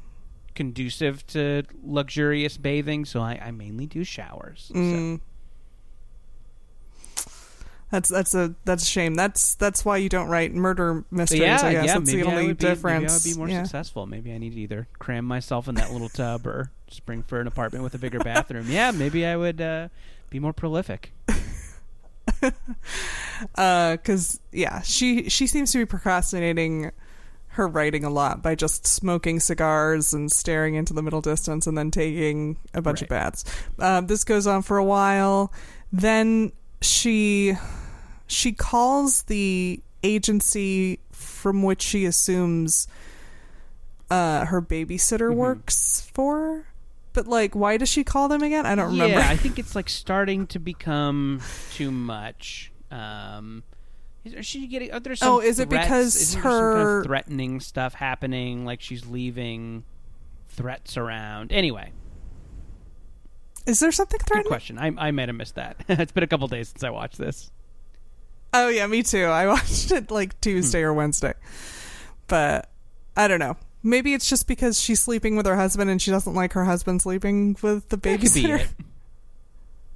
conducive 0.55 1.27
to 1.27 1.63
luxurious 1.83 2.55
bathing, 2.55 3.03
so 3.03 3.19
I, 3.19 3.37
I 3.43 3.51
mainly 3.51 3.85
do 3.85 4.05
showers. 4.05 4.71
So. 4.73 5.19
That's 7.91 8.09
that's 8.09 8.35
a 8.35 8.53
that's 8.65 8.83
a 8.83 8.85
shame. 8.85 9.15
That's 9.15 9.55
that's 9.55 9.83
why 9.83 9.97
you 9.97 10.09
don't 10.09 10.27
write 10.27 10.53
murder 10.53 11.03
mysteries. 11.09 11.41
yeah, 11.41 11.59
I 11.63 11.71
guess 11.73 11.85
yeah, 11.85 11.93
that's 11.95 12.11
maybe 12.11 12.21
the 12.21 12.27
I 12.27 12.31
only 12.31 12.47
would 12.47 12.57
be, 12.57 12.67
difference. 12.67 13.01
Maybe 13.01 13.11
I 13.11 13.15
would 13.15 13.23
be 13.23 13.37
more 13.37 13.49
yeah. 13.49 13.63
successful. 13.63 14.05
Maybe 14.05 14.31
I 14.31 14.37
need 14.37 14.53
to 14.53 14.59
either 14.59 14.87
cram 14.99 15.25
myself 15.25 15.67
in 15.67 15.75
that 15.75 15.91
little 15.91 16.09
tub 16.09 16.45
or 16.45 16.71
spring 16.89 17.23
for 17.23 17.41
an 17.41 17.47
apartment 17.47 17.83
with 17.83 17.95
a 17.95 17.97
bigger 17.97 18.19
bathroom. 18.19 18.65
Yeah, 18.69 18.91
maybe 18.91 19.25
I 19.25 19.35
would 19.35 19.59
uh, 19.59 19.87
be 20.29 20.39
more 20.39 20.53
prolific. 20.53 21.11
because 23.55 24.39
yeah, 24.51 24.81
she 24.81 25.27
she 25.29 25.47
seems 25.47 25.71
to 25.71 25.79
be 25.79 25.85
procrastinating 25.85 26.91
her 27.53 27.67
writing 27.67 28.03
a 28.03 28.09
lot 28.09 28.43
by 28.43 28.53
just 28.53 28.85
smoking 28.85 29.39
cigars 29.39 30.13
and 30.13 30.31
staring 30.31 30.75
into 30.75 30.93
the 30.93 31.01
middle 31.01 31.21
distance 31.21 31.65
and 31.65 31.75
then 31.75 31.89
taking 31.89 32.57
a 32.75 32.81
bunch 32.81 33.01
of 33.01 33.07
baths. 33.07 33.43
Um, 33.79 34.05
this 34.05 34.23
goes 34.23 34.45
on 34.45 34.61
for 34.61 34.77
a 34.77 34.83
while. 34.83 35.51
Then 35.91 36.51
she 36.81 37.55
she 38.29 38.51
calls 38.53 39.23
the 39.23 39.81
agency 40.03 40.99
from 41.11 41.61
which 41.63 41.81
she 41.81 42.05
assumes 42.05 42.87
uh, 44.09 44.45
her 44.45 44.61
babysitter 44.61 45.31
Mhm. 45.31 45.35
works 45.35 46.09
for. 46.13 46.65
But 47.13 47.27
like, 47.27 47.55
why 47.55 47.77
does 47.77 47.89
she 47.89 48.03
call 48.03 48.27
them 48.29 48.41
again? 48.43 48.65
I 48.65 48.75
don't 48.75 48.91
remember. 48.91 49.19
Yeah, 49.19 49.27
I 49.29 49.35
think 49.35 49.59
it's 49.59 49.75
like 49.75 49.89
starting 49.89 50.47
to 50.47 50.59
become 50.59 51.41
too 51.73 51.91
much. 51.91 52.71
Um, 52.91 53.63
is, 54.23 54.33
is 54.33 54.45
she 54.45 54.67
getting? 54.67 54.91
Are 54.93 54.99
there 54.99 55.15
some 55.15 55.29
Oh, 55.33 55.39
is 55.39 55.59
it 55.59 55.69
threats? 55.69 55.85
because 55.87 56.13
there 56.33 56.41
some 56.41 56.41
kind 56.43 56.55
of 56.77 56.81
her- 56.83 57.03
threatening 57.03 57.59
stuff 57.59 57.95
happening? 57.95 58.63
Like 58.65 58.79
she's 58.81 59.05
leaving 59.07 59.83
threats 60.49 60.97
around. 60.97 61.51
Anyway, 61.51 61.91
Is 63.65 63.79
there 63.79 63.91
something 63.91 64.19
threatening? 64.19 64.43
good 64.43 64.49
question. 64.49 64.77
I 64.77 64.91
I 64.97 65.11
might 65.11 65.29
have 65.29 65.35
missed 65.35 65.55
that. 65.55 65.77
it's 65.89 66.11
been 66.11 66.23
a 66.23 66.27
couple 66.27 66.47
days 66.47 66.69
since 66.69 66.83
I 66.83 66.89
watched 66.89 67.17
this. 67.17 67.51
Oh 68.53 68.69
yeah, 68.69 68.87
me 68.87 69.03
too. 69.03 69.25
I 69.25 69.47
watched 69.47 69.91
it 69.91 70.09
like 70.11 70.39
Tuesday 70.41 70.81
or 70.81 70.93
Wednesday. 70.93 71.33
But 72.27 72.69
I 73.15 73.27
don't 73.27 73.39
know. 73.39 73.57
Maybe 73.83 74.13
it's 74.13 74.29
just 74.29 74.47
because 74.47 74.79
she's 74.79 74.99
sleeping 74.99 75.35
with 75.37 75.45
her 75.45 75.55
husband 75.55 75.89
and 75.89 76.01
she 76.01 76.11
doesn't 76.11 76.33
like 76.33 76.53
her 76.53 76.65
husband 76.65 77.01
sleeping 77.01 77.55
with 77.61 77.89
the 77.89 77.97
That 77.97 78.19
could 78.19 78.33
be 78.33 78.43
babysitter. 78.43 78.59
it. 78.59 78.69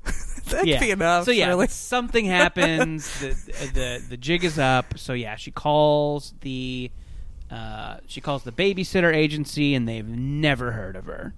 That'd 0.50 0.68
yeah. 0.68 0.80
be 0.80 0.92
enough. 0.92 1.26
So 1.26 1.32
yeah, 1.32 1.48
really. 1.50 1.68
something 1.68 2.26
happens. 2.26 3.20
the, 3.22 3.30
the 3.74 4.04
the 4.10 4.18
jig 4.18 4.44
is 4.44 4.60
up. 4.60 4.98
So 4.98 5.14
yeah, 5.14 5.36
she 5.36 5.52
calls 5.52 6.34
the 6.42 6.92
Uh, 7.52 7.98
she 8.08 8.20
calls 8.22 8.44
the 8.44 8.52
babysitter 8.52 9.14
agency, 9.14 9.74
and 9.76 9.88
they've 9.88 10.08
never 10.08 10.72
heard 10.72 10.96
of 10.96 11.06
her. 11.06 11.34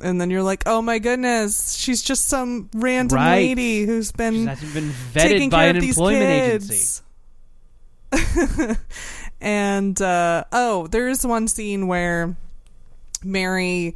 And 0.00 0.20
then 0.20 0.30
you're 0.30 0.42
like, 0.42 0.62
oh 0.66 0.80
my 0.82 0.98
goodness, 0.98 1.74
she's 1.74 2.02
just 2.02 2.26
some 2.26 2.68
random 2.74 3.16
Right. 3.16 3.36
lady 3.36 3.84
who's 3.84 4.12
been 4.12 4.44
been 4.46 4.92
taking 5.14 5.48
vetted 5.48 5.50
by 5.50 5.62
care 5.64 5.70
an 5.70 5.76
of 5.76 5.82
these 5.82 5.96
employment 5.96 6.30
kids. 6.30 7.02
agency. 8.12 8.76
and 9.40 10.00
uh, 10.00 10.44
oh, 10.52 10.86
there 10.88 11.08
is 11.08 11.26
one 11.26 11.48
scene 11.48 11.86
where 11.86 12.36
Mary 13.22 13.94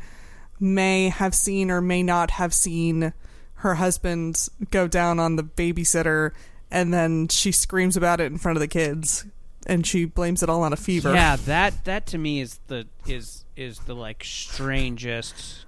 may 0.61 1.09
have 1.09 1.35
seen 1.35 1.71
or 1.71 1.81
may 1.81 2.03
not 2.03 2.33
have 2.33 2.55
seen 2.55 3.13
her 3.57 3.75
husband 3.77 4.49
go 4.71 4.87
down 4.89 5.19
on 5.21 5.37
the 5.37 5.43
babysitter, 5.43 6.33
and 6.71 6.93
then 6.93 7.29
she 7.29 7.53
screams 7.53 7.97
about 7.97 8.21
it 8.21 8.27
in 8.31 8.39
front 8.39 8.57
of 8.57 8.61
the 8.61 8.69
kids, 8.69 9.25
and 9.67 9.87
she 9.87 10.05
blames 10.05 10.43
it 10.43 10.49
all 10.51 10.63
on 10.63 10.73
a 10.73 10.77
fever. 10.77 11.15
Yeah, 11.15 11.37
that 11.37 11.85
that 11.85 12.07
to 12.07 12.19
me 12.19 12.41
is 12.41 12.59
the 12.67 12.87
is 13.07 13.45
is 13.57 13.79
the 13.81 13.95
like 13.95 14.25
strangest 14.25 15.65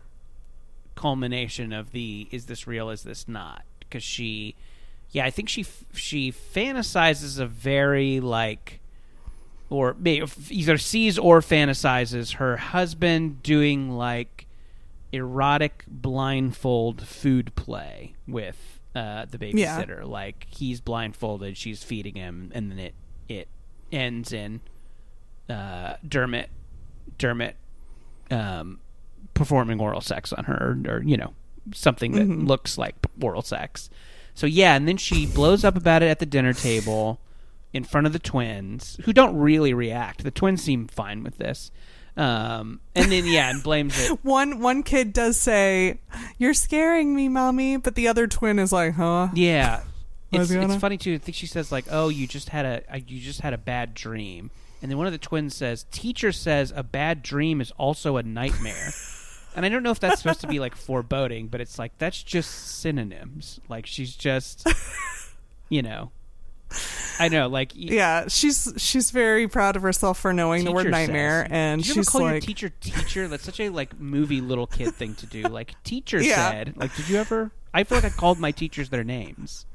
culmination 0.95 1.73
of 1.73 1.93
the 1.93 2.29
is 2.31 2.47
this 2.47 2.67
real 2.67 2.91
is 2.91 3.03
this 3.03 3.27
not 3.29 3.63
because 3.81 4.03
she 4.03 4.55
yeah 5.11 5.25
I 5.25 5.31
think 5.31 5.49
she 5.49 5.65
she 5.93 6.33
fantasizes 6.33 7.39
a 7.41 7.47
very 7.47 8.21
like 8.21 8.81
or 9.71 9.97
either 10.51 10.79
sees 10.79 11.19
or 11.19 11.41
fantasizes 11.41 12.35
her 12.35 12.57
husband 12.57 13.43
doing 13.43 13.91
like 13.91 14.47
erotic 15.13 15.85
blindfold 15.89 17.03
food 17.07 17.55
play 17.55 18.15
with 18.29 18.81
uh, 18.95 19.25
the 19.29 19.39
Yeah. 19.53 19.81
babysitter. 19.83 20.07
Like 20.07 20.47
he's 20.49 20.81
blindfolded, 20.81 21.57
she's 21.57 21.83
feeding 21.83 22.15
him, 22.15 22.51
and 22.55 22.71
then 22.71 22.79
it 22.79 22.95
it 23.29 23.49
ends 23.91 24.33
in 24.33 24.61
uh, 25.49 25.95
Dermot 26.07 26.51
Dermot 27.19 27.57
um, 28.31 28.81
performing 29.35 29.81
oral 29.81 30.01
sex 30.01 30.33
on 30.33 30.45
her, 30.45 30.79
or, 30.89 31.03
you 31.03 31.17
know 31.17 31.35
something 31.73 32.13
that 32.13 32.29
Mhm. 32.29 32.47
looks 32.47 32.77
like 32.77 32.95
oral 33.23 33.41
sex. 33.43 33.89
So 34.35 34.47
yeah, 34.47 34.75
and 34.77 34.87
then 34.87 34.97
she 34.99 35.25
blows 35.27 35.65
up 35.65 35.77
about 35.77 36.03
it 36.03 36.09
at 36.09 36.19
the 36.19 36.27
dinner 36.27 36.53
table 36.53 37.21
in 37.73 37.85
front 37.85 38.07
of 38.07 38.13
the 38.13 38.19
twins, 38.19 38.99
who 39.05 39.13
don't 39.13 39.35
really 39.37 39.73
react. 39.73 40.23
The 40.25 40.31
twins 40.31 40.63
seem 40.63 40.87
fine 40.89 41.23
with 41.25 41.39
this. 41.39 41.71
Um, 42.17 42.81
and 42.95 43.11
then 43.11 43.27
yeah, 43.27 43.51
and 43.51 43.63
blames 43.63 43.99
it. 43.99 44.19
One 44.25 44.61
one 44.61 44.83
kid 44.85 45.13
does 45.13 45.37
say, 45.41 45.99
"You're 46.39 46.55
scaring 46.55 47.15
me, 47.17 47.29
mommy," 47.29 47.77
but 47.79 47.95
the 47.97 48.07
other 48.09 48.27
twin 48.29 48.59
is 48.61 48.71
like, 48.73 48.95
"Huh?" 48.95 49.29
Yeah, 49.35 49.81
it's, 50.31 50.51
it's 50.51 50.77
funny 50.77 50.97
too. 50.99 51.15
I 51.15 51.19
think 51.19 51.35
she 51.35 51.47
says 51.47 51.73
like, 51.73 51.87
"Oh, 51.91 52.09
you 52.11 52.27
just 52.29 52.51
had 52.51 52.67
a 52.67 52.83
uh, 52.93 52.99
you 53.07 53.21
just 53.21 53.41
had 53.41 53.53
a 53.53 53.59
bad 53.59 53.95
dream," 53.95 54.51
and 54.81 54.91
then 54.91 54.99
one 54.99 55.07
of 55.09 55.13
the 55.13 55.19
twins 55.19 55.57
says, 55.57 55.87
"Teacher 55.91 56.31
says 56.31 56.73
a 56.77 56.83
bad 56.85 57.23
dream 57.23 57.61
is 57.61 57.73
also 57.73 58.17
a 58.17 58.23
nightmare." 58.23 58.93
and 59.55 59.65
I 59.65 59.69
don't 59.69 59.83
know 59.83 59.91
if 59.91 60.01
that's 60.01 60.21
supposed 60.23 60.41
to 60.43 60.47
be 60.47 60.59
like 60.61 60.75
foreboding, 60.77 61.49
but 61.49 61.61
it's 61.61 61.79
like 61.79 61.97
that's 61.99 62.23
just 62.23 62.51
synonyms. 62.81 63.61
Like 63.69 63.87
she's 63.87 64.15
just, 64.15 64.67
you 65.69 65.83
know, 65.83 66.11
I 67.21 67.29
know. 67.29 67.49
Like 67.49 67.73
Yeah, 67.75 68.27
she's 68.29 68.73
she's 68.77 69.11
very 69.11 69.47
proud 69.49 69.77
of 69.77 69.83
herself 69.83 70.19
for 70.19 70.33
knowing 70.33 70.65
the 70.65 70.73
word 70.73 70.91
nightmare, 70.91 71.43
says. 71.45 71.49
and 71.53 71.81
Did 71.83 71.89
you 71.89 71.93
ever 71.95 72.01
she's 72.03 72.09
call 72.09 72.21
your 72.23 72.33
like, 72.33 72.43
teacher 72.43 72.69
teacher? 72.81 73.29
That's 73.29 73.45
such 73.45 73.61
a 73.61 73.69
like 73.69 73.99
movie 74.01 74.41
little 74.41 74.67
kid 74.67 74.95
thing 74.95 75.15
to 75.17 75.27
do. 75.27 75.43
Like 75.43 75.81
teacher 75.85 76.21
Yeah. 76.21 76.51
said. 76.51 76.75
Like 76.77 76.95
did 76.97 77.09
you 77.09 77.17
ever? 77.19 77.53
I 77.73 77.85
feel 77.85 77.99
like 77.99 78.05
I 78.05 78.11
called 78.11 78.39
my 78.39 78.51
teachers 78.53 78.89
their 78.91 79.05
names. 79.05 79.67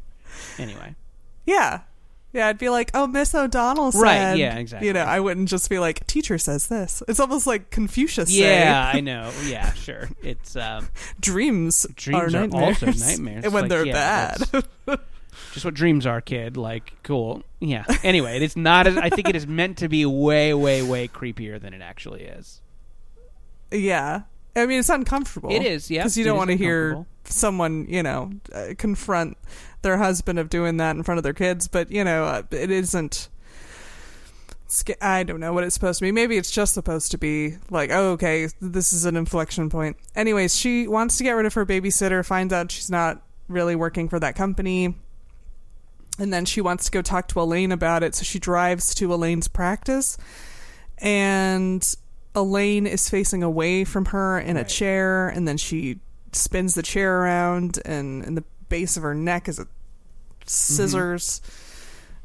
Anyway. 0.58 0.96
"Yeah, 1.46 1.82
yeah." 2.34 2.48
I'd 2.48 2.58
be 2.58 2.70
like, 2.70 2.92
"Oh, 2.94 3.08
Miss 3.08 3.34
O'Donnell 3.34 3.92
said," 3.92 4.02
Right, 4.02 4.34
yeah, 4.36 4.58
exactly. 4.58 4.88
You 4.88 4.94
know, 4.94 5.04
I 5.04 5.20
wouldn't 5.20 5.50
just 5.50 5.70
be 5.70 5.80
like, 5.80 6.06
"Teacher 6.08 6.38
says 6.38 6.68
this." 6.68 7.02
It's 7.08 7.20
almost 7.20 7.48
like 7.48 7.70
Confucius. 7.70 8.32
Yeah, 8.32 8.92
I 8.94 9.00
know. 9.00 9.32
Yeah, 9.46 9.74
sure. 9.74 10.10
It's 10.22 10.56
um, 10.56 10.90
dreams, 11.20 11.86
dreams 11.96 12.34
are 12.34 12.38
are, 12.40 12.48
nightmares, 12.48 12.84
also 12.84 13.06
nightmares 13.06 13.44
and 13.46 13.54
when 13.54 13.64
Like, 13.64 13.70
they're 13.70 13.86
yeah, 13.86 14.36
bad. 14.38 14.64
just 15.54 15.66
what 15.66 15.74
dreams 15.74 16.06
are, 16.06 16.22
kid. 16.22 16.58
Like, 16.58 16.94
cool. 17.04 17.44
Yeah. 17.60 17.86
Anyway, 18.04 18.40
it's 18.40 18.56
not. 18.56 18.88
As, 18.88 18.98
I 18.98 19.10
think 19.10 19.30
it 19.30 19.36
is 19.36 19.48
meant 19.48 19.78
to 19.80 19.90
be 19.90 20.06
way, 20.06 20.54
way, 20.54 20.82
way 20.82 21.08
creepier 21.08 21.60
than 21.60 21.74
it 21.74 21.82
actually 21.82 22.24
is. 22.24 22.62
yeah, 23.72 24.22
I 24.56 24.66
mean, 24.66 24.80
it's 24.80 24.90
uncomfortable. 24.90 25.52
It 25.52 25.64
is, 25.64 25.90
yeah. 25.92 26.02
because 26.02 26.18
you 26.18 26.26
don't 26.26 26.38
want 26.38 26.50
to 26.50 26.58
hear 26.58 27.06
someone, 27.24 27.86
you 27.88 28.04
know, 28.04 28.32
uh, 28.54 28.74
confront 28.78 29.38
their 29.82 29.98
husband 29.98 30.40
of 30.40 30.50
doing 30.50 30.78
that 30.78 30.96
in 30.96 31.04
front 31.04 31.18
of 31.18 31.24
their 31.24 31.34
kids. 31.34 31.68
But 31.68 31.92
you 31.92 32.04
know, 32.04 32.26
uh, 32.26 32.44
it 32.52 32.72
isn't. 32.72 33.30
I 35.02 35.24
don't 35.24 35.40
know 35.40 35.52
what 35.52 35.64
it's 35.64 35.74
supposed 35.74 35.98
to 35.98 36.06
be. 36.06 36.12
Maybe 36.12 36.38
it's 36.38 36.52
just 36.52 36.76
supposed 36.76 37.10
to 37.12 37.18
be 37.18 37.56
like, 37.72 37.90
oh, 37.92 38.12
okay, 38.12 38.50
this 38.62 38.94
is 38.94 39.06
an 39.06 39.18
inflection 39.18 39.68
point. 39.68 39.98
Anyways, 40.16 40.56
she 40.56 40.88
wants 40.88 41.18
to 41.18 41.24
get 41.24 41.32
rid 41.32 41.48
of 41.48 41.56
her 41.56 41.66
babysitter, 41.66 42.24
finds 42.24 42.54
out 42.54 42.72
she's 42.72 42.92
not 42.92 43.24
really 43.48 43.76
working 43.76 44.08
for 44.08 44.20
that 44.20 44.36
company. 44.36 44.96
And 46.20 46.34
then 46.34 46.46
she 46.46 46.62
wants 46.62 46.86
to 46.86 46.92
go 46.92 47.02
talk 47.02 47.28
to 47.30 47.42
Elaine 47.42 47.72
about 47.72 48.04
it. 48.04 48.14
So 48.14 48.24
she 48.24 48.40
drives 48.40 48.94
to 48.96 49.14
Elaine's 49.14 49.48
practice. 49.48 50.18
And 50.98 51.96
Elaine 52.36 52.86
is 52.86 53.10
facing 53.10 53.42
away 53.42 53.86
from 53.86 54.06
her 54.06 54.38
in 54.38 54.58
a 54.58 54.64
chair. 54.64 55.30
And 55.30 55.48
then 55.48 55.58
she 55.58 56.00
spins 56.34 56.76
the 56.76 56.84
chair 56.84 57.22
around. 57.22 57.80
And 57.86 58.24
in 58.26 58.36
the 58.36 58.44
base 58.70 58.96
of 58.98 59.04
her 59.04 59.16
neck 59.16 59.48
is 59.48 59.60
a 59.60 59.68
scissors. 60.46 61.42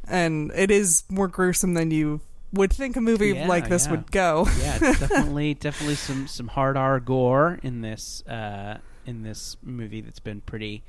And 0.07 0.53
it 0.55 0.71
is 0.71 1.05
more 1.09 1.29
gruesome 1.29 1.75
than 1.75 1.91
you 1.91 2.21
would 2.53 2.73
think 2.73 2.97
a 2.97 3.01
movie 3.01 3.31
Yeah, 3.31 3.49
like 3.49 3.69
this 3.69 3.87
yeah. 3.87 3.91
would 3.93 4.11
go. 4.13 4.47
Yeah, 4.61 4.79
definitely, 4.79 5.55
definitely 5.55 5.95
some 5.97 6.27
some 6.27 6.49
hard 6.49 6.77
R 6.77 7.01
gore 7.01 7.59
in 7.63 7.81
this 7.81 8.23
uh, 8.27 8.79
in 9.07 9.23
this 9.23 9.57
movie 9.63 10.03
that's 10.03 10.21
been 10.21 10.41
pretty 10.43 10.83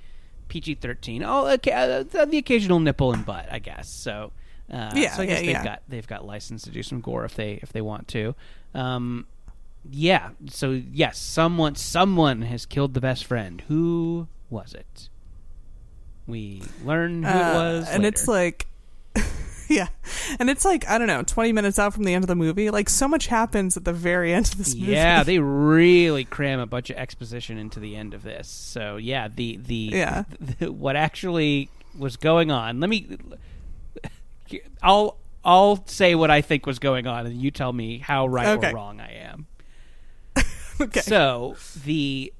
PG 0.50 0.76
thirteen. 0.76 1.24
Oh, 1.24 1.48
okay, 1.48 1.72
uh, 1.72 2.04
the 2.26 2.38
occasional 2.38 2.80
nipple 2.80 3.14
and 3.14 3.26
butt, 3.26 3.48
I 3.52 3.60
guess. 3.60 3.90
So. 3.90 4.32
Uh, 4.72 4.92
Yeah, 4.96 5.14
so 5.14 5.22
I 5.22 5.28
guess 5.28 5.42
yeah, 5.42 5.46
they've 5.46 5.50
yeah. 5.50 5.64
got 5.64 5.82
they've 5.88 6.08
got 6.08 6.26
license 6.26 6.64
to 6.64 6.72
do 6.72 6.82
some 6.82 7.00
gore 7.00 7.24
if 7.24 7.36
they 7.36 7.60
if 7.62 7.72
they 7.72 7.82
want 7.82 8.08
to. 8.10 8.34
Um, 8.74 9.28
yeah. 9.90 10.32
So 10.50 10.72
yes, 10.72 11.20
someone 11.20 11.76
someone 11.76 12.42
has 12.42 12.66
killed 12.66 12.96
the 12.96 13.00
best 13.02 13.26
friend. 13.26 13.62
Who 13.68 14.28
was 14.50 14.74
it? 14.74 15.10
We 16.28 16.64
learn 16.84 17.24
who 17.24 17.30
it 17.30 17.32
Uh, 17.34 17.54
was, 17.54 17.90
and 17.90 18.06
it's 18.06 18.28
like 18.28 18.66
yeah 19.70 19.88
and 20.40 20.48
it's 20.50 20.64
like 20.64 20.88
i 20.88 20.98
don't 21.00 21.08
know 21.08 21.24
20 21.24 21.52
minutes 21.52 21.80
out 21.80 21.92
from 21.94 22.04
the 22.04 22.14
end 22.14 22.24
of 22.24 22.28
the 22.28 22.36
movie 22.36 22.70
like 22.70 22.88
so 22.88 23.08
much 23.08 23.26
happens 23.28 23.76
at 23.76 23.84
the 23.84 23.94
very 23.94 24.32
end 24.38 24.46
of 24.46 24.58
this 24.60 24.76
movie 24.76 24.92
Yeah, 24.92 25.24
they 25.24 25.40
really 25.40 26.24
cram 26.24 26.60
a 26.60 26.68
bunch 26.68 26.90
of 26.92 26.98
exposition 26.98 27.58
into 27.58 27.80
the 27.80 27.96
end 27.96 28.14
of 28.14 28.22
this. 28.24 28.48
So 28.48 28.98
yeah, 28.98 29.28
the 29.28 29.58
the, 29.58 29.90
Yeah. 29.94 30.24
the- 30.60 30.72
what 30.72 30.96
actually 30.96 31.70
was 31.98 32.16
going 32.18 32.52
on. 32.52 32.80
Let 32.80 32.90
me. 32.90 33.08
I'll 34.84 35.18
I'll 35.44 35.86
say 35.88 36.16
what 36.16 36.30
I 36.32 36.42
think 36.42 36.66
was 36.66 36.80
going 36.80 37.08
on, 37.08 37.26
and 37.26 37.42
you 37.42 37.52
tell 37.52 37.72
me 37.74 38.00
how 38.00 38.28
right 38.28 38.48
Okay. 38.58 38.72
or 38.72 38.76
wrong 38.76 39.00
I 39.00 39.14
am. 39.14 39.48
okay 40.82 41.02
So 41.02 41.56
the 41.86 42.34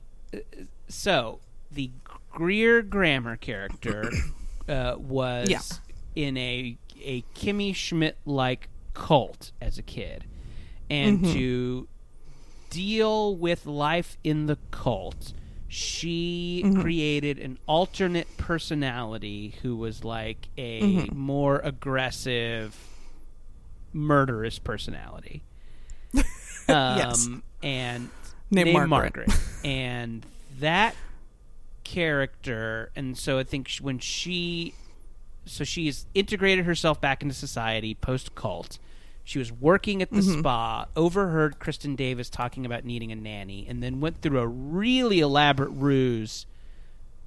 so 0.88 1.40
the 1.72 1.90
Greer 2.36 2.82
Grammer 2.84 3.36
character 3.38 4.12
uh, 4.70 4.96
was 4.98 5.50
Yeah. 5.50 5.62
in 6.16 6.38
a 6.38 6.78
a 7.04 7.24
Kimmy 7.36 7.74
Schmidt 7.76 8.18
like 8.26 8.70
cult 8.94 9.52
as 9.62 9.78
a 9.78 9.82
kid, 9.84 10.24
and 10.90 11.20
Mhm. 11.22 11.34
to 11.34 11.88
deal 12.70 13.36
with 13.36 13.66
life 13.66 14.18
in 14.24 14.46
the 14.48 14.58
cult, 14.72 15.34
she 15.68 16.62
Mhm. 16.66 16.82
created 16.82 17.38
an 17.40 17.58
alternate 17.68 18.28
personality 18.38 19.56
who 19.62 19.76
was 19.76 20.04
like 20.04 20.48
a 20.58 20.82
Mhm. 20.82 21.14
more 21.14 21.60
aggressive, 21.60 22.76
murderous 23.94 24.60
personality. 24.60 25.42
Um, 26.68 26.98
Yes. 26.98 27.28
and 27.62 28.10
Named 28.50 28.74
named 28.74 28.90
Margaret. 28.90 29.30
and 29.64 30.26
that 30.60 30.96
character, 31.86 32.92
and 32.98 33.18
so 33.18 33.40
I 33.40 33.44
think 33.44 33.72
when 33.80 34.00
she, 34.00 34.74
so 35.46 35.64
she 35.64 35.86
has 35.86 36.06
integrated 36.14 36.66
herself 36.66 37.00
back 37.00 37.22
into 37.22 37.34
society 37.34 37.96
post 37.96 38.36
cult. 38.36 38.78
She 39.24 39.40
was 39.40 39.52
working 39.52 40.02
at 40.02 40.12
the 40.12 40.20
Mhm. 40.22 40.40
spa, 40.40 40.86
overheard 40.96 41.58
Kristin 41.60 41.96
Davis 41.96 42.30
talking 42.30 42.66
about 42.66 42.84
needing 42.84 43.12
a 43.12 43.16
nanny, 43.16 43.66
and 43.68 43.82
then 43.82 44.00
went 44.02 44.22
through 44.22 44.40
a 44.40 44.48
really 44.48 45.20
elaborate 45.20 45.70
ruse 45.72 46.46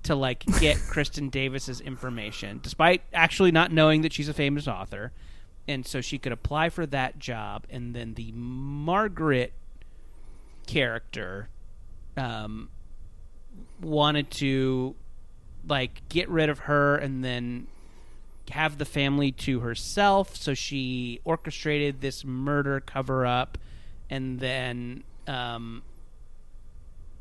to 0.04 0.14
like 0.14 0.44
get 0.60 0.76
Kristin 0.76 1.30
Davis's 1.30 1.80
information, 1.80 2.60
despite 2.62 3.02
actually 3.12 3.50
not 3.50 3.72
knowing 3.72 4.02
that 4.02 4.12
she's 4.12 4.28
a 4.28 4.34
famous 4.34 4.68
author. 4.68 5.12
And 5.66 5.84
so 5.84 6.00
she 6.00 6.18
could 6.18 6.32
apply 6.32 6.68
for 6.70 6.86
that 6.86 7.18
job, 7.18 7.66
and 7.68 7.94
then 7.94 8.14
the 8.14 8.30
Margaret 8.32 9.52
character 10.66 11.48
um, 12.16 12.68
wanted 13.80 14.30
to 14.32 14.94
like 15.66 16.02
get 16.08 16.28
rid 16.28 16.48
of 16.48 16.60
her 16.60 16.96
and 16.96 17.24
then 17.24 17.66
have 18.50 18.78
the 18.78 18.84
family 18.84 19.32
to 19.32 19.60
herself. 19.60 20.36
So 20.36 20.54
she 20.54 21.20
orchestrated 21.24 22.00
this 22.00 22.24
murder 22.24 22.80
cover 22.80 23.26
up, 23.26 23.58
and 24.10 24.40
then 24.40 25.04
um, 25.26 25.82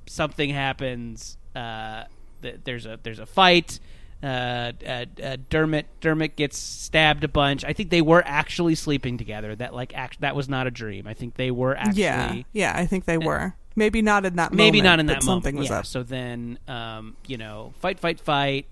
something 0.05 0.49
happens. 0.49 1.37
Uh, 1.55 2.05
th- 2.41 2.61
there's 2.63 2.85
a 2.85 2.99
there's 3.03 3.19
a 3.19 3.25
fight. 3.25 3.79
Uh, 4.23 4.71
uh, 4.85 5.05
uh, 5.23 5.37
Dermot 5.49 5.85
Dermot 6.01 6.35
gets 6.35 6.57
stabbed 6.57 7.23
a 7.23 7.27
bunch. 7.27 7.63
I 7.63 7.73
think 7.73 7.91
they 7.91 8.01
were 8.01 8.23
actually 8.25 8.75
sleeping 8.75 9.17
together. 9.17 9.55
That 9.55 9.75
like 9.75 9.95
act 9.95 10.21
that 10.21 10.35
was 10.35 10.49
not 10.49 10.65
a 10.65 10.71
dream. 10.71 11.07
I 11.07 11.13
think 11.13 11.35
they 11.35 11.51
were 11.51 11.75
actually 11.75 12.01
yeah, 12.01 12.41
yeah. 12.53 12.73
I 12.75 12.87
think 12.87 13.05
they 13.05 13.17
were. 13.17 13.53
Maybe 13.77 14.01
not 14.01 14.25
in 14.25 14.37
that. 14.37 14.51
maybe 14.51 14.79
moment, 14.79 14.83
not 14.83 14.99
in 14.99 15.05
that 15.05 15.23
something 15.23 15.55
was 15.55 15.69
yeah. 15.69 15.79
up. 15.79 15.85
So 15.85 16.01
then, 16.01 16.57
um, 16.67 17.15
you 17.27 17.37
know, 17.37 17.75
fight, 17.79 17.99
fight, 17.99 18.19
fight, 18.19 18.65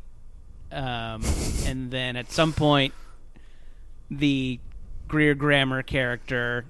um, 0.71 1.21
and 1.67 1.91
then 1.91 2.15
at 2.15 2.31
some 2.31 2.53
point, 2.53 2.91
the 4.09 4.59
Greer 5.07 5.35
Grammer 5.35 5.83
character, 5.83 6.65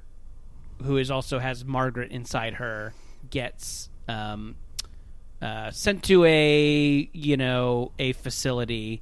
who 0.83 0.97
is 0.97 1.09
also 1.09 1.39
has 1.39 1.63
Margaret 1.63 2.11
inside 2.11 2.55
her, 2.55 2.93
gets 3.29 3.89
um, 4.09 4.57
uh, 5.41 5.71
sent 5.71 6.03
to 6.03 6.25
a 6.25 7.09
you 7.13 7.37
know 7.37 7.93
a 7.97 8.11
facility, 8.11 9.01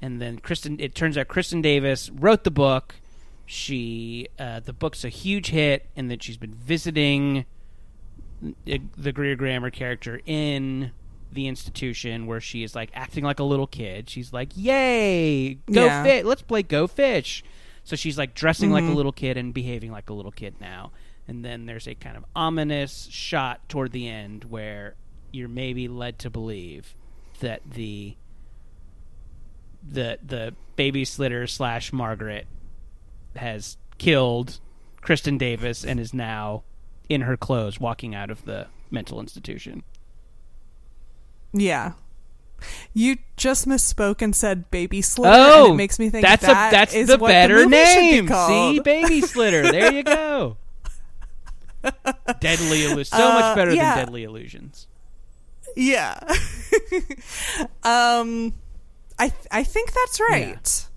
and 0.00 0.22
then 0.22 0.38
Kristin. 0.38 0.80
It 0.80 0.94
turns 0.94 1.18
out 1.18 1.28
Kristin 1.28 1.60
Davis 1.60 2.08
wrote 2.08 2.44
the 2.44 2.50
book. 2.50 2.94
She 3.44 4.28
uh, 4.38 4.60
the 4.60 4.72
book's 4.72 5.04
a 5.04 5.10
huge 5.10 5.48
hit, 5.48 5.86
and 5.94 6.10
then 6.10 6.18
she's 6.18 6.38
been 6.38 6.54
visiting 6.54 7.44
the 8.64 9.12
Greer 9.12 9.36
Grammer 9.36 9.70
character 9.70 10.20
in 10.26 10.92
the 11.32 11.48
institution 11.48 12.26
where 12.26 12.40
she 12.40 12.62
is 12.62 12.74
like 12.74 12.90
acting 12.94 13.24
like 13.24 13.40
a 13.40 13.44
little 13.44 13.66
kid. 13.66 14.08
She's 14.08 14.32
like, 14.32 14.50
"Yay, 14.54 15.54
go 15.70 15.84
Yeah. 15.86 16.02
fish! 16.04 16.24
Let's 16.24 16.42
play 16.42 16.62
Go 16.62 16.86
Fish." 16.86 17.42
So 17.82 17.96
she's 17.96 18.16
like 18.16 18.34
dressing 18.34 18.70
like 18.70 18.84
a 18.84 18.88
Mhm. 18.88 18.94
little 18.94 19.12
kid 19.12 19.36
and 19.36 19.52
behaving 19.52 19.90
like 19.92 20.08
a 20.08 20.14
little 20.14 20.30
kid 20.32 20.54
now. 20.60 20.92
And 21.26 21.44
then 21.44 21.66
there's 21.66 21.86
a 21.88 21.94
kind 21.94 22.16
of 22.16 22.24
ominous 22.36 23.08
shot 23.10 23.68
toward 23.68 23.92
the 23.92 24.08
end 24.08 24.44
where 24.44 24.94
you're 25.32 25.48
maybe 25.48 25.88
led 25.88 26.18
to 26.20 26.30
believe 26.30 26.94
that 27.40 27.60
the 27.68 28.14
the 29.86 30.18
the 30.24 30.54
babysitter 30.78 31.48
slash 31.48 31.92
Margaret 31.92 32.46
has 33.36 33.76
killed 33.98 34.60
Kristin 35.02 35.38
Davis 35.38 35.84
and 35.84 36.00
is 36.00 36.14
now 36.14 36.62
in 37.08 37.22
her 37.22 37.36
clothes 37.36 37.80
walking 37.80 38.14
out 38.14 38.30
of 38.30 38.44
the 38.44 38.66
mental 38.90 39.20
institution. 39.20 39.82
Yeah. 41.52 41.92
You 42.94 43.18
just 43.36 43.66
misspoke 43.68 44.22
and 44.22 44.34
said 44.34 44.70
baby 44.70 45.02
slitter. 45.02 45.34
Oh, 45.36 45.64
and 45.64 45.74
it 45.74 45.76
makes 45.76 45.98
me 45.98 46.08
think 46.08 46.24
that's 46.24 46.46
that 46.46 46.72
a 46.72 46.76
that's 46.76 46.94
is 46.94 47.08
the 47.08 47.18
what 47.18 47.28
better 47.28 47.56
the 47.68 47.84
should 47.86 48.00
be 48.00 48.22
name. 48.22 48.28
See, 48.28 48.80
baby 48.80 49.20
slitter. 49.20 49.62
There 49.70 49.92
you 49.92 50.02
go. 50.02 50.56
Deadly 52.40 52.84
illusions. 52.84 53.08
So 53.08 53.28
Uh, 53.28 53.34
much 53.34 53.56
better 53.56 53.74
yeah. 53.74 53.96
than 53.96 54.06
deadly 54.06 54.24
illusions. 54.24 54.86
Yeah. 55.76 56.18
um, 57.82 58.54
I 59.18 59.32
I 59.50 59.62
think 59.64 59.92
that's 59.92 60.20
right. 60.30 60.86
Yeah, 60.86 60.93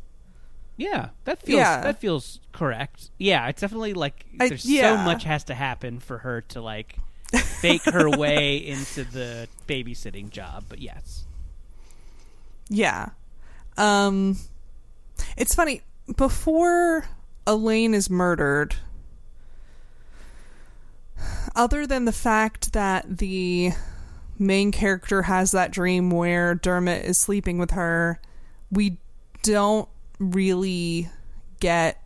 that 0.78 1.41
feels 1.41 1.57
Yeah. 1.57 1.82
that 1.82 1.99
feels 1.99 2.39
correct. 2.51 3.09
Yeah, 3.17 3.47
it's 3.47 3.61
definitely 3.61 3.93
like 3.93 4.25
I- 4.39 4.49
there's 4.49 4.65
yeah. 4.65 4.97
so 4.97 5.03
much 5.03 5.23
has 5.23 5.43
to 5.45 5.53
happen 5.55 5.99
for 5.99 6.19
her 6.19 6.41
to 6.49 6.61
like 6.61 6.97
fake 7.34 7.84
her 7.86 8.09
way 8.17 8.57
into 8.57 9.03
the 9.03 9.47
babysitting 9.67 10.30
job. 10.30 10.65
But 10.69 10.80
yes, 10.80 11.25
Yeah. 12.69 13.09
Um, 13.78 14.38
it's 15.36 15.53
funny 15.53 15.82
before 16.15 17.07
Elaine 17.45 17.93
is 17.93 18.09
murdered. 18.09 18.75
Other 21.55 21.88
than 21.88 22.05
the 22.05 22.11
fact 22.11 22.73
that 22.73 23.17
the 23.17 23.71
main 24.38 24.71
character 24.71 25.23
has 25.23 25.51
that 25.51 25.71
dream 25.71 26.09
where 26.11 26.53
Dermot 26.55 27.03
is 27.03 27.17
sleeping 27.17 27.57
with 27.57 27.71
her, 27.71 28.19
we 28.71 28.97
don't 29.43 29.89
really 30.20 31.09
get 31.59 32.01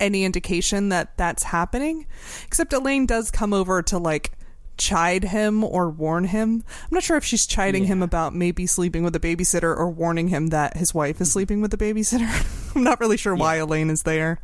any 0.00 0.24
indication 0.24 0.88
that 0.88 1.16
that's 1.16 1.44
happening. 1.44 2.06
Except 2.46 2.72
Elaine 2.72 3.06
does 3.06 3.30
come 3.30 3.52
over 3.52 3.82
to 3.82 3.98
like 3.98 4.32
chide 4.78 5.24
him 5.24 5.62
or 5.62 5.88
warn 5.90 6.24
him. 6.24 6.64
I'm 6.82 6.88
not 6.90 7.02
sure 7.04 7.16
if 7.16 7.24
she's 7.24 7.46
chiding 7.46 7.84
him 7.84 8.02
about 8.02 8.34
maybe 8.34 8.66
sleeping 8.66 9.04
with 9.04 9.14
a 9.14 9.20
babysitter 9.20 9.76
or 9.76 9.88
warning 9.90 10.28
him 10.28 10.48
that 10.48 10.76
his 10.76 10.92
wife 10.94 11.20
is 11.20 11.30
sleeping 11.30 11.60
with 11.60 11.72
a 11.74 11.76
babysitter. 11.76 12.72
I'm 12.76 12.82
not 12.82 12.98
really 12.98 13.16
sure 13.16 13.34
why 13.34 13.56
Elaine 13.56 13.90
is 13.90 14.02
there. 14.02 14.40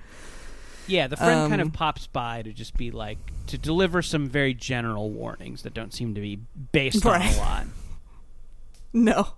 yeah, 0.87 1.07
the 1.09 1.17
friend 1.17 1.51
kind 1.51 1.61
Um, 1.61 1.69
of 1.69 1.75
pops 1.75 2.07
by 2.07 2.43
to 2.43 2.53
just 2.53 2.77
be 2.77 2.91
like 2.91 3.19
to 3.49 3.59
deliver 3.59 4.01
some 4.03 4.29
very 4.29 4.55
general 4.55 5.11
warnings 5.11 5.63
that 5.63 5.73
don't 5.75 5.93
seem 5.95 6.15
to 6.15 6.21
be 6.21 6.37
based 6.73 7.05
on 7.05 7.21
a 7.23 7.37
lot. 7.39 7.67
No. 8.93 9.29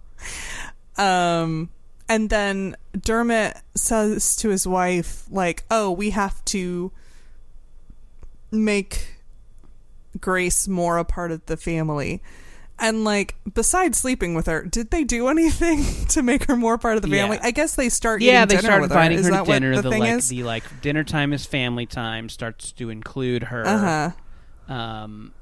Um 0.97 1.71
and 2.11 2.29
then 2.29 2.77
Dermot 3.01 3.57
says 3.77 4.37
to 4.37 4.51
his 4.51 4.67
wife 4.67 5.25
like, 5.31 5.65
"Oh, 5.71 5.91
we 5.93 6.11
have 6.11 6.45
to 6.47 6.91
make 8.51 9.15
Grace 10.21 10.67
more 10.69 10.99
a 10.99 11.05
part 11.05 11.31
of 11.31 11.47
the 11.47 11.57
family." 11.57 12.21
And 12.79 13.05
like 13.05 13.37
besides 13.55 13.99
sleeping 13.99 14.35
with 14.35 14.47
her, 14.47 14.63
did 14.65 14.91
they 14.91 15.05
do 15.05 15.29
anything 15.35 15.85
to 16.09 16.23
make 16.23 16.45
her 16.47 16.57
more 16.57 16.79
part 16.79 16.97
of 16.97 17.03
the 17.03 17.09
family? 17.09 17.37
Yeah. 17.37 17.47
I 17.47 17.51
guess 17.53 17.77
they 17.77 17.89
start 17.89 18.23
yeah, 18.23 18.43
eating 18.43 18.49
they 18.49 18.57
dinner 18.57 18.67
start 18.69 18.83
with 18.83 18.91
inviting 18.91 19.19
her. 19.19 19.25
Her 19.35 19.45
to 19.45 19.51
dinner. 19.53 19.77
the, 19.77 19.83
The, 19.83 19.91
thing 19.91 20.01
like 20.01 20.13
is? 20.15 20.29
the 20.29 20.43
like 20.43 20.81
dinner 20.81 21.05
time 21.05 21.33
is 21.33 21.47
family 21.47 21.87
time 21.87 22.29
starts 22.29 22.73
to 22.73 22.91
include 22.91 23.45
her. 23.45 23.67
uh-huh. 23.67 24.11
Um, 24.75 25.33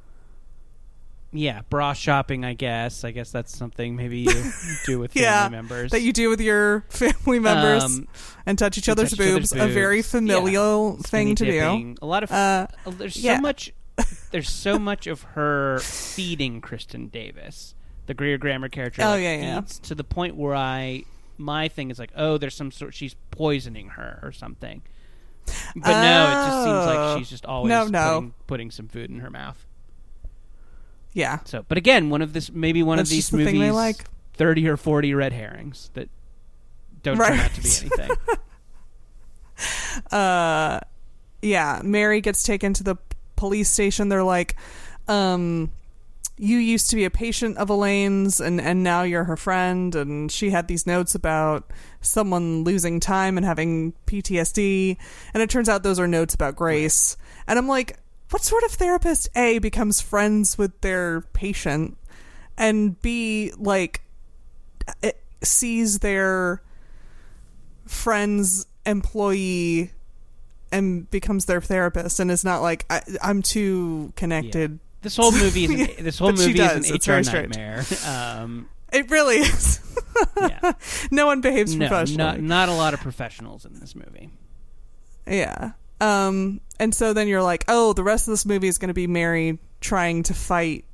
yeah, 1.32 1.60
bra 1.70 1.92
shopping. 1.92 2.44
I 2.44 2.54
guess. 2.54 3.04
I 3.04 3.10
guess 3.10 3.30
that's 3.30 3.56
something 3.56 3.96
maybe 3.96 4.20
you 4.20 4.32
do 4.86 4.98
with 4.98 5.12
family 5.12 5.24
Yeah, 5.26 5.48
members. 5.50 5.90
That 5.92 6.02
you 6.02 6.12
do 6.12 6.28
with 6.30 6.40
your 6.40 6.80
family 6.88 7.38
members 7.38 7.84
Um, 7.84 8.08
and 8.46 8.58
touch 8.58 8.78
each 8.78 8.88
other's 8.88 9.10
touch 9.10 9.20
each 9.20 9.34
boobs. 9.34 9.52
A 9.52 9.66
very 9.68 10.02
familial 10.02 10.96
Yeah. 10.98 11.02
thing 11.06 11.34
to 11.36 11.44
Skinny 11.44 11.94
do. 11.94 11.96
A 12.02 12.06
lot 12.06 12.22
of 12.22 12.30
Uh, 12.32 12.66
there's 12.86 13.16
yeah. 13.16 13.36
so 13.36 13.42
much 13.42 13.72
there's 14.30 14.48
so 14.48 14.78
much 14.78 15.06
of 15.06 15.22
her 15.22 15.80
feeding 15.80 16.60
Kristin 16.60 17.10
Davis, 17.10 17.74
the 18.06 18.14
Greer 18.14 18.38
Grammer 18.38 18.68
character. 18.68 19.02
Oh, 19.02 19.08
like, 19.10 19.22
yeah, 19.22 19.36
yeah. 19.36 19.60
feeds 19.60 19.78
to 19.80 19.94
the 19.96 20.04
point 20.04 20.36
where 20.36 20.54
I 20.54 21.02
my 21.36 21.68
thing 21.68 21.90
is 21.90 21.98
like, 21.98 22.10
oh, 22.16 22.38
there's 22.38 22.54
some 22.54 22.70
sort 22.70 22.94
she's 22.94 23.14
poisoning 23.30 23.88
her 23.90 24.18
or 24.22 24.32
something. 24.32 24.82
But 25.76 26.02
no, 26.02 26.24
it 26.26 26.34
just 26.46 26.64
seems 26.64 26.86
like 26.86 26.98
Oh. 26.98 27.18
she's 27.18 27.30
just 27.30 27.46
always 27.46 27.70
No, 27.70 27.86
no. 27.86 28.14
Putting, 28.16 28.34
putting 28.46 28.70
some 28.70 28.88
food 28.88 29.10
in 29.10 29.20
her 29.20 29.30
mouth. 29.30 29.64
Yeah. 31.12 31.38
So, 31.44 31.64
but 31.68 31.78
again, 31.78 32.10
one 32.10 32.22
of 32.22 32.32
this 32.32 32.50
maybe 32.52 32.82
one 32.82 32.98
That's 32.98 33.08
of 33.08 33.10
these 33.10 33.24
just 33.24 33.30
the 33.32 33.38
movies 33.38 33.52
thing 33.52 33.60
they 33.60 33.70
like. 33.70 34.04
thirty 34.34 34.68
or 34.68 34.76
forty 34.76 35.14
red 35.14 35.32
herrings 35.32 35.90
that 35.94 36.08
don't 37.02 37.16
Right. 37.18 37.30
turn 37.30 37.38
out 37.40 37.50
to 37.54 37.60
be 37.62 37.68
anything. 38.02 38.16
uh 40.12 40.78
yeah 41.42 41.80
mary 41.84 42.20
gets 42.20 42.42
taken 42.44 42.72
to 42.72 42.84
the 42.84 42.96
police 43.36 43.68
station 43.68 44.08
they're 44.08 44.22
like 44.22 44.54
um 45.08 45.70
you 46.36 46.58
used 46.58 46.88
to 46.90 46.96
be 46.96 47.04
a 47.04 47.10
patient 47.10 47.56
of 47.58 47.68
elaine's 47.68 48.40
and 48.40 48.60
and 48.60 48.84
now 48.84 49.02
you're 49.02 49.24
her 49.24 49.36
friend 49.36 49.96
and 49.96 50.30
she 50.30 50.50
had 50.50 50.68
these 50.68 50.86
notes 50.86 51.14
about 51.16 51.72
someone 52.00 52.62
losing 52.62 53.00
time 53.00 53.36
and 53.36 53.44
having 53.44 53.92
ptsd 54.06 54.96
and 55.34 55.42
it 55.42 55.50
turns 55.50 55.68
out 55.68 55.82
those 55.82 55.98
are 55.98 56.06
notes 56.06 56.34
about 56.34 56.54
grace 56.54 57.16
and 57.48 57.58
i'm 57.58 57.66
like 57.66 57.98
what 58.30 58.42
sort 58.42 58.62
of 58.64 58.70
therapist 58.72 59.28
a 59.36 59.58
becomes 59.58 60.00
friends 60.00 60.58
with 60.58 60.80
their 60.80 61.22
patient 61.32 61.96
and 62.56 63.00
b 63.02 63.52
like 63.58 64.02
it 65.02 65.20
sees 65.42 66.00
their 66.00 66.62
friend's 67.86 68.66
employee 68.86 69.92
and 70.72 71.10
becomes 71.10 71.46
their 71.46 71.60
therapist 71.60 72.20
and 72.20 72.30
is 72.30 72.44
not 72.44 72.60
like 72.60 72.84
I, 72.90 73.02
I'm 73.22 73.42
too 73.42 74.12
connected. 74.16 74.78
This 75.00 75.16
whole 75.16 75.32
movie 75.32 75.64
is 75.64 75.70
an, 75.70 75.88
this 76.04 76.18
whole 76.18 76.32
movie 76.32 76.52
does. 76.54 76.84
is 76.84 76.90
an 76.90 76.96
It's 76.96 77.08
HR 77.08 77.32
nightmare. 77.32 77.84
Um, 78.06 78.68
It 78.92 79.10
really 79.10 79.36
is. 79.36 79.80
yeah. 80.38 80.72
no 81.10 81.26
one 81.26 81.40
behaves 81.40 81.74
no, 81.74 81.88
professionally. 81.88 82.40
not 82.40 82.40
not 82.40 82.68
a 82.68 82.72
lot 82.72 82.94
of 82.94 83.00
professionals 83.00 83.64
in 83.64 83.78
this 83.80 83.94
movie. 83.94 84.30
Yeah. 85.26 85.72
Um, 86.00 86.60
and 86.80 86.94
so 86.94 87.12
then 87.12 87.28
you're 87.28 87.42
like, 87.42 87.64
oh, 87.68 87.92
the 87.92 88.04
rest 88.04 88.28
of 88.28 88.32
this 88.32 88.46
movie 88.46 88.68
is 88.68 88.78
going 88.78 88.88
to 88.88 88.94
be 88.94 89.06
Mary 89.06 89.58
trying 89.80 90.22
to 90.24 90.34
fight 90.34 90.84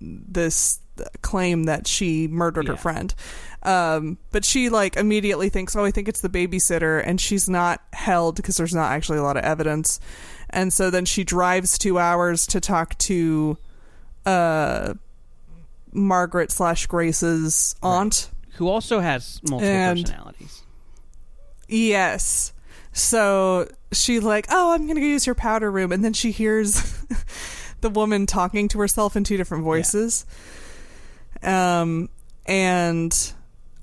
this 0.00 0.80
claim 1.22 1.64
that 1.64 1.86
she 1.86 2.28
murdered 2.28 2.68
her 2.68 2.76
friend. 2.76 3.14
Um, 3.62 4.18
but 4.30 4.44
she 4.44 4.68
like 4.68 4.96
immediately 4.96 5.48
thinks, 5.48 5.74
oh, 5.74 5.84
I 5.84 5.90
think 5.90 6.08
it's 6.08 6.20
the 6.20 6.28
babysitter, 6.28 7.02
and 7.04 7.20
she's 7.20 7.48
not 7.48 7.82
held 7.92 8.36
because 8.36 8.56
there's 8.56 8.74
not 8.74 8.92
actually 8.92 9.18
a 9.18 9.22
lot 9.22 9.36
of 9.36 9.44
evidence. 9.44 10.00
And 10.50 10.72
so 10.72 10.90
then 10.90 11.04
she 11.04 11.24
drives 11.24 11.78
two 11.78 11.98
hours 11.98 12.46
to 12.48 12.60
talk 12.60 12.96
to 12.98 13.58
uh, 14.24 14.94
Margaret 15.92 16.50
slash 16.52 16.86
Grace's 16.86 17.74
aunt. 17.82 18.30
Who 18.56 18.68
also 18.68 19.00
has 19.00 19.40
multiple 19.48 19.74
And- 19.74 20.04
personalities. 20.04 20.62
Yes. 21.66 22.52
So 22.94 23.68
she 23.92 24.20
like, 24.20 24.46
oh, 24.50 24.72
I'm 24.72 24.86
gonna 24.86 25.00
go 25.00 25.06
use 25.06 25.26
your 25.26 25.34
powder 25.34 25.70
room, 25.70 25.92
and 25.92 26.04
then 26.04 26.12
she 26.12 26.30
hears 26.30 27.04
the 27.80 27.90
woman 27.90 28.24
talking 28.24 28.68
to 28.68 28.78
herself 28.78 29.16
in 29.16 29.24
two 29.24 29.36
different 29.36 29.64
voices. 29.64 30.24
Um, 31.42 32.08
and 32.46 33.32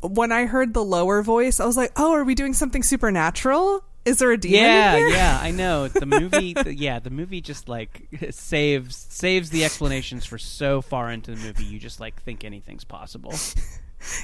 when 0.02 0.32
I 0.32 0.46
heard 0.46 0.74
the 0.74 0.84
lower 0.84 1.22
voice, 1.22 1.60
I 1.60 1.66
was 1.66 1.78
like, 1.78 1.92
oh, 1.98 2.14
are 2.14 2.24
we 2.24 2.36
doing 2.36 2.54
something 2.54 2.84
supernatural? 2.84 3.84
Is 4.04 4.18
there 4.18 4.32
a 4.32 4.38
demon? 4.38 4.60
Yeah, 4.62 5.08
yeah, 5.10 5.40
I 5.42 5.52
know. 5.52 5.88
The 5.94 6.06
movie, 6.08 6.54
the, 6.54 6.74
yeah, 6.74 6.98
the 7.00 7.12
movie 7.12 7.42
just 7.42 7.70
like 7.70 8.08
saves 8.32 8.96
saves 8.96 9.50
the 9.52 9.64
explanations 9.64 10.26
for 10.26 10.38
so 10.40 10.82
far 10.82 11.12
into 11.12 11.32
the 11.36 11.38
movie. 11.38 11.66
You 11.66 11.78
just 11.80 12.00
like 12.00 12.20
think 12.24 12.44
anything's 12.44 12.84
possible. 12.86 13.34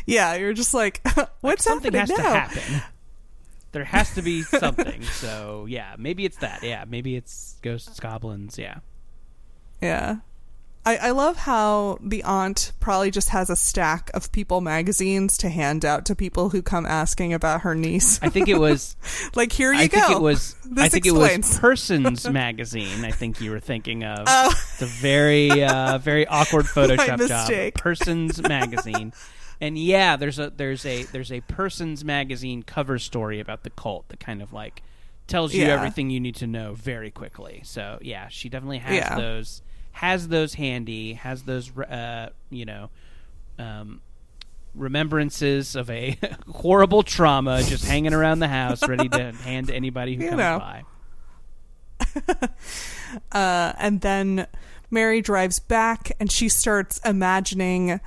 yeah. 0.08 0.34
You're 0.36 0.54
just 0.54 0.74
like, 0.74 1.06
what's 1.42 1.64
Something 1.66 1.94
happening 1.94 2.18
has 2.18 2.24
now? 2.24 2.34
to 2.34 2.40
happen. 2.40 2.82
There 3.72 3.84
has 3.84 4.14
to 4.16 4.22
be 4.22 4.42
something. 4.44 5.02
So 5.18 5.66
yeah, 5.68 5.96
maybe 5.98 6.26
it's 6.26 6.38
that. 6.38 6.64
Yeah, 6.64 6.86
maybe 6.88 7.16
it's 7.16 7.58
ghosts, 7.62 8.00
goblins. 8.00 8.58
Yeah. 8.58 8.80
Yeah. 9.82 10.18
I, 10.88 10.96
I 10.98 11.12
love 11.12 11.36
how 11.36 11.98
the 12.02 12.24
aunt 12.24 12.72
probably 12.80 13.12
just 13.12 13.28
has 13.30 13.50
a 13.50 13.58
stack 13.58 14.10
of 14.14 14.32
People 14.32 14.62
magazines 14.62 15.38
to 15.40 15.50
hand 15.50 15.84
out 15.84 16.06
to 16.06 16.16
people 16.16 16.52
who 16.52 16.62
come 16.62 16.86
asking 16.86 17.34
about 17.34 17.62
her 17.62 17.76
niece. 17.76 18.22
I 18.24 18.30
think 18.30 18.48
it 18.48 18.58
was. 18.58 18.96
like, 19.36 19.52
here 19.52 19.74
you 19.74 19.82
I 19.82 19.88
go. 19.88 20.00
think 20.08 20.12
it 20.12 20.22
was. 20.22 20.56
This 20.64 20.86
I 20.86 20.88
think 20.88 21.06
explains. 21.06 21.46
it 21.50 21.52
was 21.52 21.60
Persons 21.60 22.30
magazine. 22.30 23.04
I 23.04 23.12
think 23.12 23.42
you 23.42 23.52
were 23.52 23.60
thinking 23.60 24.06
of. 24.06 24.24
Oh. 24.28 24.50
It's 24.50 24.82
a 24.82 24.86
very, 24.86 25.62
uh, 25.62 25.98
very 25.98 26.26
awkward 26.26 26.66
Photoshop 26.66 27.28
job. 27.28 27.74
Persons 27.74 28.42
magazine, 28.42 29.12
and 29.62 29.78
yeah, 29.78 30.16
there's 30.16 30.40
a 30.40 30.50
there's 30.50 30.86
a 30.86 31.04
there's 31.04 31.32
a 31.32 31.42
Persons 31.42 32.04
magazine 32.06 32.64
cover 32.64 33.00
story 33.00 33.40
about 33.40 33.64
the 33.64 33.70
cult 33.70 34.08
that 34.10 34.20
kind 34.20 34.42
of 34.42 34.54
like 34.54 34.84
tells 35.28 35.54
you 35.54 35.66
Yeah. 35.66 35.74
everything 35.74 36.10
you 36.10 36.20
need 36.20 36.36
to 36.36 36.48
know 36.48 36.74
very 36.74 37.12
quickly. 37.12 37.62
So 37.64 38.00
yeah, 38.02 38.28
she 38.30 38.50
definitely 38.50 38.78
has 38.80 38.96
Yeah. 38.96 39.16
those 39.18 39.62
has 39.94 40.28
those 40.28 40.54
handy, 40.54 41.14
has 41.14 41.44
those 41.44 41.76
uh, 41.78 42.30
you 42.50 42.66
know. 42.66 42.90
Um, 43.60 44.02
remembrances 44.76 45.76
of 45.76 45.90
a 45.90 46.16
horrible 46.52 47.02
trauma 47.02 47.64
just 47.64 47.84
hanging 47.84 48.14
around 48.14 48.38
the 48.38 48.48
house 48.48 48.88
ready 48.88 49.10
to 49.10 49.32
hand 49.44 49.66
to 49.70 49.74
anybody 49.74 50.16
who 50.16 50.24
You 50.26 50.30
comes 50.30 50.40
know. 50.40 50.60
by. 50.60 50.84
Uh, 53.32 53.72
and 53.78 54.02
then 54.02 54.46
Mary 54.92 55.22
drives 55.22 55.60
back 55.60 56.12
and 56.20 56.32
she 56.32 56.50
starts 56.50 57.00
imagining, 57.06 58.00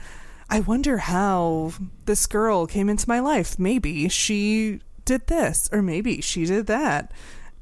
I 0.51 0.61
wonder 0.61 0.99
how 0.99 1.73
this 2.07 2.27
girl 2.27 2.67
came 2.67 2.89
into 2.89 3.09
my 3.09 3.21
life. 3.21 3.59
Maybe 3.59 4.09
she 4.09 4.81
did 5.05 5.27
this, 5.29 5.69
or 5.73 5.81
maybe 5.83 6.21
she 6.21 6.45
did 6.45 6.67
that. 6.67 7.13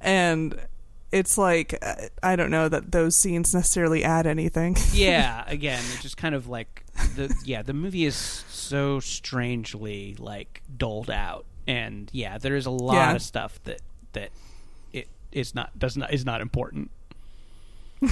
And 0.00 0.58
it's 1.12 1.36
like, 1.38 1.78
I 2.22 2.34
don't 2.36 2.50
know 2.50 2.68
that 2.68 2.92
those 2.92 3.14
scenes 3.16 3.54
necessarily 3.54 4.04
add 4.04 4.26
anything. 4.26 4.76
yeah 4.92 5.44
again 5.46 5.82
it's 5.92 6.02
just 6.02 6.16
kind 6.16 6.34
of 6.34 6.48
like 6.48 6.84
the 7.16 7.34
yeah 7.44 7.62
the 7.62 7.72
movie 7.72 8.04
is 8.04 8.14
so 8.14 9.00
strangely 9.00 10.14
like 10.18 10.62
doled 10.76 11.08
out 11.10 11.44
and 11.66 12.10
yeah 12.12 12.36
there 12.38 12.56
is 12.56 12.66
a 12.66 12.70
lot 12.70 12.94
Yeah. 12.94 13.14
of 13.14 13.22
stuff 13.22 13.58
that 13.64 13.80
that 14.12 14.30
it 14.92 15.08
is 15.32 15.54
not 15.54 15.78
does 15.78 15.96
not 15.96 16.12
is 16.12 16.24
not 16.26 16.40
important 16.42 16.90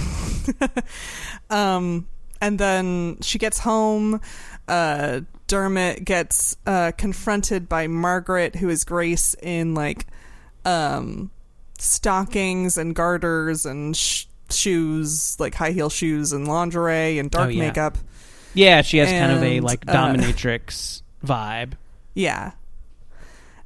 Um, 1.51 2.09
and 2.41 2.59
then 2.59 3.19
she 3.23 3.39
gets 3.39 3.61
home. 3.61 4.21
Uh, 4.69 5.21
Dermot 5.47 6.05
gets 6.05 6.57
uh, 6.67 6.93
confronted 6.99 7.69
by 7.69 7.87
Margaret, 7.87 8.57
who 8.57 8.69
is 8.69 8.85
Grace, 8.85 9.35
in 9.43 9.75
like 9.75 10.07
um, 10.65 11.31
stockings 11.79 12.77
and 12.77 12.95
garters 12.95 13.65
and 13.65 13.97
sh- 13.97 14.25
shoes, 14.51 15.39
like 15.39 15.55
high 15.55 15.71
heel 15.71 15.89
shoes 15.91 16.33
and 16.33 16.49
lingerie 16.49 17.19
and 17.19 17.31
dark 17.31 17.47
Oh, 17.47 17.51
yeah. 17.51 17.67
makeup. 17.69 17.99
yeah 18.55 18.83
she 18.83 18.99
has 18.99 19.11
kind 19.11 19.33
of 19.33 19.43
a 19.43 19.57
And, 19.59 19.65
like 19.65 19.85
uh, 19.89 19.93
dominatrix 19.93 21.03
vibe 21.25 21.73
Yeah. 22.15 22.53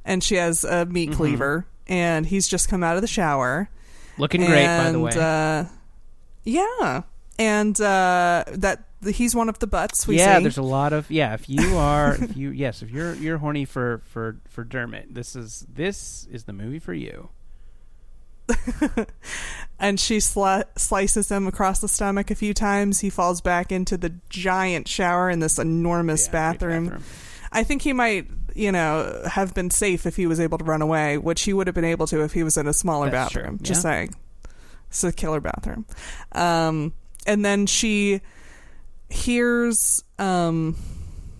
And 0.05 0.23
she 0.23 0.35
has 0.35 0.63
a 0.63 0.85
meat 0.85 1.11
Mhm. 1.11 1.15
cleaver, 1.15 1.65
and 1.87 2.25
he's 2.25 2.47
just 2.47 2.67
come 2.69 2.83
out 2.83 2.95
of 2.95 3.01
the 3.01 3.07
shower. 3.07 3.69
looking 4.17 4.41
great 4.45 4.65
by 4.65 4.83
the 4.83 4.89
And, 4.89 5.01
way 5.01 5.11
Uh, 5.15 5.65
yeah. 6.43 7.01
And 7.39 7.79
uh, 7.81 8.43
that 8.51 8.83
he's 9.09 9.35
one 9.35 9.49
of 9.49 9.59
the 9.59 9.67
butts 9.67 10.07
we 10.07 10.17
yeah 10.17 10.37
see. 10.37 10.43
there's 10.43 10.57
a 10.57 10.61
lot 10.61 10.93
of 10.93 11.09
yeah 11.09 11.33
if 11.33 11.49
you 11.49 11.75
are 11.77 12.15
if 12.21 12.37
you 12.37 12.51
yes 12.51 12.81
if 12.81 12.91
you're 12.91 13.13
you're 13.15 13.37
horny 13.39 13.65
for 13.65 14.01
for 14.05 14.37
for 14.47 14.63
dermot 14.63 15.13
this 15.13 15.35
is 15.35 15.65
this 15.73 16.27
is 16.31 16.43
the 16.43 16.53
movie 16.53 16.79
for 16.79 16.93
you 16.93 17.29
and 19.79 19.99
she 19.99 20.17
sli- 20.17 20.65
slices 20.77 21.29
him 21.31 21.47
across 21.47 21.79
the 21.79 21.87
stomach 21.87 22.31
a 22.31 22.35
few 22.35 22.53
times. 22.53 22.99
He 22.99 23.09
falls 23.09 23.41
back 23.41 23.71
into 23.71 23.97
the 23.97 24.13
giant 24.29 24.87
shower 24.87 25.29
in 25.29 25.39
this 25.39 25.57
enormous 25.57 26.25
Yeah, 26.27 26.31
great 26.31 26.59
bathroom. 26.59 27.03
I 27.51 27.63
think 27.63 27.81
he 27.81 27.93
might, 27.93 28.27
you 28.55 28.71
know, 28.71 29.21
have 29.29 29.53
been 29.53 29.69
safe 29.69 30.05
if 30.05 30.15
he 30.15 30.27
was 30.27 30.39
able 30.39 30.57
to 30.57 30.63
run 30.63 30.81
away, 30.81 31.17
which 31.17 31.43
he 31.43 31.53
would 31.53 31.67
have 31.67 31.75
been 31.75 31.85
able 31.85 32.07
to 32.07 32.23
if 32.23 32.33
he 32.33 32.43
was 32.43 32.57
in 32.57 32.67
a 32.67 32.73
smaller 32.73 33.09
That's 33.09 33.31
true, 33.31 33.41
bathroom. 33.43 33.59
Just 33.61 33.79
yeah. 33.79 33.91
saying. 33.91 34.15
It's 34.89 35.03
a 35.03 35.11
killer 35.11 35.39
bathroom. 35.39 35.85
Um, 36.33 36.93
and 37.25 37.45
then 37.45 37.65
she 37.65 38.21
hears 39.11 40.03
um, 40.19 40.75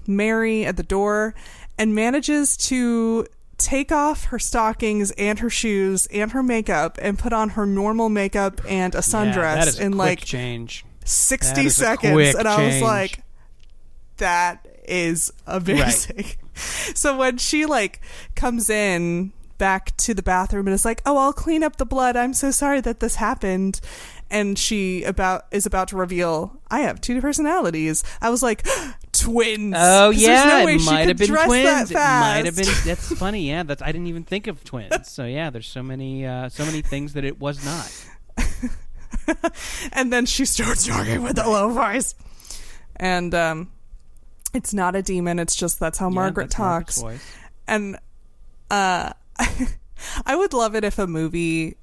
Mary 0.07 0.65
at 0.65 0.78
the 0.78 0.84
door 0.84 1.34
and 1.78 1.95
manages 1.95 2.55
to 2.57 3.26
take 3.57 3.91
off 3.91 4.26
her 4.26 4.39
stockings 4.39 5.11
and 5.11 5.39
her 5.39 5.49
shoes 5.49 6.07
and 6.07 6.32
her 6.32 6.41
makeup 6.43 6.97
and 7.01 7.17
put 7.19 7.32
on 7.32 7.49
her 7.49 7.65
normal 7.65 8.09
makeup 8.09 8.59
and 8.67 8.93
a 8.95 8.97
Yeah, 8.97 9.01
sundress 9.01 9.80
a 9.80 9.84
in 9.84 9.97
like 9.97 10.19
change. 10.26 10.84
60 11.05 11.55
That 11.55 11.65
is 11.65 11.78
a 11.80 11.84
seconds. 11.84 12.36
and 12.36 12.47
i 12.47 12.63
was 12.63 12.74
change. 12.74 12.84
like 12.84 13.24
that 14.17 14.67
is 14.88 15.32
amazing. 15.47 16.26
So 16.93 17.17
when 17.17 17.38
she 17.38 17.65
like 17.65 18.01
comes 18.36 18.69
in 18.69 19.32
back 19.57 19.95
to 19.97 20.13
the 20.13 20.22
bathroom 20.22 20.67
and 20.67 20.74
is 20.76 20.84
like 20.86 21.01
oh 21.05 21.17
i'll 21.17 21.34
clean 21.34 21.63
up 21.63 21.78
the 21.78 21.86
blood. 21.86 22.15
I'm 22.15 22.34
so 22.34 22.51
sorry 22.51 22.82
that 22.82 22.99
this 22.99 23.15
happened 23.15 23.80
and 24.32 24.57
she 24.57 25.03
about 25.03 25.45
is 25.51 25.67
about 25.67 25.89
to 25.89 25.95
reveal 25.95 26.59
i 26.71 26.79
have 26.79 26.99
two 26.99 27.21
personalities 27.21 28.03
i 28.21 28.29
was 28.29 28.41
like 28.41 28.65
twins 29.11 29.75
Oh 29.77 30.09
yeah, 30.09 30.45
no 30.45 30.65
way 30.65 30.75
it 30.75 30.82
might 30.82 31.07
have 31.07 31.17
been 31.17 31.27
twins. 31.27 31.91
It 31.91 31.95
might 31.95 32.45
have 32.45 32.55
been. 32.55 32.65
That's 32.86 33.13
funny. 33.19 33.47
Yeah, 33.47 33.61
that's. 33.61 33.82
I 33.82 33.91
didn't 33.91 34.07
even 34.07 34.23
think 34.23 34.47
of 34.47 34.63
twins. 34.63 35.09
So 35.09 35.25
yeah, 35.25 35.51
there's 35.51 35.67
so 35.67 35.84
many, 35.84 36.25
uh, 36.25 36.49
so 36.49 36.65
many 36.65 36.82
things 36.82 37.13
that 37.13 37.23
it 37.23 37.39
was 37.39 37.63
not. 37.63 37.91
and 39.93 40.11
then 40.11 40.25
she 40.25 40.45
starts 40.45 40.88
talking 40.88 41.21
with 41.21 41.38
a 41.38 41.47
low 41.47 41.69
voice 41.69 42.15
and 42.95 43.34
um 43.36 43.71
it's 44.53 44.73
not 44.73 44.95
a 44.95 45.01
demon 45.01 45.39
it's 45.39 45.55
just 45.55 45.79
that's 45.79 45.97
how 45.97 46.09
Yeah, 46.09 46.15
margaret 46.15 46.43
that's 46.45 46.55
talks 46.55 47.03
and 47.67 47.97
uh 48.69 49.11
i 50.25 50.36
would 50.36 50.53
love 50.53 50.75
it 50.75 50.84
if 50.84 50.97
a 50.99 51.07
movie 51.07 51.77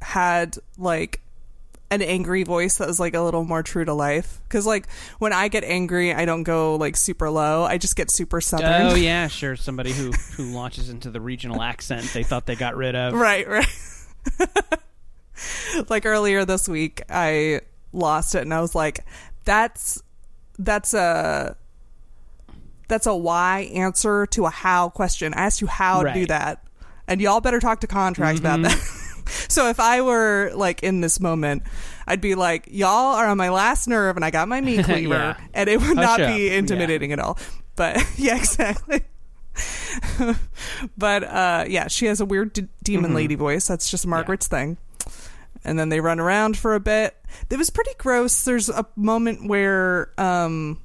had 0.00 0.56
like 0.76 1.20
an 1.90 2.02
angry 2.02 2.42
voice 2.42 2.76
that 2.78 2.86
was 2.86 3.00
like 3.00 3.14
a 3.14 3.20
little 3.20 3.44
more 3.44 3.62
true 3.62 3.84
to 3.84 3.94
life. 3.94 4.40
Because 4.44 4.66
like 4.66 4.88
when 5.18 5.32
i 5.32 5.48
get 5.48 5.64
angry 5.64 6.12
i 6.12 6.24
don't 6.24 6.42
go 6.42 6.76
like 6.76 6.96
super 6.96 7.30
low. 7.30 7.64
I 7.64 7.78
just 7.78 7.96
get 7.96 8.10
super 8.10 8.40
southern 8.40 8.92
Oh 8.92 8.94
yeah, 8.94 9.28
sure. 9.28 9.56
Somebody 9.56 9.92
who 9.92 10.12
who 10.12 10.52
launches 10.52 10.90
into 10.90 11.10
the 11.10 11.20
regional 11.20 11.62
accent 11.62 12.10
they 12.12 12.22
thought 12.22 12.46
they 12.46 12.56
got 12.56 12.76
rid 12.76 12.94
of. 12.94 13.14
right 13.14 13.48
right. 13.48 13.66
Like 15.88 16.04
earlier 16.04 16.44
this 16.44 16.68
week 16.68 17.02
i 17.08 17.60
lost 17.92 18.34
it 18.34 18.42
and 18.42 18.52
i 18.52 18.60
was 18.60 18.74
like 18.74 19.04
that's 19.44 20.02
that's 20.58 20.92
a 20.92 21.56
that's 22.88 23.06
a 23.06 23.14
why 23.14 23.70
answer 23.74 24.26
to 24.26 24.46
a 24.46 24.50
how 24.50 24.88
question. 24.88 25.34
I 25.34 25.42
asked 25.42 25.60
you 25.60 25.66
how 25.66 26.02
to 26.02 26.12
do 26.12 26.26
that. 26.26 26.64
And 27.06 27.20
y'all 27.20 27.40
better 27.40 27.60
talk 27.60 27.80
to 27.80 27.86
contracts 27.86 28.40
about 28.40 28.60
mm-hmm. 28.60 28.64
that 28.64 28.76
so 29.28 29.68
if 29.68 29.78
i 29.80 30.00
were 30.00 30.50
like 30.54 30.82
in 30.82 31.00
this 31.00 31.20
moment 31.20 31.62
i'd 32.06 32.20
be 32.20 32.34
like 32.34 32.66
y'all 32.70 33.14
are 33.14 33.26
on 33.26 33.36
my 33.36 33.48
last 33.50 33.86
nerve 33.88 34.16
and 34.16 34.24
i 34.24 34.30
got 34.30 34.48
my 34.48 34.60
meat 34.60 34.84
cleaver 34.84 35.14
Yeah. 35.14 35.36
and 35.54 35.68
it 35.68 35.78
would 35.80 35.96
Hush 35.96 35.96
not 35.96 36.20
up. 36.20 36.34
be 36.34 36.46
Yeah. 36.48 36.52
intimidating 36.54 37.12
at 37.12 37.18
all 37.18 37.38
but 37.76 38.02
yeah 38.18 38.36
exactly 38.36 39.02
but 40.96 41.24
uh, 41.24 41.64
yeah, 41.66 41.88
she 41.88 42.06
has 42.06 42.20
a 42.20 42.24
weird 42.24 42.52
d- 42.52 42.68
demon 42.84 43.10
Mhm. 43.10 43.14
lady 43.16 43.34
voice. 43.34 43.66
That's 43.66 43.90
just 43.90 44.06
Margaret's 44.06 44.46
thing. 44.46 44.76
And 45.64 45.76
then 45.76 45.88
they 45.88 45.98
run 45.98 46.20
around 46.20 46.56
for 46.56 46.74
a 46.76 46.80
bit. 46.80 47.16
It 47.50 47.56
was 47.58 47.68
pretty 47.68 47.90
gross. 47.98 48.44
There's 48.44 48.68
a 48.68 48.86
moment 48.94 49.48
where 49.48 50.12
um, 50.16 50.78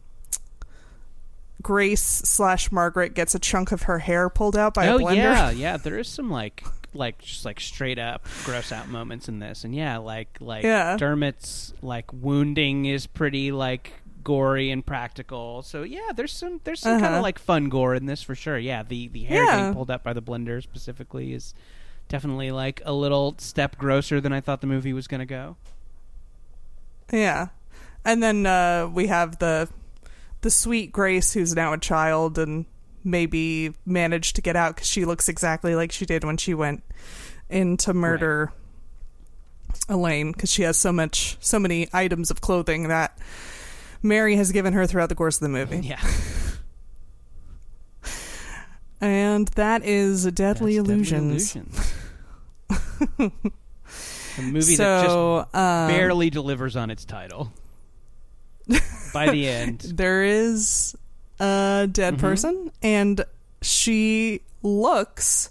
Grace 1.61 2.01
slash 2.01 2.71
Margaret 2.71 3.13
gets 3.13 3.35
a 3.35 3.39
chunk 3.39 3.71
of 3.71 3.83
her 3.83 3.99
hair 3.99 4.27
pulled 4.29 4.57
out 4.57 4.73
by 4.73 4.87
oh 4.87 4.97
a 4.97 4.99
blender. 4.99 5.15
yeah, 5.17 5.51
yeah. 5.51 5.77
There 5.77 5.99
is 5.99 6.07
some 6.07 6.31
like 6.31 6.63
like 6.93 7.19
just 7.19 7.45
like 7.45 7.59
straight 7.59 7.99
up 7.99 8.25
gross 8.43 8.71
out 8.71 8.87
moments 8.89 9.27
in 9.27 9.39
this, 9.39 9.63
and 9.63 9.73
yeah, 9.75 9.97
like 9.97 10.37
like 10.39 10.63
Yeah. 10.63 10.97
Dermot's 10.97 11.73
like 11.81 12.11
wounding 12.13 12.85
is 12.85 13.07
pretty 13.07 13.51
like 13.51 13.93
gory 14.23 14.71
and 14.71 14.85
practical. 14.85 15.61
So 15.63 15.83
yeah, 15.83 16.11
there's 16.15 16.31
some 16.31 16.61
there's 16.63 16.79
some 16.79 16.93
kind 16.99 17.05
Uh-huh. 17.07 17.17
of 17.17 17.23
like 17.23 17.39
fun 17.39 17.69
gore 17.69 17.93
in 17.95 18.05
this 18.05 18.21
for 18.23 18.35
sure. 18.35 18.57
Yeah, 18.57 18.83
the 18.83 19.07
the 19.09 19.23
hair 19.23 19.43
Yeah. 19.43 19.57
getting 19.57 19.73
pulled 19.73 19.91
up 19.91 20.03
by 20.03 20.13
the 20.13 20.21
blender 20.21 20.61
specifically 20.63 21.33
is 21.33 21.53
definitely 22.09 22.51
like 22.51 22.81
a 22.85 22.93
little 22.93 23.35
step 23.37 23.77
grosser 23.77 24.21
than 24.21 24.31
I 24.33 24.39
thought 24.41 24.61
the 24.61 24.67
movie 24.67 24.93
was 24.93 25.07
going 25.07 25.19
to 25.19 25.25
go. 25.25 25.57
Yeah. 27.11 27.47
And 28.05 28.21
then 28.21 28.45
uh, 28.45 28.89
we 28.93 29.07
have 29.07 29.39
the 29.39 29.69
the 30.41 30.51
sweet 30.51 30.91
Grace 30.91 31.33
who's 31.33 31.55
now 31.55 31.71
a 31.73 31.77
child 31.77 32.37
and 32.37 32.65
maybe 33.03 33.73
managed 33.85 34.35
to 34.35 34.41
get 34.41 34.55
out 34.55 34.75
because 34.75 34.87
she 34.87 35.05
looks 35.05 35.29
exactly 35.29 35.75
like 35.75 35.91
she 35.91 36.05
did 36.05 36.23
when 36.23 36.37
she 36.37 36.53
went 36.53 36.83
in 37.49 37.77
to 37.77 37.93
murder 37.93 38.51
Elaine 39.89 40.31
because 40.31 40.51
she 40.51 40.63
has 40.63 40.77
so 40.77 40.91
much 40.91 41.37
so 41.39 41.59
many 41.59 41.87
items 41.93 42.31
of 42.31 42.41
clothing 42.41 42.87
that 42.87 43.17
Mary 44.01 44.35
has 44.35 44.51
given 44.51 44.73
her 44.73 44.85
throughout 44.85 45.09
the 45.09 45.15
course 45.15 45.37
of 45.37 45.41
the 45.41 45.49
movie. 45.49 45.79
Yeah, 45.79 46.01
And 49.03 49.49
that 49.49 49.83
is 49.83 50.23
That's 50.23 50.35
Deadly 50.35 50.77
Illusions. 50.77 51.55
Illusions. 51.57 51.93
a 53.19 54.41
movie 54.41 54.77
that 54.77 55.03
just 55.03 55.55
um, 55.55 55.89
barely 55.89 56.29
delivers 56.29 56.77
on 56.77 56.89
its 56.89 57.03
title. 57.03 57.51
By 59.13 59.29
the 59.29 59.45
end, 59.45 59.79
there 59.81 60.23
is 60.23 60.95
a 61.39 61.87
dead 61.91 62.15
Mhm. 62.15 62.19
person 62.19 62.71
and 62.81 63.25
she 63.61 64.41
looks 64.61 65.49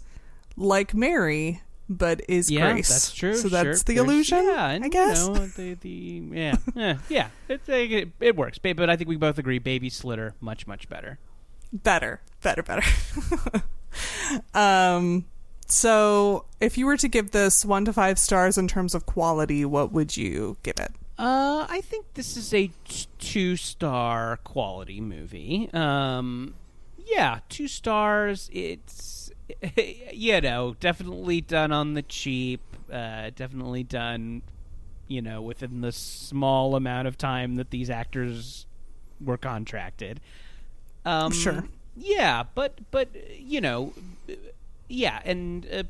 like 0.56 0.94
Mary 0.94 1.62
but 1.88 2.22
is 2.28 2.50
yeah, 2.50 2.72
Grace. 2.72 2.88
that's 2.88 3.12
true. 3.12 3.34
So 3.34 3.48
sure. 3.48 3.64
that's 3.64 3.82
the 3.82 3.94
There's- 3.94 4.08
illusion, 4.08 4.44
Yeah, 4.46 4.78
I 4.82 4.88
guess. 4.88 5.26
You 5.26 5.34
know, 5.34 5.46
the, 5.46 5.74
the 5.74 6.22
yeah, 6.32 6.54
yeah, 6.74 6.98
yeah. 7.10 7.28
It, 7.48 7.60
it, 7.68 8.08
it 8.20 8.36
works, 8.36 8.56
but 8.58 8.88
I 8.88 8.96
think 8.96 9.08
we 9.08 9.16
both 9.16 9.36
agree, 9.36 9.58
Baby 9.58 9.90
Slitter 9.90 10.34
much 10.40 10.66
much 10.66 10.88
better. 10.88 11.18
better, 11.72 12.20
better, 12.40 12.62
better. 12.62 12.82
um 14.54 15.26
so 15.66 16.44
if 16.60 16.76
you 16.78 16.86
were 16.86 16.96
to 16.98 17.08
give 17.08 17.30
this 17.30 17.64
1 17.64 17.86
to 17.86 17.92
5 17.92 18.18
stars 18.18 18.58
in 18.58 18.68
terms 18.68 18.94
of 18.94 19.06
quality, 19.06 19.64
what 19.64 19.90
would 19.92 20.16
you 20.16 20.56
give 20.62 20.78
it? 20.78 20.92
Uh, 21.18 21.66
I 21.68 21.80
think 21.82 22.06
this 22.14 22.36
is 22.36 22.52
a 22.54 22.70
t- 22.88 23.06
two 23.18 23.56
star 23.56 24.38
quality 24.38 25.00
movie. 25.00 25.68
Um, 25.72 26.54
yeah, 26.98 27.40
two 27.48 27.68
stars. 27.68 28.48
It's 28.52 29.30
you 30.12 30.40
know 30.40 30.74
definitely 30.80 31.40
done 31.40 31.70
on 31.72 31.94
the 31.94 32.02
cheap. 32.02 32.60
Uh, 32.90 33.30
definitely 33.34 33.82
done, 33.84 34.42
you 35.08 35.22
know, 35.22 35.40
within 35.42 35.80
the 35.80 35.92
small 35.92 36.74
amount 36.74 37.08
of 37.08 37.16
time 37.16 37.56
that 37.56 37.70
these 37.70 37.88
actors 37.90 38.66
were 39.20 39.38
contracted. 39.38 40.20
Um, 41.04 41.32
Sure. 41.32 41.64
Yeah, 41.96 42.44
but 42.54 42.78
but 42.90 43.08
you 43.38 43.60
know, 43.60 43.92
yeah, 44.88 45.20
and 45.24 45.66
uh, 45.70 45.82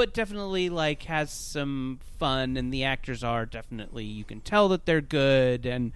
but 0.00 0.14
definitely 0.14 0.70
like 0.70 1.02
has 1.02 1.30
some 1.30 1.98
fun, 2.18 2.56
and 2.56 2.72
the 2.72 2.84
actors 2.84 3.22
are 3.22 3.44
definitely 3.44 4.02
you 4.06 4.24
can 4.24 4.40
tell 4.40 4.66
that 4.70 4.86
they're 4.86 5.02
good, 5.02 5.66
and 5.66 5.92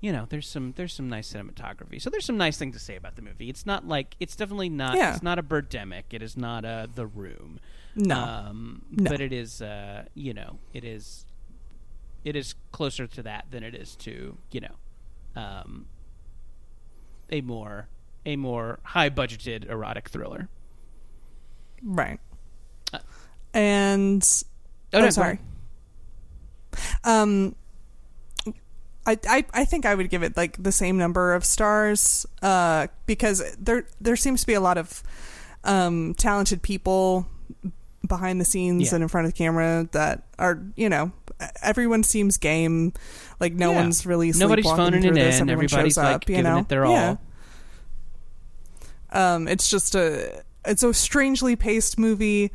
you 0.00 0.10
know 0.10 0.24
there's 0.30 0.48
some 0.48 0.72
there's 0.78 0.94
some 0.94 1.06
nice 1.10 1.30
cinematography. 1.30 2.00
So 2.00 2.08
there's 2.08 2.24
some 2.24 2.38
nice 2.38 2.56
things 2.56 2.74
to 2.76 2.80
say 2.82 2.96
about 2.96 3.16
the 3.16 3.20
movie. 3.20 3.50
It's 3.50 3.66
not 3.66 3.86
like 3.86 4.16
it's 4.18 4.34
definitely 4.36 4.70
not 4.70 4.96
Yeah. 4.96 5.12
it's 5.12 5.22
not 5.22 5.38
a 5.38 5.42
Birdemic. 5.42 6.04
It 6.12 6.22
is 6.22 6.34
not 6.34 6.64
a 6.64 6.88
The 6.94 7.06
Room. 7.06 7.60
No. 7.94 8.16
um, 8.18 8.86
No. 8.90 9.10
but 9.10 9.20
it 9.20 9.34
is 9.34 9.60
uh, 9.60 10.04
you 10.14 10.32
know 10.32 10.56
it 10.72 10.82
is 10.82 11.26
it 12.24 12.34
is 12.34 12.54
closer 12.70 13.06
to 13.06 13.22
that 13.24 13.48
than 13.50 13.62
it 13.62 13.74
is 13.74 13.96
to 13.96 14.38
you 14.50 14.60
know 14.62 14.76
um, 15.36 15.84
a 17.28 17.42
more 17.42 17.88
a 18.24 18.36
more 18.36 18.78
high 18.82 19.10
budgeted 19.10 19.68
erotic 19.68 20.08
thriller. 20.08 20.48
Right. 21.82 22.18
And 23.54 24.22
Oh, 24.92 24.98
no, 25.00 25.06
go 25.06 25.10
sorry. 25.10 25.38
Um, 27.04 27.54
I, 29.06 29.18
I 29.28 29.44
I 29.52 29.64
think 29.64 29.84
I 29.84 29.94
would 29.94 30.08
give 30.10 30.22
it 30.22 30.36
like 30.36 30.62
the 30.62 30.72
same 30.72 30.96
number 30.96 31.34
of 31.34 31.44
stars, 31.44 32.24
uh, 32.42 32.86
because 33.06 33.42
there 33.58 33.86
there 34.00 34.16
seems 34.16 34.42
to 34.42 34.46
be 34.46 34.54
a 34.54 34.60
lot 34.60 34.78
of 34.78 35.02
um 35.64 36.14
talented 36.14 36.62
people 36.62 37.26
behind 38.06 38.40
the 38.40 38.44
scenes 38.44 38.88
Yeah. 38.90 38.96
and 38.96 39.02
in 39.02 39.08
front 39.08 39.26
of 39.26 39.32
the 39.32 39.36
camera 39.38 39.88
that 39.92 40.24
are 40.38 40.62
you 40.76 40.88
know 40.88 41.12
everyone 41.62 42.04
seems 42.04 42.36
game, 42.36 42.92
like 43.40 43.52
no 43.54 43.70
Yeah. 43.72 43.76
one's 43.82 44.06
really 44.06 44.30
Nobody's 44.32 44.64
phoning 44.66 45.04
it 45.04 45.14
this. 45.14 45.40
in. 45.40 45.50
Everyone 45.50 45.64
Everybody's 45.64 45.96
like 45.96 46.14
up, 46.16 46.28
you 46.28 46.36
giving 46.36 46.52
know? 46.52 46.58
it 46.60 46.68
their 46.68 46.84
Yeah. 46.86 47.16
all. 49.12 49.32
Um, 49.34 49.48
it's 49.48 49.68
just 49.68 49.94
a 49.94 50.42
it's 50.64 50.82
a 50.84 50.94
strangely 50.94 51.56
paced 51.56 51.98
movie, 51.98 52.52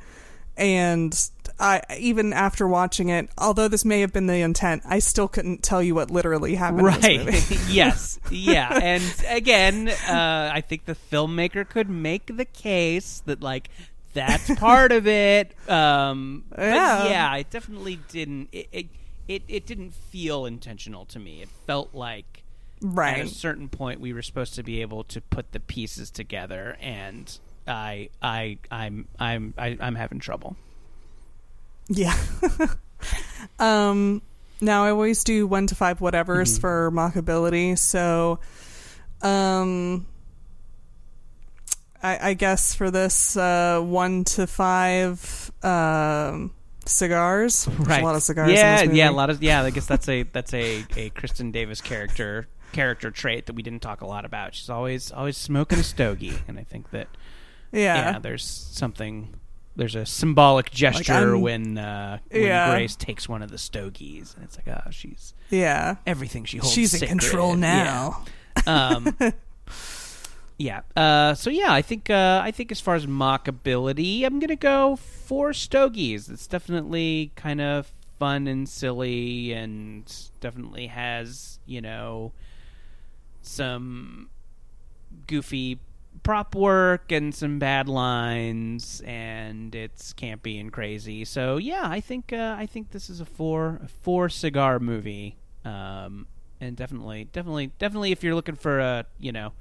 and 0.57 1.29
I 1.59 1.81
even 1.97 2.33
after 2.33 2.67
watching 2.67 3.09
it, 3.09 3.29
although 3.37 3.67
this 3.67 3.83
may 3.85 4.01
have 4.01 4.13
been 4.13 4.27
the 4.27 4.41
intent, 4.41 4.83
I 4.85 4.99
still 4.99 5.27
couldn't 5.27 5.63
tell 5.63 5.81
you 5.81 5.95
what 5.95 6.11
literally 6.11 6.55
happened. 6.55 6.83
Right. 6.85 7.51
yes. 7.69 8.19
Yeah. 8.29 8.79
And 8.83 9.03
again, 9.27 9.89
uh, 9.89 10.51
I 10.53 10.61
think 10.61 10.85
the 10.85 10.95
filmmaker 11.11 11.67
could 11.67 11.89
make 11.89 12.35
the 12.37 12.45
case 12.45 13.21
that 13.25 13.41
like 13.41 13.69
that's 14.13 14.53
part 14.59 14.91
of 14.91 15.07
it. 15.07 15.53
Um, 15.69 16.43
but 16.49 16.59
Yeah. 16.59 17.07
yeah, 17.07 17.35
it 17.37 17.49
definitely 17.49 17.99
didn't. 18.09 18.49
It, 18.51 18.67
it 18.71 18.85
it 19.27 19.43
it 19.47 19.65
didn't 19.65 19.93
feel 19.93 20.45
intentional 20.45 21.05
to 21.05 21.19
me. 21.19 21.41
It 21.41 21.49
felt 21.65 21.93
like 21.93 22.43
right 22.81 23.17
at 23.17 23.25
a 23.25 23.29
certain 23.29 23.67
point 23.67 23.99
we 23.99 24.13
were 24.13 24.21
supposed 24.21 24.53
to 24.53 24.61
be 24.63 24.81
able 24.81 25.03
to 25.05 25.19
put 25.19 25.51
the 25.51 25.59
pieces 25.59 26.11
together, 26.11 26.77
and 26.79 27.39
I 27.67 28.09
I 28.21 28.57
I'm 28.71 29.07
I'm 29.19 29.53
I, 29.57 29.77
I'm 29.79 29.95
having 29.95 30.19
trouble. 30.19 30.55
Yeah. 31.89 32.17
um. 33.59 34.21
Now 34.59 34.85
I 34.85 34.89
always 34.89 35.23
do 35.23 35.45
one 35.45 35.67
to 35.67 35.75
five 35.75 35.99
whatevers 35.99 36.57
Mhm. 36.57 36.61
for 36.61 36.91
mockability, 36.91 37.77
so 37.77 38.39
um. 39.21 40.05
I, 42.01 42.29
I 42.29 42.33
guess 42.35 42.75
for 42.75 42.91
this 42.91 43.35
uh, 43.35 43.79
one 43.81 44.23
to 44.25 44.45
five 44.45 45.51
um, 45.63 46.51
cigars, 46.85 47.67
Right. 47.79 48.01
a 48.01 48.05
lot 48.05 48.15
of 48.15 48.21
cigars. 48.21 48.51
Yeah, 48.51 48.83
yeah, 48.83 49.09
a 49.09 49.11
lot 49.11 49.31
of 49.31 49.41
yeah. 49.41 49.63
I 49.63 49.71
guess 49.71 49.87
that's 49.87 50.07
a 50.07 50.21
that's 50.31 50.53
a 50.53 50.85
a 50.95 51.09
Kristin 51.11 51.51
Davis 51.51 51.81
character 51.81 52.47
character 52.71 53.09
trait 53.09 53.47
that 53.47 53.53
we 53.53 53.63
didn't 53.63 53.81
talk 53.81 54.01
a 54.01 54.05
lot 54.05 54.25
about. 54.25 54.53
She's 54.53 54.69
always 54.69 55.11
always 55.11 55.37
smoking 55.37 55.79
a 55.79 55.83
stogie, 55.83 56.33
and 56.47 56.59
I 56.59 56.63
think 56.63 56.91
that 56.91 57.07
yeah, 57.71 58.11
yeah. 58.13 58.19
there's 58.19 58.43
something. 58.43 59.33
There's 59.75 59.93
a 59.95 60.07
symbolic 60.07 60.71
gesture 60.71 61.13
I'm- 61.13 61.41
when 61.41 61.77
uh, 61.77 62.17
when 62.31 62.41
Yeah. 62.43 62.71
Grace 62.71 62.95
takes 62.95 63.29
one 63.29 63.43
of 63.43 63.51
the 63.51 63.57
stogies, 63.59 64.33
and 64.35 64.43
it's 64.43 64.57
like, 64.57 64.67
oh, 64.67 64.89
she's 64.89 65.33
yeah. 65.51 65.97
everything 66.07 66.45
she 66.45 66.57
holds. 66.57 66.73
She's 66.73 66.93
in 66.95 66.99
sacred. 67.01 67.19
control 67.19 67.49
Yeah. 67.51 67.55
now. 67.57 68.25
Um, 68.65 69.17
yeah. 70.57 70.81
Uh, 70.95 71.35
so 71.35 71.49
yeah, 71.51 71.71
I 71.71 71.83
think 71.83 72.09
uh, 72.09 72.41
I 72.43 72.49
think 72.51 72.71
as 72.71 72.79
far 72.81 72.95
as 72.95 73.05
mockability, 73.05 74.23
I'm 74.25 74.39
gonna 74.39 74.55
go 74.55 74.95
for 74.95 75.53
Stogies. 75.53 76.27
It's 76.29 76.47
definitely 76.47 77.31
kind 77.35 77.61
of 77.61 77.91
fun 78.17 78.47
and 78.47 78.67
silly, 78.67 79.53
and 79.53 80.11
definitely 80.41 80.87
has 80.87 81.59
you 81.67 81.81
know 81.81 82.31
some 83.43 84.29
goofy 85.27 85.79
prop 86.23 86.55
work 86.55 87.11
and 87.11 87.33
some 87.33 87.59
bad 87.59 87.87
lines, 87.89 89.01
and 89.05 89.73
it's 89.75 90.13
campy 90.13 90.59
and 90.59 90.71
crazy. 90.71 91.25
So 91.25 91.57
yeah, 91.57 91.83
I 91.85 91.99
think 91.99 92.33
uh, 92.33 92.55
I 92.57 92.65
think 92.65 92.91
this 92.91 93.09
is 93.09 93.19
a 93.21 93.25
four 93.25 93.79
a 93.83 93.87
four 93.87 94.29
cigar 94.29 94.79
movie. 94.79 95.37
Um, 95.65 96.27
and 96.59 96.75
definitely, 96.75 97.25
definitely, 97.25 97.71
definitely, 97.77 98.11
if 98.11 98.23
you're 98.23 98.35
looking 98.35 98.55
for 98.55 98.79
a 98.79 99.05
you 99.19 99.31
know 99.31 99.53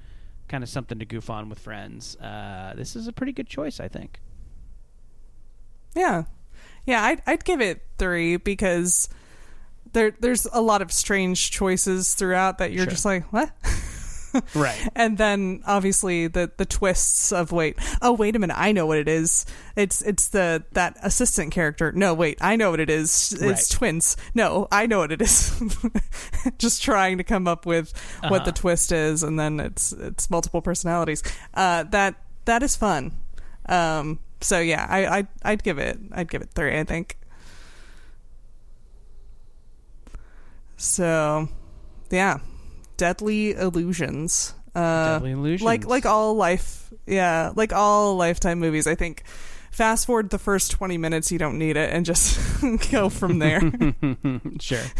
kind 0.49 0.63
of 0.63 0.71
something 0.71 0.99
to 1.01 1.05
goof 1.05 1.29
on 1.31 1.49
with 1.49 1.59
friends, 1.59 2.17
uh, 2.17 2.73
this 2.77 2.95
is 2.97 3.09
a 3.09 3.13
pretty 3.13 3.33
good 3.33 3.49
choice, 3.49 3.81
I 3.81 3.89
think. 3.89 4.21
Yeah, 5.95 6.25
yeah. 6.85 7.03
I'd 7.05 7.23
I'd 7.27 7.45
give 7.45 7.61
it 7.61 7.83
three 7.99 8.37
because 8.37 9.09
there 9.93 10.13
there's 10.21 10.47
a 10.53 10.61
lot 10.61 10.83
of 10.83 10.93
strange 10.93 11.51
choices 11.51 12.15
throughout 12.15 12.59
that 12.59 12.73
you're 12.73 12.85
Sure. 12.85 12.91
just 12.91 13.05
like 13.05 13.33
what. 13.33 13.51
Right. 14.55 14.89
And 14.95 15.19
then 15.19 15.63
obviously 15.67 16.27
the 16.29 16.51
the 16.57 16.65
twists 16.67 17.33
of 17.33 17.53
wait 17.53 17.77
oh 18.03 18.13
wait 18.13 18.37
a 18.37 18.39
minute 18.39 18.57
I 18.59 18.73
know 18.73 18.87
what 18.87 18.99
it 18.99 19.09
is. 19.09 19.47
It's 19.77 20.03
it's 20.03 20.29
the 20.29 20.65
that 20.73 20.97
assistant 21.03 21.53
character. 21.53 21.93
No 21.93 22.15
wait 22.15 22.39
I 22.41 22.57
know 22.57 22.71
what 22.71 22.81
it 22.81 22.91
is. 22.91 23.33
It's 23.33 23.43
Right. 23.43 23.67
twins. 23.71 24.17
No 24.35 24.69
I 24.73 24.87
know 24.87 24.99
what 24.99 25.13
it 25.13 25.21
is. 25.23 25.53
Just 26.59 26.83
trying 26.83 27.19
to 27.19 27.25
come 27.25 27.47
up 27.49 27.67
with 27.67 27.93
what 28.23 28.45
the 28.45 28.51
Uh-huh. 28.51 28.53
twist 28.53 28.93
is 28.93 29.23
and 29.23 29.39
then 29.39 29.61
it's 29.61 29.93
it's 29.93 30.29
multiple 30.31 30.63
personalities. 30.63 31.23
Uh 31.55 31.83
that 31.85 32.15
that 32.45 32.63
is 32.63 32.77
fun. 32.77 33.13
Um 33.69 34.19
so 34.41 34.59
yeah 34.61 34.87
I 34.89 35.19
I 35.19 35.27
I'd 35.45 35.63
give 35.63 35.79
it 35.79 35.99
I'd 36.13 36.31
give 36.31 36.43
it 36.43 36.51
three 36.55 36.79
I 36.79 36.85
think. 36.85 37.19
So 40.77 41.49
yeah 42.11 42.39
Deadly 42.97 43.53
Illusions. 43.53 44.55
Uh, 44.75 45.15
Deadly 45.15 45.33
Illusions. 45.33 45.65
like 45.65 45.87
like 45.87 46.07
all 46.07 46.35
life, 46.35 46.93
yeah, 47.07 47.53
like 47.55 47.73
all 47.73 48.17
Lifetime 48.17 48.59
movies. 48.59 48.87
I 48.87 48.95
think 48.95 49.23
fast 49.71 50.07
forward 50.07 50.31
the 50.31 50.39
first 50.39 50.71
twenty 50.71 50.99
minutes, 50.99 51.33
you 51.33 51.39
don't 51.39 51.59
need 51.59 51.77
it, 51.77 51.93
and 51.93 52.05
just 52.05 52.39
go 52.91 53.09
from 53.09 53.39
there. 53.39 53.61
sure. 54.61 54.83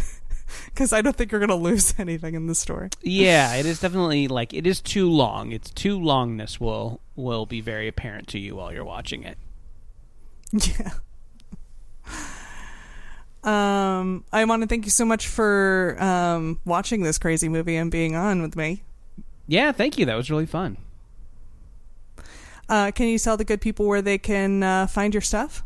Because 0.67 0.93
I 0.93 1.01
don't 1.01 1.13
think 1.13 1.31
you're 1.33 1.41
gonna 1.41 1.55
lose 1.55 1.93
anything 1.99 2.33
in 2.33 2.47
the 2.47 2.55
story. 2.55 2.89
Yeah, 3.01 3.55
it 3.55 3.65
is 3.65 3.81
definitely 3.81 4.29
like 4.29 4.53
it 4.53 4.65
is 4.65 4.79
too 4.79 5.09
long. 5.09 5.51
Its 5.51 5.69
too 5.69 5.99
longness 5.99 6.57
will 6.57 7.01
will 7.17 7.45
be 7.45 7.59
very 7.59 7.89
apparent 7.89 8.29
to 8.29 8.39
you 8.39 8.55
while 8.55 8.71
you're 8.71 8.85
watching 8.85 9.23
it. 9.23 9.37
Yeah. 10.53 10.91
Um, 13.47 14.25
I 14.33 14.43
want 14.43 14.61
to 14.63 14.67
thank 14.67 14.83
you 14.83 14.91
so 14.91 15.05
much 15.05 15.25
for 15.27 15.95
um, 16.03 16.59
watching 16.65 17.03
this 17.03 17.17
crazy 17.17 17.47
movie 17.47 17.77
and 17.77 17.89
being 17.89 18.13
on 18.13 18.41
with 18.41 18.57
me. 18.57 18.83
Yeah, 19.47 19.71
thank 19.71 19.97
you. 19.97 20.05
That 20.05 20.15
was 20.15 20.29
really 20.29 20.45
fun. 20.45 20.75
Uh, 22.67 22.91
can 22.91 23.07
you 23.07 23.17
tell 23.17 23.37
the 23.37 23.45
good 23.45 23.61
people 23.61 23.85
where 23.85 24.01
they 24.01 24.17
can 24.17 24.63
uh, 24.63 24.87
find 24.87 25.13
your 25.13 25.21
stuff? 25.21 25.63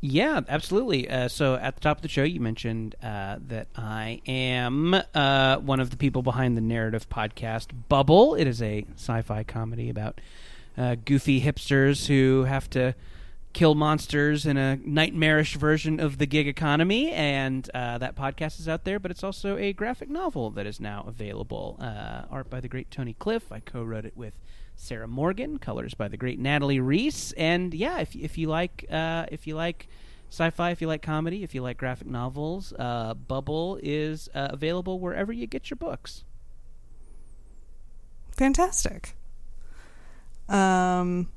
Yeah, 0.00 0.40
absolutely. 0.48 1.08
Uh, 1.08 1.28
so 1.28 1.56
at 1.56 1.74
the 1.74 1.80
top 1.82 1.98
of 1.98 2.02
the 2.02 2.08
show, 2.08 2.22
you 2.22 2.40
mentioned 2.40 2.94
uh, 3.02 3.36
that 3.48 3.68
I 3.76 4.22
am 4.26 4.94
uh, 5.14 5.58
one 5.58 5.80
of 5.80 5.90
the 5.90 5.98
people 5.98 6.22
behind 6.22 6.56
the 6.56 6.62
narrative 6.62 7.10
podcast 7.10 7.68
Bubble. 7.90 8.34
It 8.34 8.46
is 8.46 8.62
a 8.62 8.86
sci-fi 8.96 9.44
comedy 9.44 9.90
about 9.90 10.22
uh, 10.78 10.96
goofy 11.04 11.42
hipsters 11.42 12.06
who 12.06 12.44
have 12.44 12.70
to 12.70 12.94
kill 13.54 13.74
monsters 13.74 14.44
in 14.44 14.58
a 14.58 14.76
nightmarish 14.76 15.54
version 15.54 16.00
of 16.00 16.18
the 16.18 16.26
gig 16.26 16.46
economy, 16.46 17.10
and 17.12 17.70
uh, 17.72 17.96
that 17.98 18.14
podcast 18.14 18.60
is 18.60 18.68
out 18.68 18.84
there. 18.84 18.98
But 18.98 19.10
it's 19.10 19.24
also 19.24 19.56
a 19.56 19.72
graphic 19.72 20.10
novel 20.10 20.50
that 20.50 20.66
is 20.66 20.80
now 20.80 21.04
available. 21.06 21.78
Uh, 21.80 22.22
art 22.30 22.50
by 22.50 22.60
the 22.60 22.68
great 22.68 22.90
Tony 22.90 23.14
Cliff. 23.14 23.50
I 23.50 23.60
co-wrote 23.60 24.04
it 24.04 24.16
with 24.16 24.34
Sarah 24.76 25.08
Morgan. 25.08 25.58
Colors 25.58 25.94
by 25.94 26.08
the 26.08 26.16
great 26.16 26.38
Natalie 26.38 26.80
Riess. 26.80 27.32
And 27.32 27.72
yeah, 27.72 28.00
if 28.00 28.14
if 28.14 28.36
you 28.36 28.48
like 28.48 28.84
uh, 28.90 29.26
if 29.30 29.46
you 29.46 29.54
like 29.54 29.88
sci-fi, 30.30 30.70
if 30.70 30.80
you 30.80 30.88
like 30.88 31.00
comedy, 31.00 31.44
if 31.44 31.54
you 31.54 31.62
like 31.62 31.78
graphic 31.78 32.08
novels, 32.08 32.72
uh, 32.78 33.14
Bubble 33.14 33.78
is 33.82 34.28
uh, 34.34 34.48
available 34.50 34.98
wherever 34.98 35.32
you 35.32 35.46
get 35.46 35.70
your 35.70 35.76
books. 35.76 36.24
Fantastic. 38.32 39.14
Um, 40.48 41.28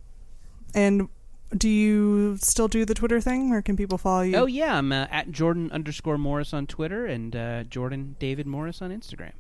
and 0.74 1.10
do 1.56 1.70
you 1.70 2.38
still 2.38 2.68
do 2.68 2.86
the 2.86 2.94
Twitter 2.94 3.22
thing? 3.22 3.50
Where 3.50 3.62
can 3.62 3.78
people 3.78 3.98
follow 3.98 4.22
you? 4.22 4.36
Oh 4.36 4.46
yeah, 4.46 4.78
I'm 4.78 4.92
uh, 4.92 5.08
at 5.10 5.32
Jordan 5.32 5.72
underscore 5.72 6.18
Morris 6.18 6.54
on 6.54 6.68
Twitter 6.68 7.06
and 7.06 7.36
uh, 7.36 7.64
Jordan 7.64 8.16
David 8.20 8.48
Morris 8.48 8.82
on 8.82 8.92
Instagram. 8.92 9.34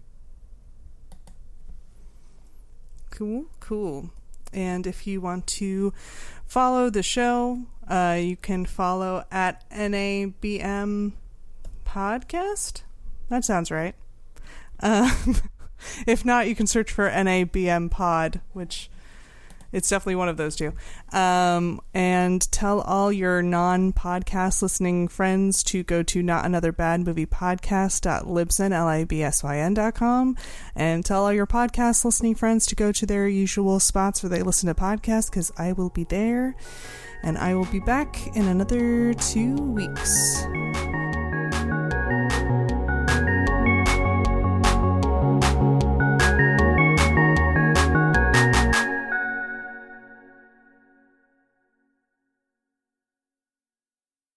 Cool, 3.10 3.46
cool. 3.60 4.12
And 4.54 4.88
if 4.88 5.06
you 5.06 5.20
want 5.20 5.48
to 5.48 5.94
follow 6.46 6.90
the 6.90 7.04
show, 7.04 7.64
uh, 7.88 8.18
you 8.22 8.38
can 8.38 8.66
follow 8.66 9.26
at 9.32 9.70
NABM 9.70 11.14
Podcast. 11.86 12.84
That 13.30 13.44
sounds 13.44 13.72
right. 13.72 13.96
Um, 14.80 15.38
if 16.08 16.24
not, 16.24 16.48
you 16.48 16.56
can 16.56 16.68
search 16.68 16.92
for 16.92 17.10
NABM 17.10 17.92
Pod, 17.92 18.40
which 18.54 18.90
it's 19.78 19.90
definitely 19.90 20.16
one 20.16 20.28
of 20.28 20.38
those 20.38 20.56
two. 20.56 20.74
Um, 21.14 21.80
and 21.94 22.52
tell 22.52 22.82
all 22.82 23.12
your 23.12 23.44
non 23.44 23.94
podcast 23.94 24.64
listening 24.64 25.08
friends 25.08 25.64
to 25.66 25.84
go 25.84 26.02
to 26.04 26.24
not 26.24 26.46
another 26.46 26.72
bad 26.72 27.06
movie 27.06 27.28
podcast.libsyn, 27.28 28.72
L-I-B-S-Y-N 28.72 29.74
dot 29.76 29.94
com. 29.94 30.36
And 30.76 31.06
tell 31.06 31.24
all 31.24 31.34
your 31.34 31.46
podcast 31.46 32.04
listening 32.04 32.34
friends 32.34 32.66
to 32.68 32.76
go 32.76 32.92
to 32.92 33.06
their 33.06 33.28
usual 33.28 33.80
spots 33.80 34.24
where 34.24 34.32
they 34.32 34.42
listen 34.42 34.68
to 34.68 34.74
podcasts 34.74 35.30
because 35.30 35.52
I 35.58 35.74
will 35.74 35.90
be 35.90 36.04
there. 36.06 36.56
And 37.22 37.38
I 37.38 37.54
will 37.54 37.66
be 37.66 37.80
back 37.80 38.36
in 38.36 38.48
another 38.48 39.14
two 39.14 39.56
weeks. 39.56 40.44